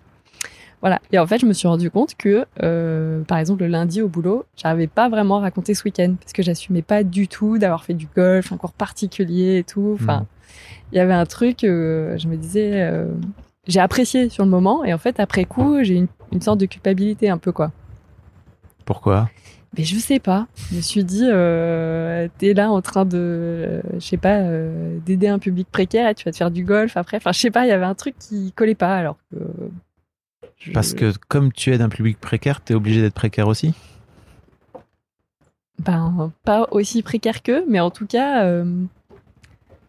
Voilà. 0.82 1.00
Et 1.12 1.20
en 1.20 1.28
fait, 1.28 1.38
je 1.38 1.46
me 1.46 1.54
suis 1.54 1.68
rendu 1.68 1.92
compte 1.92 2.16
que, 2.16 2.46
euh, 2.64 3.22
par 3.26 3.38
exemple, 3.38 3.62
le 3.62 3.68
lundi 3.68 4.02
au 4.02 4.08
boulot, 4.08 4.46
j'arrivais 4.58 4.88
pas 4.88 5.10
vraiment 5.10 5.38
à 5.38 5.42
raconter 5.42 5.76
ce 5.76 5.84
week-end 5.84 6.16
parce 6.20 6.34
que 6.34 6.42
j'assumais 6.42 6.82
pas 6.82 7.04
du 7.04 7.28
tout 7.28 7.60
d'avoir 7.60 7.84
fait 7.84 7.94
du 7.94 8.08
golf, 8.16 8.52
un 8.52 8.58
cours 8.58 8.74
particulier 8.74 9.58
et 9.60 9.64
tout. 9.64 9.96
Enfin, 10.02 10.22
Mhm. 10.22 10.26
il 10.92 10.96
y 10.96 11.00
avait 11.00 11.14
un 11.14 11.28
truc, 11.28 11.64
euh, 11.64 12.18
je 12.18 12.28
me 12.28 12.36
disais, 12.36 12.82
euh, 12.82 13.06
j'ai 13.68 13.80
apprécié 13.80 14.30
sur 14.30 14.44
le 14.44 14.50
moment 14.50 14.84
et 14.84 14.92
en 14.92 14.98
fait, 14.98 15.20
après 15.20 15.46
coup, 15.46 15.84
j'ai 15.84 15.94
une, 15.94 16.08
une 16.32 16.42
sorte 16.42 16.60
de 16.60 16.66
culpabilité 16.66 17.30
un 17.30 17.38
peu 17.38 17.52
quoi. 17.52 17.72
Pourquoi? 18.86 19.30
Mais 19.78 19.86
je 19.86 19.98
sais 19.98 20.20
pas. 20.20 20.48
Je 20.70 20.76
me 20.78 20.82
suis 20.82 21.04
dit, 21.06 21.24
euh, 21.30 22.28
t'es 22.38 22.54
là 22.54 22.70
en 22.72 22.82
train 22.82 23.06
de, 23.06 23.18
euh, 23.18 23.82
je 23.94 24.00
sais 24.00 24.18
pas, 24.18 24.40
euh, 24.40 24.98
d'aider 25.06 25.30
un 25.30 25.40
public 25.40 25.68
précaire 25.72 26.10
et 26.10 26.16
tu 26.16 26.26
vas 26.26 26.32
te 26.32 26.38
faire 26.38 26.52
du 26.52 26.66
golf 26.66 26.98
après. 26.98 27.18
Enfin, 27.18 27.32
je 27.32 27.40
sais 27.40 27.52
pas, 27.52 27.66
il 27.66 27.70
y 27.70 27.72
avait 27.72 27.86
un 27.86 27.96
truc 27.96 28.16
qui 28.20 28.52
collait 28.52 28.76
pas 28.76 28.98
alors 28.98 29.16
que. 29.32 29.38
je- 30.58 30.72
Parce 30.74 30.94
que 30.94 31.14
comme 31.30 31.54
tu 31.54 31.72
aides 31.74 31.82
un 31.82 31.88
public 31.90 32.20
précaire, 32.20 32.60
t'es 32.60 32.74
obligé 32.74 33.02
d'être 33.02 33.14
précaire 33.14 33.48
aussi 33.48 33.74
Ben, 35.80 36.32
pas 36.44 36.68
aussi 36.72 37.02
précaire 37.02 37.42
qu'eux, 37.42 37.64
mais 37.68 37.80
en 37.80 37.90
tout 37.92 38.06
cas, 38.06 38.44
euh, 38.44 38.66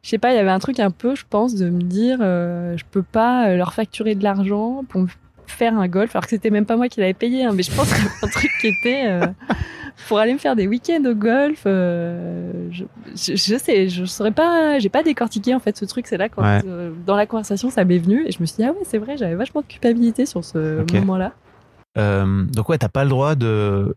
je 0.03 0.09
sais 0.09 0.19
pas, 0.19 0.33
il 0.33 0.37
y 0.37 0.39
avait 0.39 0.51
un 0.51 0.59
truc 0.61 0.81
un 0.81 0.91
peu, 0.91 1.15
je 1.15 1.25
pense, 1.29 1.55
de 1.55 1.69
me 1.69 1.83
dire, 1.83 2.19
euh, 2.23 2.77
je 2.77 2.85
peux 2.91 3.03
pas 3.03 3.49
euh, 3.51 3.57
leur 3.57 3.75
facturer 3.75 4.15
de 4.15 4.23
l'argent 4.25 4.85
pour 4.89 5.03
me 5.03 5.09
faire 5.53 5.79
un 5.79 5.89
golf, 5.89 6.15
alors 6.15 6.25
que 6.25 6.31
c'était 6.31 6.51
même 6.51 6.67
pas 6.67 6.77
moi 6.77 6.89
qui 6.89 7.01
l'avais 7.01 7.15
payé, 7.15 7.45
hein, 7.45 7.53
mais 7.55 7.63
je 7.63 7.71
pense 7.71 7.93
avait 7.93 8.03
un 8.23 8.29
truc 8.29 8.51
qui 8.61 8.69
était 8.69 9.05
euh, 9.07 9.27
pour 10.09 10.19
aller 10.19 10.33
me 10.33 10.39
faire 10.39 10.57
des 10.57 10.67
week-ends 10.67 11.05
au 11.05 11.15
golf. 11.15 11.63
euh, 11.67 12.51
je, 12.71 12.85
je, 13.15 13.37
je 13.37 13.57
sais, 13.59 13.89
je 13.89 14.05
saurais 14.05 14.33
pas, 14.33 14.79
j'ai 14.79 14.89
pas 14.89 15.03
décortiqué 15.03 15.55
en 15.55 15.61
fait 15.61 15.77
ce 15.77 15.85
truc. 15.85 16.07
C'est 16.07 16.17
là 16.17 16.29
quand 16.29 16.43
Ouais. 16.43 16.61
euh, 16.67 16.91
dans 17.07 17.17
la 17.17 17.27
conversation 17.27 17.71
ça 17.71 17.85
m'est 17.85 17.99
venu 17.99 18.25
et 18.27 18.33
je 18.33 18.41
me 18.41 18.47
suis 18.47 18.57
dit 18.57 18.65
ah 18.65 18.73
ouais 18.73 18.83
c'est 18.85 18.99
vrai, 18.99 19.17
j'avais 19.17 19.35
vachement 19.35 19.61
de 19.61 19.67
culpabilité 19.67 20.27
sur 20.27 20.45
ce 20.45 20.85
moment-là. 20.95 21.33
Donc 21.97 22.69
ouais, 22.69 22.79
t'as 22.79 22.89
pas 22.89 23.05
le 23.05 23.11
droit 23.11 23.35
de 23.35 23.95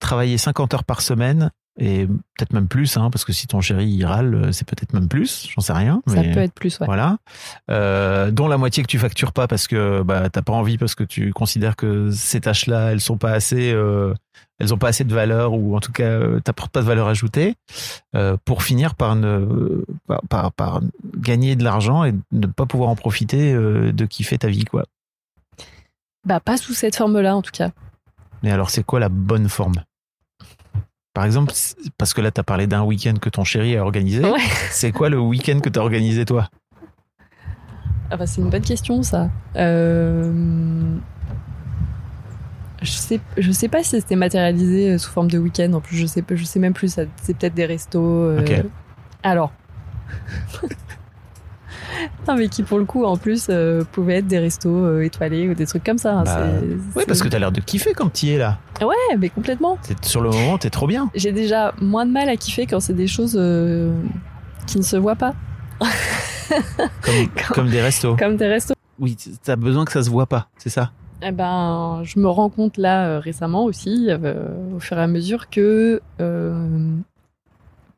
travailler 0.00 0.36
50 0.38 0.74
heures 0.74 0.84
par 0.84 1.00
semaine 1.00 1.50
et 1.76 2.06
peut-être 2.06 2.52
même 2.52 2.68
plus, 2.68 2.96
hein, 2.96 3.10
parce 3.10 3.24
que 3.24 3.32
si 3.32 3.48
ton 3.48 3.60
chéri 3.60 3.86
il 3.86 4.04
râle, 4.04 4.34
euh, 4.34 4.52
c'est 4.52 4.66
peut-être 4.66 4.92
même 4.92 5.08
plus, 5.08 5.48
j'en 5.52 5.60
sais 5.60 5.72
rien. 5.72 6.02
Ça 6.06 6.22
peut 6.22 6.38
être 6.38 6.54
plus 6.54 6.78
ouais. 6.78 6.86
Voilà. 6.86 7.18
Euh, 7.70 8.30
dont 8.30 8.46
la 8.46 8.58
moitié 8.58 8.82
que 8.84 8.88
tu 8.88 8.98
factures 8.98 9.32
pas 9.32 9.48
parce 9.48 9.66
que 9.66 10.02
bah, 10.02 10.30
t'as 10.30 10.42
pas 10.42 10.52
envie, 10.52 10.78
parce 10.78 10.94
que 10.94 11.02
tu 11.02 11.32
considères 11.32 11.74
que 11.74 12.10
ces 12.12 12.40
tâches-là, 12.40 12.92
elles 12.92 13.00
sont 13.00 13.16
pas 13.16 13.32
assez, 13.32 13.72
euh, 13.72 14.14
elles 14.60 14.72
ont 14.72 14.78
pas 14.78 14.88
assez 14.88 15.02
de 15.02 15.12
valeur 15.12 15.52
ou 15.52 15.76
en 15.76 15.80
tout 15.80 15.90
cas, 15.90 16.40
t'apportent 16.44 16.72
pas 16.72 16.80
de 16.80 16.86
valeur 16.86 17.08
ajoutée, 17.08 17.56
euh, 18.14 18.36
pour 18.44 18.62
finir 18.62 18.94
par 18.94 19.16
ne, 19.16 19.84
par, 20.06 20.22
par, 20.28 20.52
par 20.52 20.80
gagner 21.16 21.56
de 21.56 21.64
l'argent 21.64 22.04
et 22.04 22.14
ne 22.30 22.46
pas 22.46 22.66
pouvoir 22.66 22.88
en 22.90 22.96
profiter 22.96 23.52
de 23.52 24.06
kiffer 24.06 24.38
ta 24.38 24.48
vie, 24.48 24.64
quoi. 24.64 24.84
Bah 26.24 26.40
pas 26.40 26.56
sous 26.56 26.72
cette 26.72 26.96
forme-là 26.96 27.36
en 27.36 27.42
tout 27.42 27.50
cas. 27.52 27.70
Mais 28.42 28.50
alors, 28.50 28.70
c'est 28.70 28.84
quoi 28.84 29.00
la 29.00 29.08
bonne 29.08 29.48
forme? 29.48 29.82
Par 31.14 31.24
exemple, 31.24 31.52
parce 31.96 32.12
que 32.12 32.20
là, 32.20 32.30
tu 32.32 32.40
as 32.40 32.44
parlé 32.44 32.66
d'un 32.66 32.82
week-end 32.82 33.14
que 33.20 33.28
ton 33.30 33.44
chéri 33.44 33.76
a 33.76 33.82
organisé. 33.84 34.24
Ouais. 34.24 34.40
C'est 34.70 34.90
quoi 34.92 35.08
le 35.08 35.18
week-end 35.18 35.60
que 35.60 35.68
tu 35.68 35.78
as 35.78 35.82
organisé, 35.82 36.24
toi? 36.24 36.48
Ah 38.10 38.16
bah, 38.16 38.26
c'est 38.26 38.40
une 38.40 38.50
bonne 38.50 38.62
question 38.62 39.02
ça. 39.02 39.30
Euh, 39.56 40.32
Je 42.82 42.90
sais, 42.90 43.20
je 43.38 43.50
sais 43.52 43.68
pas 43.68 43.82
si 43.82 43.90
c'était 43.90 44.16
matérialisé 44.16 44.90
euh, 44.90 44.98
sous 44.98 45.10
forme 45.10 45.30
de 45.30 45.38
week-end. 45.38 45.72
En 45.72 45.80
plus, 45.80 45.96
je 45.96 46.06
sais, 46.06 46.20
pas- 46.22 46.34
je 46.34 46.44
sais 46.44 46.58
même 46.58 46.74
plus. 46.74 46.88
C'est 47.22 47.36
peut-être 47.38 47.54
des 47.54 47.64
restos. 47.66 48.02
euh, 48.02 48.40
Ok. 48.40 48.62
Alors. 49.22 49.52
non 52.28 52.36
mais 52.36 52.48
qui 52.48 52.62
pour 52.62 52.78
le 52.78 52.84
coup 52.84 53.04
en 53.04 53.16
plus 53.16 53.46
euh, 53.50 53.84
pouvaient 53.92 54.16
être 54.16 54.26
des 54.26 54.38
restos 54.38 54.68
euh, 54.84 55.02
étoilés 55.02 55.48
ou 55.48 55.54
des 55.54 55.66
trucs 55.66 55.84
comme 55.84 55.98
ça. 55.98 56.14
hein. 56.18 56.22
Bah, 56.24 56.46
Oui, 56.96 57.04
parce 57.06 57.22
que 57.22 57.28
tu 57.28 57.36
as 57.36 57.38
l'air 57.38 57.52
de 57.52 57.60
kiffer 57.60 57.92
quand 57.94 58.12
tu 58.12 58.26
y 58.26 58.30
es 58.32 58.38
là. 58.38 58.58
Ouais, 58.80 59.16
mais 59.18 59.28
complètement. 59.30 59.78
T'es- 59.82 59.94
Sur 60.02 60.20
le 60.20 60.30
moment, 60.30 60.58
tu 60.58 60.66
es 60.66 60.70
trop 60.70 60.86
bien. 60.86 61.10
J'ai 61.14 61.32
déjà 61.32 61.74
moins 61.80 62.06
de 62.06 62.10
mal 62.12 62.28
à 62.28 62.36
kiffer 62.36 62.66
quand 62.66 62.80
c'est 62.80 62.94
des 62.94 63.06
choses 63.06 63.36
euh, 63.38 63.92
qui 64.66 64.78
ne 64.78 64.82
se 64.84 64.96
voient 64.96 65.16
pas. 65.16 65.34
comme, 67.02 67.28
comme 67.54 67.68
des 67.70 67.80
restos. 67.80 68.16
comme 68.16 68.36
des 68.36 68.46
restos. 68.48 68.74
Oui, 68.98 69.16
t'as 69.42 69.56
besoin 69.56 69.84
que 69.84 69.92
ça 69.92 70.02
se 70.02 70.10
voit 70.10 70.26
pas, 70.26 70.48
c'est 70.56 70.70
ça? 70.70 70.92
Eh 71.22 71.32
ben, 71.32 72.00
je 72.04 72.18
me 72.18 72.28
rends 72.28 72.50
compte 72.50 72.76
là 72.76 73.06
euh, 73.06 73.18
récemment 73.18 73.64
aussi, 73.64 74.06
euh, 74.08 74.48
au 74.76 74.78
fur 74.78 74.98
et 74.98 75.02
à 75.02 75.06
mesure 75.06 75.48
que, 75.50 76.00
euh, 76.20 76.68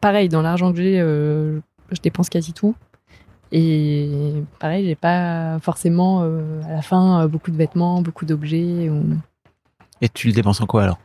pareil, 0.01 0.29
dans 0.29 0.43
l'argent 0.43 0.71
que 0.73 0.79
j'ai, 0.79 0.99
je 0.99 2.01
dépense 2.03 2.29
quasi 2.31 2.53
tout. 2.53 2.75
Et 3.59 4.43
pareil, 4.59 4.85
j'ai 4.85 4.95
pas 4.97 5.59
forcément 5.61 6.21
euh, 6.23 6.61
à 6.69 6.73
la 6.75 6.83
fin 6.83 7.23
euh, 7.23 7.27
beaucoup 7.27 7.51
de 7.51 7.57
vêtements, 7.57 8.03
beaucoup 8.03 8.27
d'objets. 8.27 8.91
Ou... 8.91 9.03
Et 10.03 10.11
tu 10.11 10.27
le 10.27 10.35
dépenses 10.35 10.61
en 10.61 10.67
quoi 10.67 10.83
alors? 10.83 10.99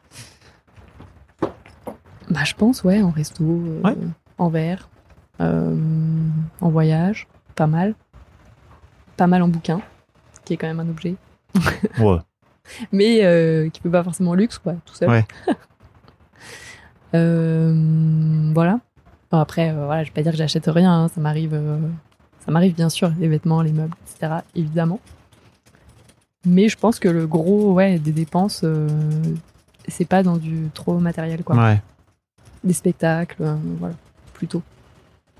Bah, 2.29 2.43
je 2.43 2.53
pense, 2.53 2.83
ouais, 2.83 3.01
en 3.01 3.09
resto, 3.09 3.43
euh, 3.45 3.81
Ouais. 3.83 3.95
en 4.37 4.49
verre, 4.49 4.89
euh, 5.39 5.75
en 6.59 6.69
voyage, 6.69 7.27
pas 7.55 7.67
mal. 7.67 7.95
Pas 9.15 9.27
mal 9.27 9.41
en 9.43 9.47
bouquin, 9.47 9.79
qui 10.43 10.53
est 10.53 10.57
quand 10.57 10.67
même 10.67 10.81
un 10.81 10.89
objet. 10.89 11.15
Ouais. 11.99 12.17
mais 12.91 13.69
qui 13.71 13.79
peut 13.81 13.89
pas 13.91 14.03
forcément 14.03 14.33
luxe, 14.33 14.57
quoi, 14.57 14.73
tout 14.85 14.93
seul. 14.95 15.09
Ouais. 15.09 15.25
Voilà. 18.53 18.79
Bon, 19.31 19.37
après, 19.39 19.69
euh, 19.71 19.85
voilà, 19.85 20.03
je 20.03 20.09
vais 20.09 20.13
pas 20.13 20.21
dire 20.23 20.33
que 20.33 20.37
j'achète 20.37 20.65
rien, 20.67 20.91
hein, 21.03 21.07
ça 21.07 21.21
m'arrive, 21.21 21.53
euh, 21.53 21.77
ça 22.45 22.51
m'arrive 22.51 22.73
bien 22.75 22.89
sûr, 22.89 23.11
les 23.19 23.27
vêtements, 23.27 23.61
les 23.61 23.71
meubles, 23.71 23.95
etc., 24.09 24.39
évidemment. 24.55 24.99
Mais 26.45 26.69
je 26.69 26.77
pense 26.77 26.99
que 26.99 27.07
le 27.07 27.27
gros, 27.27 27.73
ouais, 27.73 27.99
des 27.99 28.11
dépenses, 28.11 28.61
euh, 28.63 28.87
c'est 29.87 30.05
pas 30.07 30.23
dans 30.23 30.37
du 30.37 30.69
trop 30.73 30.97
matériel, 30.97 31.43
quoi. 31.43 31.55
Ouais. 31.55 31.81
Des 32.63 32.73
spectacles, 32.73 33.41
euh, 33.41 33.55
voilà, 33.79 33.95
plutôt. 34.33 34.63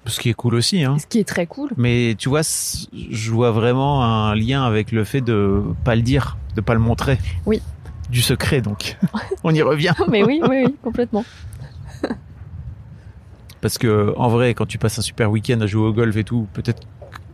Ce 0.05 0.19
qui 0.19 0.29
est 0.29 0.33
cool 0.33 0.55
aussi, 0.55 0.83
hein. 0.83 0.97
Ce 0.99 1.05
qui 1.05 1.19
est 1.19 1.27
très 1.27 1.45
cool. 1.45 1.69
Mais 1.77 2.15
tu 2.17 2.29
vois, 2.29 2.41
je 2.41 3.31
vois 3.31 3.51
vraiment 3.51 4.03
un 4.03 4.35
lien 4.35 4.63
avec 4.63 4.91
le 4.91 5.03
fait 5.03 5.21
de 5.21 5.63
pas 5.83 5.95
le 5.95 6.01
dire, 6.01 6.37
de 6.55 6.61
pas 6.61 6.73
le 6.73 6.79
montrer. 6.79 7.19
Oui. 7.45 7.61
Du 8.09 8.21
secret, 8.21 8.61
donc. 8.61 8.97
On 9.43 9.53
y 9.53 9.61
revient. 9.61 9.93
Mais 10.09 10.23
oui, 10.23 10.41
oui, 10.47 10.63
oui, 10.65 10.75
complètement. 10.83 11.23
Parce 13.61 13.77
que, 13.77 14.13
en 14.17 14.27
vrai, 14.27 14.53
quand 14.53 14.65
tu 14.65 14.77
passes 14.77 14.97
un 14.97 15.03
super 15.03 15.29
week-end 15.31 15.61
à 15.61 15.67
jouer 15.67 15.87
au 15.87 15.93
golf 15.93 16.15
et 16.17 16.23
tout, 16.23 16.47
peut-être, 16.53 16.81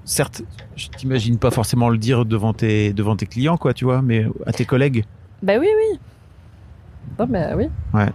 certes, 0.03 0.41
je 0.75 0.87
t'imagine 0.89 1.37
pas 1.39 1.51
forcément 1.51 1.89
le 1.89 1.97
dire 1.97 2.25
devant 2.25 2.53
tes, 2.53 2.91
devant 2.93 3.15
tes 3.15 3.25
clients, 3.25 3.57
quoi, 3.57 3.73
tu 3.73 3.85
vois, 3.85 4.01
mais 4.01 4.25
à 4.45 4.51
tes 4.51 4.65
collègues. 4.65 5.05
Bah 5.41 5.53
oui, 5.59 5.67
oui. 5.67 5.99
Non, 7.17 7.25
bah 7.27 7.55
oui. 7.55 7.67
Ouais. 7.93 8.09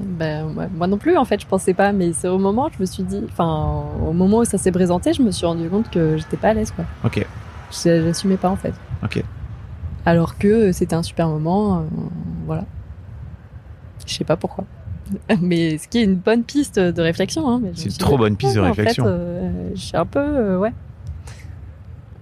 Bah, 0.00 0.44
ouais, 0.46 0.68
moi 0.74 0.86
non 0.86 0.98
plus, 0.98 1.16
en 1.16 1.24
fait, 1.24 1.40
je 1.40 1.46
pensais 1.46 1.74
pas, 1.74 1.92
mais 1.92 2.12
c'est 2.12 2.28
au 2.28 2.38
moment, 2.38 2.68
je 2.74 2.80
me 2.80 2.86
suis 2.86 3.02
dit, 3.02 3.20
enfin, 3.24 3.84
au 4.06 4.12
moment 4.12 4.38
où 4.38 4.44
ça 4.44 4.56
s'est 4.58 4.72
présenté, 4.72 5.12
je 5.12 5.22
me 5.22 5.30
suis 5.30 5.44
rendu 5.46 5.68
compte 5.68 5.90
que 5.90 6.16
j'étais 6.16 6.36
pas 6.36 6.48
à 6.50 6.54
l'aise, 6.54 6.70
quoi. 6.70 6.84
Ok. 7.04 7.24
Je- 7.72 8.02
J'assumais 8.04 8.36
pas, 8.36 8.50
en 8.50 8.56
fait. 8.56 8.72
Ok. 9.02 9.22
Alors 10.06 10.38
que 10.38 10.72
c'était 10.72 10.94
un 10.94 11.02
super 11.02 11.28
moment, 11.28 11.78
euh, 11.80 11.82
voilà. 12.46 12.64
Je 14.06 14.12
sais 14.14 14.24
pas 14.24 14.36
pourquoi. 14.36 14.64
Mais 15.40 15.78
ce 15.78 15.88
qui 15.88 15.98
est 15.98 16.04
une 16.04 16.14
bonne 16.16 16.44
piste 16.44 16.78
de 16.78 17.02
réflexion, 17.02 17.48
hein. 17.50 17.60
C'est 17.74 17.86
une 17.86 17.92
trop 17.96 18.12
dit, 18.12 18.18
bonne 18.18 18.36
piste 18.36 18.54
de 18.54 18.60
réflexion. 18.60 19.04
En 19.04 19.06
fait, 19.06 19.12
euh, 19.12 19.70
je 19.74 19.80
suis 19.80 19.96
un 19.96 20.06
peu, 20.06 20.20
euh, 20.20 20.58
ouais. 20.58 20.72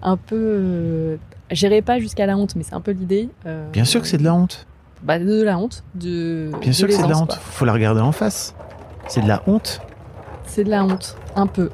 Un 0.02 0.16
peu. 0.16 0.36
Euh, 0.36 1.16
J'irai 1.50 1.82
pas 1.82 1.98
jusqu'à 1.98 2.26
la 2.26 2.36
honte, 2.36 2.54
mais 2.56 2.62
c'est 2.62 2.74
un 2.74 2.80
peu 2.80 2.92
l'idée. 2.92 3.28
Bien 3.72 3.84
sûr 3.84 4.00
que 4.00 4.06
c'est 4.06 4.18
de 4.18 4.24
la 4.24 4.34
honte. 4.34 4.66
bah, 5.02 5.18
de 5.18 5.42
la 5.42 5.58
honte. 5.58 5.82
De, 5.94 6.50
Bien 6.60 6.72
sûr 6.72 6.86
que 6.86 6.94
c'est 6.94 7.02
de 7.02 7.08
la 7.08 7.18
honte. 7.18 7.34
Faut 7.34 7.64
la 7.64 7.72
regarder 7.72 8.00
en 8.00 8.12
face. 8.12 8.54
C'est 9.08 9.20
de 9.22 9.28
la 9.28 9.42
honte. 9.46 9.80
C'est 10.46 10.62
de 10.64 10.70
la 10.70 10.84
honte, 10.84 11.16
un 11.36 11.46
peu. 11.48 11.70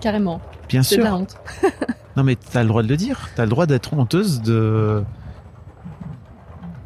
Carrément, 0.00 0.40
Bien 0.68 0.82
c'est 0.82 0.96
de 0.96 1.02
sûr. 1.02 1.10
la 1.10 1.16
honte. 1.16 1.36
Non, 2.16 2.24
mais 2.24 2.34
t'as 2.36 2.62
le 2.62 2.68
droit 2.68 2.82
de 2.82 2.88
le 2.88 2.96
dire. 2.96 3.28
T'as 3.36 3.42
le 3.44 3.50
droit 3.50 3.66
d'être 3.66 3.92
honteuse 3.92 4.40
de. 4.40 5.04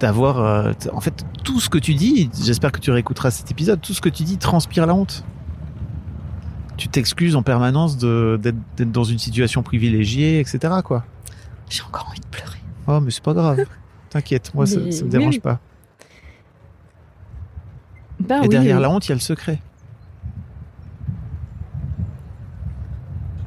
D'avoir. 0.00 0.38
euh, 0.40 0.72
en 0.92 1.00
fait, 1.00 1.24
tout 1.44 1.60
ce 1.60 1.68
que 1.70 1.78
tu 1.78 1.94
dis, 1.94 2.30
j'espère 2.42 2.72
que 2.72 2.80
tu 2.80 2.90
réécouteras 2.90 3.30
cet 3.30 3.50
épisode, 3.50 3.80
tout 3.80 3.92
ce 3.92 4.00
que 4.00 4.08
tu 4.08 4.24
dis 4.24 4.36
transpire 4.38 4.86
la 4.86 4.94
honte. 4.94 5.24
Tu 6.76 6.88
t'excuses 6.88 7.36
en 7.36 7.42
permanence 7.42 7.98
d'être 7.98 8.56
dans 8.90 9.04
une 9.04 9.18
situation 9.18 9.62
privilégiée, 9.62 10.40
etc. 10.40 10.58
quoi. 10.82 11.04
J'ai 11.68 11.82
encore 11.82 12.06
envie 12.08 12.20
de 12.20 12.26
pleurer. 12.26 12.58
Oh, 12.86 13.00
mais 13.00 13.10
c'est 13.10 13.22
pas 13.22 13.34
grave. 13.34 13.64
T'inquiète, 14.10 14.52
moi, 14.54 14.66
ça, 14.66 14.80
Mais 14.80 14.90
ça 14.90 15.04
me 15.04 15.10
dérange 15.10 15.34
oui. 15.34 15.40
pas. 15.40 15.60
Bah 18.18 18.38
Et 18.38 18.40
oui, 18.42 18.48
derrière 18.48 18.76
oui. 18.76 18.82
la 18.82 18.90
honte, 18.90 19.06
il 19.06 19.10
y 19.10 19.12
a 19.12 19.14
le 19.14 19.20
secret. 19.20 19.60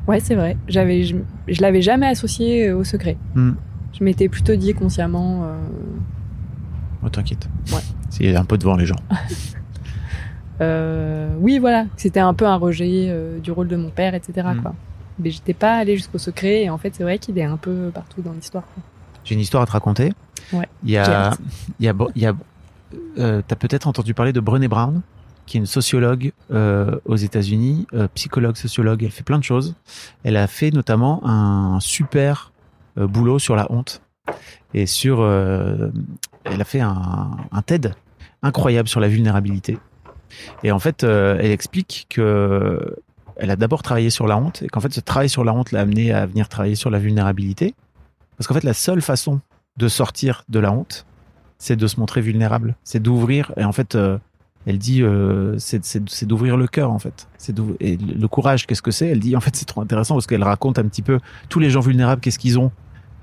Ouais, 0.08 0.20
c'est 0.20 0.36
vrai. 0.36 0.58
J'avais, 0.68 1.04
je, 1.04 1.16
je 1.48 1.62
l'avais 1.62 1.82
jamais 1.82 2.08
associé 2.08 2.72
au 2.72 2.84
secret. 2.84 3.18
Hmm. 3.36 3.54
Je 3.98 4.04
m'étais 4.04 4.28
plutôt 4.30 4.56
dit 4.56 4.74
consciemment. 4.74 5.44
euh, 5.46 5.58
Oh, 7.06 7.10
t'inquiète. 7.10 7.48
Ouais. 7.72 7.82
C'est 8.10 8.36
un 8.36 8.46
peu 8.46 8.58
devant 8.58 8.76
les 8.76 8.86
gens. 8.86 8.96
euh, 10.62 11.34
oui, 11.40 11.60
voilà, 11.60 11.86
c'était 11.98 12.20
un 12.20 12.34
peu 12.34 12.46
un 12.46 12.56
rejet 12.56 13.08
euh, 13.10 13.40
du 13.40 13.52
rôle 13.52 13.68
de 13.68 13.76
mon 13.76 13.90
père, 13.90 14.14
etc. 14.16 14.48
Mm. 14.56 14.62
Quoi. 14.62 14.76
Mais 15.20 15.32
j'étais 15.32 15.54
pas 15.54 15.76
allée 15.76 15.98
jusqu'au 15.98 16.18
secret, 16.18 16.64
et 16.64 16.70
en 16.70 16.78
fait, 16.78 16.94
c'est 16.96 17.04
vrai 17.04 17.18
qu'il 17.18 17.38
est 17.38 17.44
un 17.44 17.58
peu 17.58 17.92
partout 17.94 18.22
dans 18.22 18.32
l'histoire. 18.32 18.64
J'ai 19.24 19.36
une 19.36 19.42
histoire 19.42 19.64
à 19.64 19.66
te 19.66 19.72
raconter. 19.72 20.14
Ouais. 20.52 20.68
Il 20.84 20.92
y 20.92 20.98
a, 20.98 21.34
il 21.80 21.86
y 21.86 21.90
a, 21.90 21.94
il 22.16 22.22
y 22.22 22.26
a, 22.26 22.34
euh, 23.18 23.42
t'as 23.48 23.56
peut-être 23.56 23.88
entendu 23.88 24.14
parler 24.14 24.34
de 24.34 24.40
Brené 24.40 24.68
Brown, 24.68 25.02
qui 25.46 25.58
est 25.58 25.60
une 25.60 25.66
sociologue 25.66 26.32
aux 26.50 27.16
États-Unis, 27.16 27.86
psychologue, 28.16 28.56
sociologue. 28.56 29.04
Elle 29.04 29.12
fait 29.12 29.24
plein 29.24 29.38
de 29.40 29.44
choses. 29.44 29.76
Elle 30.24 30.38
a 30.38 30.48
fait 30.48 30.72
notamment 30.72 31.22
un 31.26 31.80
super 31.80 32.52
boulot 32.96 33.40
sur 33.40 33.56
la 33.56 33.72
honte 33.72 34.02
et 34.74 34.86
sur. 34.86 35.20
euh, 35.22 35.90
elle 36.46 36.62
a 36.62 36.66
fait 36.66 36.82
un, 36.82 37.32
un 37.52 37.62
TED 37.62 37.96
incroyable 38.42 38.88
sur 38.88 39.00
la 39.00 39.08
vulnérabilité. 39.08 39.78
Et 40.64 40.72
en 40.72 40.80
fait, 40.80 41.04
euh, 41.04 41.38
elle 41.40 41.52
explique 41.52 42.08
que 42.10 42.96
elle 43.36 43.50
a 43.50 43.56
d'abord 43.56 43.82
travaillé 43.82 44.10
sur 44.10 44.28
la 44.28 44.38
honte 44.38 44.62
et 44.62 44.68
qu'en 44.68 44.80
fait, 44.80 44.94
ce 44.94 45.00
travail 45.00 45.30
sur 45.30 45.44
la 45.44 45.54
honte 45.54 45.72
l'a 45.72 45.82
amené 45.82 46.12
à 46.12 46.26
venir 46.26 46.50
travailler 46.50 46.76
sur 46.76 46.92
la 46.92 47.00
vulnérabilité. 47.00 47.74
Parce 48.38 48.48
qu'en 48.48 48.54
fait, 48.54 48.64
la 48.64 48.74
seule 48.74 49.02
façon 49.02 49.42
de 49.78 49.88
sortir 49.88 50.44
de 50.50 50.60
la 50.60 50.72
honte, 50.72 51.06
c'est 51.58 51.76
de 51.76 51.88
se 51.88 52.00
montrer 52.00 52.22
vulnérable, 52.22 52.76
c'est 52.84 53.02
d'ouvrir. 53.02 53.52
Et 53.58 53.64
en 53.64 53.72
fait, 53.72 53.96
euh, 53.96 54.20
elle 54.66 54.78
dit, 54.78 55.02
euh, 55.02 55.58
c'est 55.58 56.26
d'ouvrir 56.26 56.58
le 56.58 56.68
cœur 56.68 56.92
en 56.92 57.00
fait. 57.00 57.28
Et 57.80 57.98
le 57.98 58.28
courage, 58.28 58.68
qu'est-ce 58.68 58.82
que 58.82 58.92
c'est? 58.92 59.08
Elle 59.08 59.20
dit, 59.20 59.36
en 59.36 59.40
fait, 59.40 59.56
c'est 59.56 59.66
trop 59.66 59.82
intéressant 59.82 60.16
parce 60.16 60.28
qu'elle 60.28 60.44
raconte 60.44 60.78
un 60.78 60.86
petit 60.86 61.02
peu 61.02 61.20
tous 61.50 61.60
les 61.60 61.70
gens 61.70 61.82
vulnérables, 61.82 62.22
qu'est-ce 62.22 62.40
qu'ils 62.40 62.60
ont, 62.60 62.72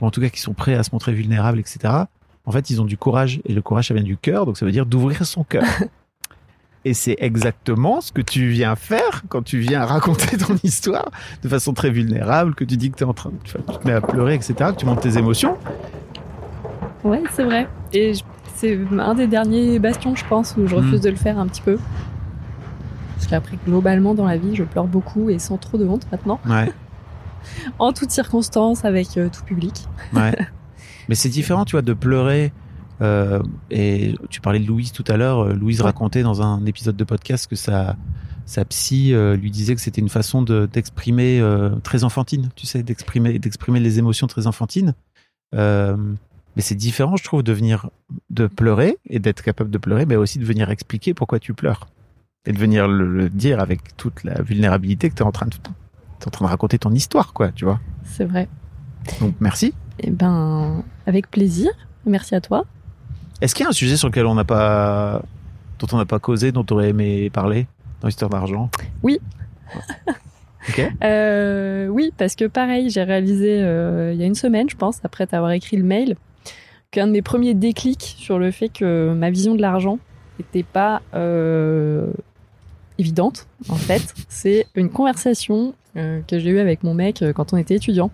ou 0.01 0.07
en 0.07 0.11
tout 0.11 0.21
cas 0.21 0.29
qui 0.29 0.41
sont 0.41 0.55
prêts 0.55 0.75
à 0.75 0.83
se 0.83 0.91
montrer 0.93 1.13
vulnérables, 1.13 1.59
etc. 1.59 2.05
En 2.47 2.53
fait, 2.53 2.71
ils 2.71 2.81
ont 2.81 2.85
du 2.85 2.97
courage 2.97 3.41
et 3.45 3.53
le 3.53 3.63
courage, 3.63 3.89
ça 3.89 3.95
vient 3.95 4.03
du 4.03 4.17
cœur, 4.17 4.47
donc 4.47 4.57
ça 4.57 4.65
veut 4.67 4.73
dire 4.73 4.87
d'ouvrir 4.87 5.25
son 5.27 5.45
cœur. 5.45 5.65
Et 6.87 6.95
c'est 6.95 7.17
exactement 7.19 8.01
ce 8.01 8.11
que 8.11 8.23
tu 8.23 8.49
viens 8.49 8.75
faire 8.75 9.23
quand 9.29 9.43
tu 9.43 9.59
viens 9.59 9.85
raconter 9.85 10.39
ton 10.39 10.55
histoire 10.65 11.11
de 11.43 11.49
façon 11.51 11.75
très 11.75 11.91
vulnérable, 11.91 12.55
que 12.55 12.65
tu 12.65 12.79
dis 12.79 12.91
que 12.91 12.97
tu 12.97 13.05
es 13.05 13.07
en 13.07 13.13
train 13.13 13.29
de, 13.29 13.37
tu 13.45 13.53
te 13.53 13.87
mets 13.87 13.93
à 13.93 14.01
pleurer, 14.01 14.35
etc., 14.35 14.55
que 14.73 14.77
tu 14.77 14.87
montes 14.87 15.01
tes 15.01 15.19
émotions. 15.19 15.59
Ouais, 17.05 17.23
c'est 17.35 17.45
vrai. 17.45 17.69
Et 17.93 18.13
c'est 18.55 18.79
un 18.99 19.15
des 19.15 19.27
derniers 19.27 19.79
bastions, 19.79 20.17
je 20.17 20.25
pense, 20.25 20.55
où 20.57 20.67
je 20.67 20.75
refuse 20.75 21.01
Mm. 21.01 21.05
de 21.05 21.11
le 21.11 21.17
faire 21.17 21.39
un 21.39 21.47
petit 21.49 21.61
peu. 21.61 21.79
Parce 23.17 23.27
qu'après, 23.27 23.59
globalement, 23.67 24.15
dans 24.15 24.25
la 24.25 24.39
vie, 24.39 24.57
je 24.57 24.65
pleure 24.65 24.87
beaucoup 24.87 25.29
et 25.29 25.39
sans 25.39 25.59
trop 25.59 25.77
de 25.77 25.87
honte 25.87 26.07
maintenant. 26.11 26.41
Ouais, 26.49 26.73
En 27.79 27.93
toutes 27.93 28.11
circonstances, 28.11 28.87
avec 28.87 29.19
euh, 29.19 29.29
tout 29.31 29.45
public. 29.45 29.85
ouais. 30.15 30.35
Mais 31.11 31.15
c'est 31.17 31.29
différent, 31.29 31.65
tu 31.67 31.73
vois, 31.73 31.83
de 31.83 31.93
pleurer. 31.93 32.53
euh, 33.03 33.43
et 33.71 34.15
tu 34.31 34.41
parlais 34.41 34.61
de 34.61 34.67
Louise 34.67 34.93
tout 34.93 35.05
à 35.09 35.17
l'heure. 35.19 35.41
euh, 35.41 35.53
Louise 35.55 35.81
Ouais. 35.81 35.87
racontait 35.87 36.23
dans 36.23 36.41
un 36.41 36.65
épisode 36.67 36.97
de 36.97 37.05
podcast 37.05 37.47
que 37.49 37.57
sa, 37.57 37.97
sa 38.47 38.65
psy 38.65 39.13
euh, 39.13 39.37
lui 39.37 39.51
disait 39.51 39.75
que 39.75 39.81
c'était 39.81 40.01
une 40.01 40.09
façon 40.09 40.41
de 40.43 40.69
d'exprimer 40.73 41.41
euh, 41.41 41.71
très 41.83 42.05
enfantine, 42.05 42.49
tu 42.57 42.67
sais, 42.67 42.83
d'exprimer 42.83 43.39
d'exprimer 43.39 43.81
les 43.81 43.99
émotions 43.99 44.27
très 44.29 44.47
enfantines. 44.47 44.95
Mais 46.57 46.63
c'est 46.63 46.75
différent, 46.75 47.17
je 47.17 47.25
trouve, 47.25 47.43
de 47.43 47.53
venir 47.53 47.91
de 48.29 48.47
pleurer 48.47 48.99
et 49.09 49.19
d'être 49.19 49.43
capable 49.43 49.71
de 49.71 49.79
pleurer, 49.79 50.05
mais 50.07 50.17
aussi 50.17 50.39
de 50.39 50.45
venir 50.45 50.71
expliquer 50.71 51.15
pourquoi 51.15 51.39
tu 51.39 51.55
pleures 51.55 51.89
et 52.47 52.53
de 52.53 52.59
venir 52.59 52.89
le, 52.89 53.07
le 53.07 53.29
dire 53.31 53.61
avec 53.61 53.97
toute 53.97 54.25
la 54.25 54.43
vulnérabilité 54.43 55.11
que 55.11 55.15
tu 55.15 55.23
es 55.23 55.27
en 55.27 55.33
train 55.33 55.47
de 55.47 55.53
t'es 56.19 56.27
en 56.27 56.31
train 56.31 56.45
de 56.47 56.51
raconter 56.51 56.79
ton 56.79 56.93
histoire, 56.93 57.33
quoi, 57.33 57.51
tu 57.53 57.65
vois. 57.65 57.81
C'est 58.05 58.25
vrai. 58.25 58.49
Donc 59.21 59.35
merci. 59.41 59.73
Eh 60.03 60.11
ben, 60.11 60.83
avec 61.07 61.31
plaisir. 61.31 61.71
Merci 62.07 62.35
à 62.35 62.41
toi. 62.41 62.65
Est-ce 63.41 63.55
qu'il 63.55 63.65
y 63.65 63.67
a 63.67 63.71
un 63.71 63.73
sujet 63.73 63.97
sur 63.97 64.09
lequel 64.09 64.27
on 64.27 64.35
n'a 64.35 64.45
pas, 64.45 65.23
dont 65.79 65.87
on 65.93 65.97
n'a 65.97 66.07
pas 66.07 66.19
causé, 66.19 66.53
dont 66.53 66.65
tu 66.65 66.75
aurais 66.75 66.91
aimé 66.91 67.31
parler 67.31 67.67
dans 68.01 68.09
l'histoire 68.09 68.31
d'argent? 68.31 68.71
Oui. 69.03 69.21
ok. 70.69 70.93
Euh, 71.05 71.89
oui, 71.89 72.13
parce 72.17 72.35
que 72.35 72.47
pareil, 72.47 72.91
j'ai 72.91 73.03
réalisé 73.03 73.63
euh, 73.63 74.13
il 74.13 74.21
y 74.21 74.23
a 74.23 74.27
une 74.27 74.35
semaine, 74.35 74.69
je 74.69 74.77
pense, 74.77 75.01
après 75.05 75.27
t'avoir 75.27 75.53
écrit 75.53 75.77
le 75.77 75.85
mail, 75.85 76.17
qu'un 76.91 77.07
de 77.07 77.13
mes 77.13 77.23
premiers 77.23 77.55
déclics 77.55 78.17
sur 78.19 78.39
le 78.39 78.51
fait 78.51 78.69
que 78.69 79.15
ma 79.15 79.31
vision 79.31 79.55
de 79.55 79.63
l'argent 79.63 79.99
n'était 80.39 80.63
pas 80.63 81.03
euh, 81.15 82.11
évidente, 82.99 83.47
en 83.69 83.77
fait, 83.77 84.15
c'est 84.29 84.67
une 84.75 84.91
conversation 84.91 85.75
que 85.95 86.39
j'ai 86.39 86.51
eu 86.51 86.61
avec 86.61 86.85
mon 86.85 86.95
mec 86.95 87.25
quand 87.35 87.53
on 87.53 87.57
était 87.57 87.75
étudiant. 87.75 88.13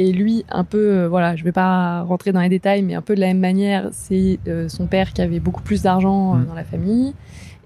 Et 0.00 0.12
lui, 0.12 0.44
un 0.48 0.62
peu, 0.64 0.78
euh, 0.92 1.08
voilà, 1.08 1.34
je 1.34 1.42
vais 1.42 1.52
pas 1.52 2.02
rentrer 2.02 2.30
dans 2.32 2.40
les 2.40 2.48
détails, 2.48 2.82
mais 2.82 2.94
un 2.94 3.02
peu 3.02 3.14
de 3.16 3.20
la 3.20 3.26
même 3.28 3.40
manière, 3.40 3.88
c'est 3.92 4.38
euh, 4.46 4.68
son 4.68 4.86
père 4.86 5.12
qui 5.12 5.22
avait 5.22 5.40
beaucoup 5.40 5.62
plus 5.62 5.82
d'argent 5.82 6.34
euh, 6.34 6.38
Mm. 6.38 6.46
dans 6.46 6.54
la 6.54 6.64
famille 6.64 7.14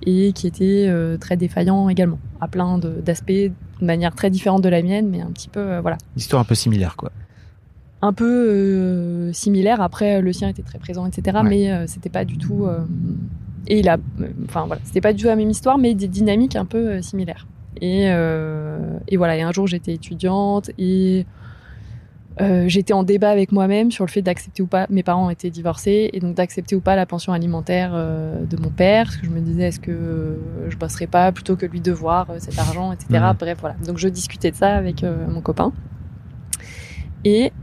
et 0.06 0.32
qui 0.32 0.46
était 0.46 0.86
euh, 0.88 1.16
très 1.18 1.36
défaillant 1.36 1.88
également, 1.88 2.18
à 2.40 2.48
plein 2.48 2.78
d'aspects, 2.78 3.30
de 3.30 3.52
manière 3.80 4.14
très 4.14 4.30
différente 4.30 4.62
de 4.62 4.68
la 4.68 4.82
mienne, 4.82 5.08
mais 5.10 5.20
un 5.20 5.30
petit 5.30 5.48
peu, 5.48 5.60
euh, 5.60 5.80
voilà, 5.80 5.98
Histoire 6.16 6.40
un 6.42 6.44
peu 6.44 6.54
similaire, 6.54 6.96
quoi. 6.96 7.12
un 8.00 8.12
peu 8.12 8.24
euh, 8.48 9.32
similaire. 9.32 9.80
Après, 9.80 10.20
le 10.20 10.32
sien 10.32 10.48
était 10.48 10.62
très 10.62 10.78
présent, 10.78 11.06
etc. 11.06 11.38
Ouais. 11.42 11.48
Mais 11.48 11.86
c'était 11.86 12.08
pas 12.08 12.24
du 12.24 12.36
tout. 12.38 12.66
et 13.68 13.78
il 13.78 13.88
a, 13.88 13.96
enfin 14.46 14.64
voilà, 14.66 14.80
c'était 14.84 15.00
pas 15.00 15.12
du 15.12 15.22
tout 15.22 15.28
la 15.28 15.36
même 15.36 15.50
histoire, 15.50 15.78
mais 15.78 15.94
des 15.94 16.08
dynamiques 16.08 16.56
un 16.56 16.64
peu 16.64 17.00
similaires. 17.02 17.46
Et, 17.80 18.06
et 18.06 19.16
voilà. 19.16 19.36
Et 19.36 19.42
un 19.42 19.52
jour, 19.52 19.66
j'étais 19.68 19.92
étudiante 19.92 20.70
et 20.78 21.26
euh, 22.40 22.64
j'étais 22.66 22.94
en 22.94 23.02
débat 23.02 23.30
avec 23.30 23.52
moi-même 23.52 23.90
sur 23.90 24.04
le 24.04 24.10
fait 24.10 24.22
d'accepter 24.22 24.62
ou 24.62 24.66
pas. 24.66 24.86
Mes 24.88 25.02
parents 25.02 25.28
étaient 25.30 25.50
divorcés 25.50 26.10
et 26.12 26.20
donc 26.20 26.34
d'accepter 26.34 26.74
ou 26.74 26.80
pas 26.80 26.96
la 26.96 27.04
pension 27.06 27.32
alimentaire 27.32 27.92
euh, 27.94 28.44
de 28.44 28.56
mon 28.56 28.70
père. 28.70 29.06
Parce 29.06 29.18
que 29.18 29.26
je 29.26 29.30
me 29.30 29.40
disais, 29.40 29.64
est-ce 29.64 29.80
que 29.80 29.90
euh, 29.90 30.70
je 30.70 30.76
bosserais 30.76 31.06
pas 31.06 31.32
plutôt 31.32 31.56
que 31.56 31.66
lui 31.66 31.80
devoir 31.80 32.28
cet 32.38 32.58
argent, 32.58 32.92
etc. 32.92 33.06
Mhm. 33.10 33.36
Bref, 33.38 33.58
voilà. 33.60 33.76
Donc 33.86 33.98
je 33.98 34.08
discutais 34.08 34.50
de 34.50 34.56
ça 34.56 34.74
avec 34.74 35.02
mon 35.02 35.40
copain. 35.40 35.72
Et 37.24 37.52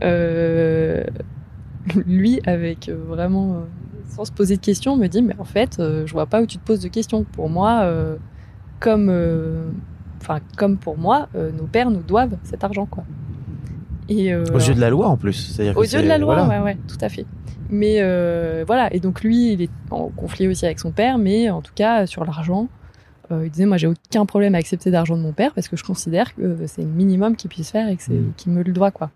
lui, 2.06 2.40
avec 2.46 2.88
vraiment, 2.90 3.64
sans 4.08 4.24
se 4.24 4.32
poser 4.32 4.56
de 4.56 4.62
questions, 4.62 4.96
me 4.96 5.08
dit, 5.08 5.22
mais 5.22 5.34
en 5.38 5.44
fait, 5.44 5.76
je 5.78 6.12
vois 6.12 6.26
pas 6.26 6.40
où 6.40 6.46
tu 6.46 6.58
te 6.58 6.64
poses 6.64 6.80
de 6.80 6.88
questions. 6.88 7.24
Pour 7.24 7.50
moi, 7.50 7.90
comme, 8.78 9.12
enfin, 10.20 10.38
comme 10.56 10.78
pour 10.78 10.96
moi, 10.96 11.28
nos 11.34 11.66
pères 11.66 11.90
nous 11.90 12.02
doivent 12.02 12.36
cet 12.44 12.62
argent, 12.64 12.86
quoi. 12.86 13.04
Et, 14.10 14.32
euh, 14.34 14.44
Aux 14.52 14.58
yeux 14.58 14.74
de 14.74 14.80
la 14.80 14.90
loi, 14.90 15.06
en 15.08 15.16
plus. 15.16 15.32
C'est-à-dire 15.32 15.76
aux 15.78 15.82
yeux 15.82 16.02
de 16.02 16.06
la 16.08 16.18
loi, 16.18 16.34
voilà. 16.42 16.58
ouais, 16.62 16.64
ouais, 16.72 16.78
tout 16.88 16.98
à 17.00 17.08
fait. 17.08 17.24
Mais 17.70 17.96
euh, 18.00 18.64
voilà, 18.66 18.92
et 18.92 18.98
donc 19.00 19.22
lui, 19.22 19.52
il 19.52 19.62
est 19.62 19.70
en 19.90 20.08
conflit 20.08 20.48
aussi 20.48 20.66
avec 20.66 20.80
son 20.80 20.90
père, 20.90 21.16
mais 21.18 21.48
en 21.50 21.62
tout 21.62 21.72
cas, 21.74 22.04
sur 22.06 22.24
l'argent, 22.24 22.66
euh, 23.30 23.46
il 23.46 23.50
disait, 23.50 23.66
moi, 23.66 23.76
j'ai 23.76 23.86
aucun 23.86 24.26
problème 24.26 24.56
à 24.56 24.58
accepter 24.58 24.90
d'argent 24.90 25.16
de 25.16 25.22
mon 25.22 25.32
père 25.32 25.52
parce 25.54 25.68
que 25.68 25.76
je 25.76 25.84
considère 25.84 26.34
que 26.34 26.56
c'est 26.66 26.82
le 26.82 26.88
minimum 26.88 27.36
qu'il 27.36 27.48
puisse 27.48 27.70
faire 27.70 27.88
et 27.88 27.94
Mm. 27.94 28.32
qu'il 28.36 28.52
me 28.52 28.62
le 28.64 28.72
doit, 28.72 28.90
quoi. 28.90 29.10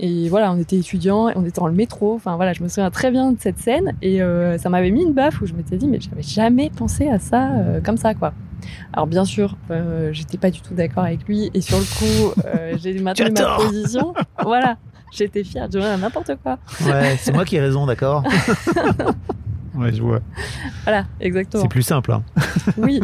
Et 0.00 0.28
voilà, 0.30 0.50
on 0.52 0.58
était 0.58 0.76
étudiants, 0.76 1.28
on 1.36 1.42
était 1.44 1.60
dans 1.60 1.66
le 1.66 1.74
métro, 1.74 2.14
enfin 2.14 2.36
voilà, 2.36 2.54
je 2.54 2.62
me 2.62 2.68
souviens 2.68 2.90
très 2.90 3.10
bien 3.10 3.32
de 3.32 3.38
cette 3.38 3.58
scène 3.58 3.92
et 4.00 4.22
euh, 4.22 4.56
ça 4.56 4.70
m'avait 4.70 4.90
mis 4.90 5.02
une 5.02 5.12
baffe 5.12 5.42
où 5.42 5.46
je 5.46 5.52
m'étais 5.52 5.76
dit, 5.76 5.86
mais 5.86 6.00
j'avais 6.00 6.22
jamais 6.22 6.70
pensé 6.70 7.08
à 7.08 7.18
ça 7.18 7.50
euh, 7.58 7.80
comme 7.82 7.98
ça, 7.98 8.14
quoi. 8.14 8.32
Alors 8.94 9.06
bien 9.06 9.26
sûr, 9.26 9.56
euh, 9.70 10.10
j'étais 10.12 10.38
pas 10.38 10.50
du 10.50 10.62
tout 10.62 10.72
d'accord 10.72 11.04
avec 11.04 11.26
lui 11.28 11.50
et 11.52 11.60
sur 11.60 11.76
le 11.78 11.84
coup, 11.84 12.40
euh, 12.46 12.74
j'ai 12.82 12.98
maintenu 13.00 13.30
ma 13.32 13.56
position. 13.56 14.14
voilà, 14.42 14.78
j'étais 15.12 15.44
fière 15.44 15.68
de 15.68 15.78
n'importe 15.78 16.36
quoi. 16.42 16.58
Ouais, 16.86 17.16
c'est 17.18 17.32
moi 17.32 17.44
qui 17.44 17.56
ai 17.56 17.60
raison, 17.60 17.84
d'accord 17.84 18.24
Ouais, 19.74 19.92
je 19.92 20.02
vois. 20.02 20.20
Voilà, 20.84 21.04
exactement. 21.20 21.62
C'est 21.62 21.68
plus 21.68 21.82
simple. 21.82 22.12
Hein. 22.12 22.22
Oui. 22.78 23.00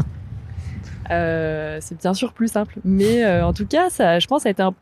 Euh, 1.11 1.79
c'est 1.81 1.99
bien 2.01 2.13
sûr 2.15 2.33
plus 2.33 2.49
simple, 2.49 2.77
mais 2.85 3.25
euh, 3.25 3.47
en 3.47 3.53
tout 3.53 3.67
cas, 3.67 3.89
ça, 3.91 4.19
je 4.19 4.27
pense, 4.27 4.43
ça 4.43 4.49
a 4.49 4.53
été 4.53 4.63
un- 4.63 4.75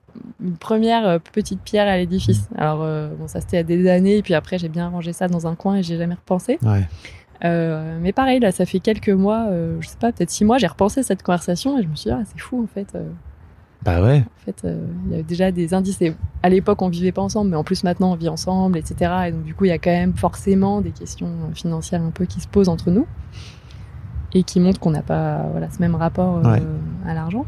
une 0.42 0.56
première 0.56 1.06
euh, 1.06 1.18
petite 1.32 1.60
pierre 1.60 1.88
à 1.88 1.96
l'édifice. 1.96 2.48
Alors 2.56 2.80
euh, 2.82 3.08
bon, 3.18 3.28
ça 3.28 3.40
c'était 3.40 3.58
a 3.58 3.62
des 3.62 3.88
années, 3.88 4.18
et 4.18 4.22
puis 4.22 4.34
après 4.34 4.58
j'ai 4.58 4.68
bien 4.68 4.88
rangé 4.88 5.12
ça 5.12 5.28
dans 5.28 5.46
un 5.46 5.54
coin 5.54 5.76
et 5.76 5.82
j'ai 5.82 5.96
jamais 5.98 6.14
repensé. 6.14 6.58
Ouais. 6.62 6.86
Euh, 7.44 7.98
mais 8.00 8.12
pareil, 8.12 8.40
là, 8.40 8.50
ça 8.50 8.64
fait 8.64 8.80
quelques 8.80 9.10
mois, 9.10 9.46
euh, 9.50 9.76
je 9.80 9.88
sais 9.88 9.98
pas, 10.00 10.10
peut-être 10.10 10.30
six 10.30 10.44
mois, 10.46 10.56
j'ai 10.58 10.66
repensé 10.66 11.00
à 11.00 11.02
cette 11.02 11.22
conversation 11.22 11.78
et 11.78 11.82
je 11.82 11.88
me 11.88 11.94
suis 11.94 12.08
dit, 12.10 12.16
ah, 12.18 12.22
c'est 12.24 12.40
fou 12.40 12.62
en 12.64 12.66
fait. 12.66 12.94
euh, 12.94 13.10
Bah 13.82 14.02
ouais. 14.02 14.24
en 14.26 14.44
fait, 14.46 14.62
il 15.04 15.10
y 15.10 15.14
avait 15.14 15.22
déjà 15.22 15.52
des 15.52 15.74
indices. 15.74 16.00
Et 16.00 16.14
à 16.42 16.48
l'époque, 16.48 16.80
on 16.80 16.88
vivait 16.88 17.12
pas 17.12 17.20
ensemble, 17.20 17.50
mais 17.50 17.56
en 17.56 17.62
plus 17.62 17.84
maintenant, 17.84 18.12
on 18.12 18.16
vit 18.16 18.30
ensemble, 18.30 18.78
etc. 18.78 19.12
Et 19.28 19.32
donc, 19.32 19.42
du 19.44 19.54
coup, 19.54 19.66
il 19.66 19.68
y 19.68 19.72
a 19.72 19.78
quand 19.78 19.90
même 19.90 20.14
forcément 20.14 20.80
des 20.80 20.92
questions 20.92 21.28
financières 21.54 22.00
un 22.02 22.10
peu 22.10 22.24
qui 22.24 22.40
se 22.40 22.48
posent 22.48 22.70
entre 22.70 22.90
nous 22.90 23.06
et 24.32 24.42
qui 24.42 24.58
montrent 24.58 24.80
qu'on 24.80 24.90
n'a 24.90 25.02
pas 25.02 25.44
voilà, 25.50 25.68
ce 25.70 25.78
même 25.78 25.94
rapport 25.94 26.42
Ouais. 26.42 26.62
à 27.06 27.12
l'argent. 27.12 27.44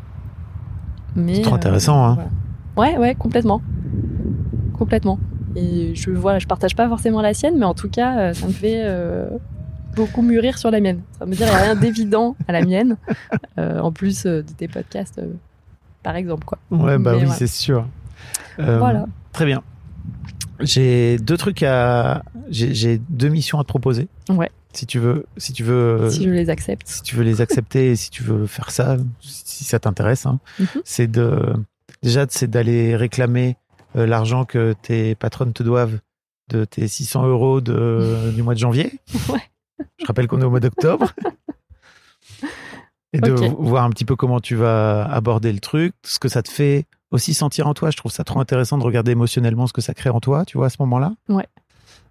C'est 1.16 1.40
trop 1.42 1.54
intéressant, 1.54 2.04
hein. 2.04 2.14
voilà. 2.14 2.30
Ouais, 2.78 2.96
ouais, 2.96 3.14
complètement, 3.14 3.60
complètement. 4.78 5.18
Et 5.56 5.94
je 5.94 6.10
voilà, 6.10 6.38
je 6.38 6.46
partage 6.46 6.76
pas 6.76 6.88
forcément 6.88 7.20
la 7.20 7.34
sienne, 7.34 7.58
mais 7.58 7.64
en 7.64 7.74
tout 7.74 7.88
cas, 7.88 8.18
euh, 8.18 8.34
ça 8.34 8.46
me 8.46 8.52
fait 8.52 8.82
euh, 8.84 9.28
beaucoup 9.96 10.22
mûrir 10.22 10.58
sur 10.58 10.70
la 10.70 10.80
mienne. 10.80 11.00
Ça 11.18 11.24
veut 11.24 11.32
dire 11.32 11.46
qu'il 11.48 11.56
n'y 11.56 11.60
a 11.60 11.64
rien 11.64 11.74
d'évident 11.80 12.36
à 12.46 12.52
la 12.52 12.62
mienne, 12.62 12.96
euh, 13.58 13.80
en 13.80 13.90
plus 13.90 14.26
euh, 14.26 14.42
de 14.42 14.50
tes 14.52 14.68
podcasts, 14.68 15.20
par 16.02 16.14
exemple, 16.16 16.44
quoi. 16.44 16.58
Ouais, 16.70 16.98
bah 16.98 17.14
Mais 17.16 17.24
oui, 17.24 17.30
c'est 17.36 17.46
sûr. 17.48 17.86
Voilà. 18.58 19.06
Très 19.32 19.46
bien. 19.46 19.62
J'ai 20.60 21.18
deux 21.18 21.36
trucs 21.36 21.62
à. 21.62 22.22
J'ai 22.50 22.74
j'ai 22.74 22.98
deux 23.08 23.28
missions 23.28 23.58
à 23.60 23.62
te 23.62 23.68
proposer. 23.68 24.08
Ouais. 24.28 24.50
Si 24.72 24.86
tu 24.86 24.98
veux, 24.98 25.26
si 25.36 25.52
tu 25.52 25.62
veux, 25.62 26.10
si 26.10 26.24
je 26.24 26.30
les 26.30 26.50
accepte. 26.50 26.86
si 26.86 27.02
tu 27.02 27.14
veux 27.16 27.22
les 27.24 27.40
accepter, 27.40 27.92
et 27.92 27.96
si 27.96 28.10
tu 28.10 28.22
veux 28.22 28.46
faire 28.46 28.70
ça, 28.70 28.96
si 29.20 29.64
ça 29.64 29.78
t'intéresse, 29.78 30.26
hein, 30.26 30.40
Mhm. 30.58 30.66
c'est 30.84 31.06
de 31.10 31.40
déjà 32.02 32.26
c'est 32.28 32.48
d'aller 32.48 32.96
réclamer 32.96 33.56
euh, 33.96 34.06
l'argent 34.06 34.44
que 34.44 34.74
tes 34.82 35.14
patronnes 35.14 35.52
te 35.52 35.62
doivent 35.62 35.98
de 36.50 36.64
tes 36.64 36.88
600 36.88 37.26
euros 37.26 37.60
de, 37.60 38.32
du 38.34 38.42
mois 38.42 38.54
de 38.54 38.58
janvier. 38.58 38.92
Ouais. 39.28 39.42
Je 40.00 40.06
rappelle 40.06 40.26
qu'on 40.26 40.40
est 40.40 40.44
au 40.44 40.50
mois 40.50 40.60
d'octobre. 40.60 41.12
Et 43.14 43.20
de 43.20 43.30
voir 43.32 43.84
un 43.84 43.90
petit 43.90 44.04
peu 44.04 44.16
comment 44.16 44.38
tu 44.38 44.54
vas 44.54 45.04
aborder 45.04 45.50
le 45.50 45.60
truc, 45.60 45.94
ce 46.04 46.18
que 46.18 46.28
ça 46.28 46.42
te 46.42 46.50
fait 46.50 46.84
aussi 47.10 47.32
sentir 47.32 47.66
en 47.66 47.72
toi. 47.72 47.90
Je 47.90 47.96
trouve 47.96 48.12
ça 48.12 48.22
trop 48.22 48.38
intéressant 48.38 48.76
de 48.76 48.84
regarder 48.84 49.12
émotionnellement 49.12 49.66
ce 49.66 49.72
que 49.72 49.80
ça 49.80 49.94
crée 49.94 50.10
en 50.10 50.20
toi, 50.20 50.44
tu 50.44 50.58
vois, 50.58 50.66
à 50.66 50.70
ce 50.70 50.76
moment-là. 50.80 51.14
Ouais. 51.30 51.46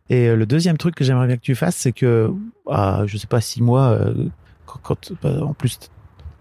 Et 0.10 0.28
euh, 0.28 0.36
le 0.36 0.48
deuxième 0.48 0.78
truc 0.78 0.96
que 0.96 1.04
j'aimerais 1.04 1.28
bien 1.28 1.36
que 1.38 1.42
tu 1.44 1.54
fasses, 1.54 1.76
c'est 1.76 1.92
que, 1.92 2.34
ah, 2.68 3.04
je 3.06 3.18
sais 3.18 3.28
pas, 3.28 3.42
six 3.42 3.62
mois, 3.62 3.90
euh, 3.90 4.14
quand, 4.66 4.80
quand- 4.82 5.12
bah, 5.22 5.44
en 5.44 5.54
plus, 5.54 5.78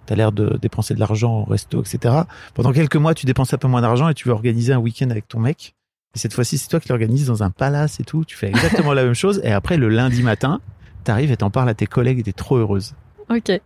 tu 0.07 0.12
as 0.12 0.16
l'air 0.16 0.32
de 0.32 0.59
dépenser 0.61 0.94
de 0.94 1.00
l'argent 1.00 1.40
au 1.40 1.44
resto, 1.44 1.82
etc. 1.82 2.14
Pendant 2.54 2.72
quelques 2.72 2.96
mois, 2.96 3.14
tu 3.14 3.26
dépenses 3.26 3.52
un 3.54 3.59
peu 3.59 3.68
moins 3.68 3.80
d'argent 3.82 4.09
et 4.09 4.14
tu 4.14 4.28
veux 4.28 4.34
organiser 4.34 4.72
un 4.72 4.78
week-end 4.78 5.11
avec 5.11 5.28
ton 5.28 5.40
mec. 5.40 5.74
Et 6.14 6.18
cette 6.18 6.32
fois-ci, 6.32 6.57
c'est 6.59 6.68
toi 6.68 6.80
qui 6.80 6.88
l'organises 6.88 7.26
dans 7.26 7.42
un 7.42 7.50
palace 7.50 8.00
et 8.00 8.04
tout. 8.04 8.24
Tu 8.24 8.36
fais 8.36 8.48
exactement 8.48 8.92
la 8.94 9.04
même 9.04 9.14
chose. 9.14 9.40
Et 9.44 9.52
après, 9.52 9.76
le 9.76 9.88
lundi 9.88 10.22
matin, 10.22 10.61
t'arrives 11.04 11.30
et 11.30 11.36
t'en 11.36 11.50
parles 11.50 11.68
à 11.68 11.74
tes 11.74 11.86
collègues 11.86 12.20
et 12.20 12.22
t'es 12.22 12.32
trop 12.32 12.57
heureuse. 12.57 12.94
Ok, 13.28 13.61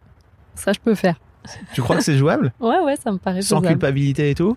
ça 0.57 0.72
je 0.72 0.80
peux 0.80 0.95
faire. 0.95 1.14
Tu 1.74 1.80
crois 1.82 1.97
que 1.97 2.03
c'est 2.03 2.18
jouable? 2.18 2.53
Ouais, 2.61 2.78
ouais, 2.80 2.97
ça 2.97 3.12
me 3.12 3.18
paraît 3.18 3.43
Sans 3.43 3.59
faisable. 3.61 3.68
culpabilité 3.78 4.30
et 4.30 4.34
tout? 4.34 4.57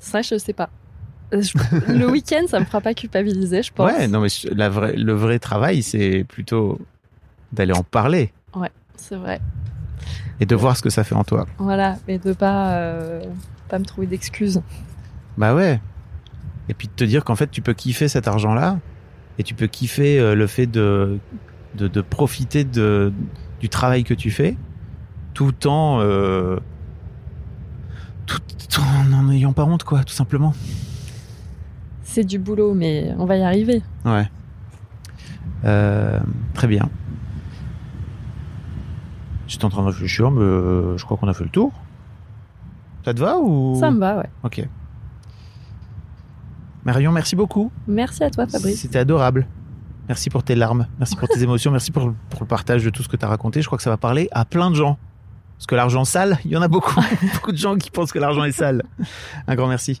Ça, 0.00 0.22
je 0.22 0.38
sais 0.38 0.52
pas. 0.52 0.70
Euh, 1.34 1.42
je- 1.42 1.52
Le 1.92 2.10
week-end, 2.10 2.42
ça 2.48 2.58
me 2.60 2.64
fera 2.64 2.80
pas 2.80 2.94
culpabiliser, 2.94 3.62
je 3.62 3.72
pense. 3.72 3.90
Ouais, 3.90 4.08
non, 4.08 4.20
mais 4.20 4.28
la 4.54 4.68
vraie, 4.68 4.94
le 4.96 5.12
vrai 5.12 5.38
travail, 5.38 5.82
c'est 5.82 6.24
plutôt 6.24 6.78
d'aller 7.52 7.72
en 7.72 7.82
parler 7.82 8.32
C'est 8.96 9.16
vrai. 9.16 9.40
Et 10.40 10.46
de 10.46 10.54
voir 10.54 10.76
ce 10.76 10.82
que 10.82 10.90
ça 10.90 11.04
fait 11.04 11.14
en 11.14 11.24
toi. 11.24 11.46
Voilà, 11.58 11.96
mais 12.06 12.18
de 12.18 12.32
pas, 12.32 12.72
euh, 12.72 13.22
pas 13.68 13.78
me 13.78 13.84
trouver 13.84 14.06
d'excuses. 14.06 14.60
Bah 15.36 15.54
ouais. 15.54 15.80
Et 16.68 16.74
puis 16.74 16.88
de 16.88 16.92
te 16.92 17.04
dire 17.04 17.24
qu'en 17.24 17.36
fait, 17.36 17.50
tu 17.50 17.62
peux 17.62 17.74
kiffer 17.74 18.08
cet 18.08 18.28
argent-là 18.28 18.78
et 19.38 19.42
tu 19.42 19.54
peux 19.54 19.66
kiffer 19.66 20.18
euh, 20.18 20.34
le 20.34 20.46
fait 20.46 20.66
de, 20.66 21.18
de, 21.76 21.88
de 21.88 22.00
profiter 22.00 22.64
de, 22.64 23.12
du 23.60 23.68
travail 23.68 24.04
que 24.04 24.14
tu 24.14 24.30
fais 24.30 24.56
tout 25.34 25.66
en, 25.66 26.00
euh, 26.00 26.58
tout, 28.26 28.40
tout 28.70 28.80
en 28.80 29.04
n'en 29.04 29.30
ayant 29.32 29.52
pas 29.52 29.64
honte, 29.64 29.84
quoi, 29.84 30.02
tout 30.04 30.14
simplement. 30.14 30.52
C'est 32.02 32.24
du 32.24 32.38
boulot, 32.38 32.74
mais 32.74 33.14
on 33.18 33.24
va 33.26 33.36
y 33.36 33.42
arriver. 33.42 33.82
Ouais. 34.04 34.28
Très 35.62 36.66
bien. 36.66 36.88
J'étais 39.48 39.64
en 39.64 39.70
train 39.70 39.82
de 39.82 39.88
réfléchir, 39.88 40.30
mais 40.30 40.42
euh, 40.42 40.96
je 40.96 41.04
crois 41.04 41.16
qu'on 41.16 41.26
a 41.26 41.32
fait 41.34 41.44
le 41.44 41.50
tour. 41.50 41.72
Ça 43.04 43.14
te 43.14 43.18
va 43.20 43.38
ou? 43.38 43.76
Ça 43.80 43.90
me 43.90 43.98
va, 43.98 44.18
ouais. 44.18 44.28
Ok. 44.44 44.66
Marion, 46.84 47.10
merci 47.12 47.34
beaucoup. 47.34 47.72
Merci 47.86 48.22
à 48.24 48.30
toi, 48.30 48.46
Fabrice. 48.46 48.80
C'était 48.80 48.98
adorable. 48.98 49.46
Merci 50.08 50.30
pour 50.30 50.42
tes 50.42 50.54
larmes, 50.54 50.86
merci 50.98 51.16
pour 51.16 51.28
tes 51.28 51.42
émotions, 51.42 51.70
merci 51.70 51.90
pour, 51.90 52.14
pour 52.30 52.40
le 52.40 52.46
partage 52.46 52.82
de 52.82 52.88
tout 52.88 53.02
ce 53.02 53.08
que 53.08 53.16
tu 53.16 53.26
as 53.26 53.28
raconté. 53.28 53.60
Je 53.60 53.66
crois 53.66 53.76
que 53.76 53.82
ça 53.82 53.90
va 53.90 53.98
parler 53.98 54.28
à 54.32 54.46
plein 54.46 54.70
de 54.70 54.74
gens. 54.74 54.96
Parce 55.58 55.66
que 55.66 55.74
l'argent 55.74 56.04
sale, 56.04 56.38
il 56.44 56.52
y 56.52 56.56
en 56.56 56.62
a 56.62 56.68
beaucoup. 56.68 56.98
beaucoup 57.34 57.52
de 57.52 57.58
gens 57.58 57.76
qui 57.76 57.90
pensent 57.90 58.12
que 58.12 58.18
l'argent 58.18 58.44
est 58.44 58.52
sale. 58.52 58.84
Un 59.46 59.54
grand 59.54 59.66
merci. 59.66 60.00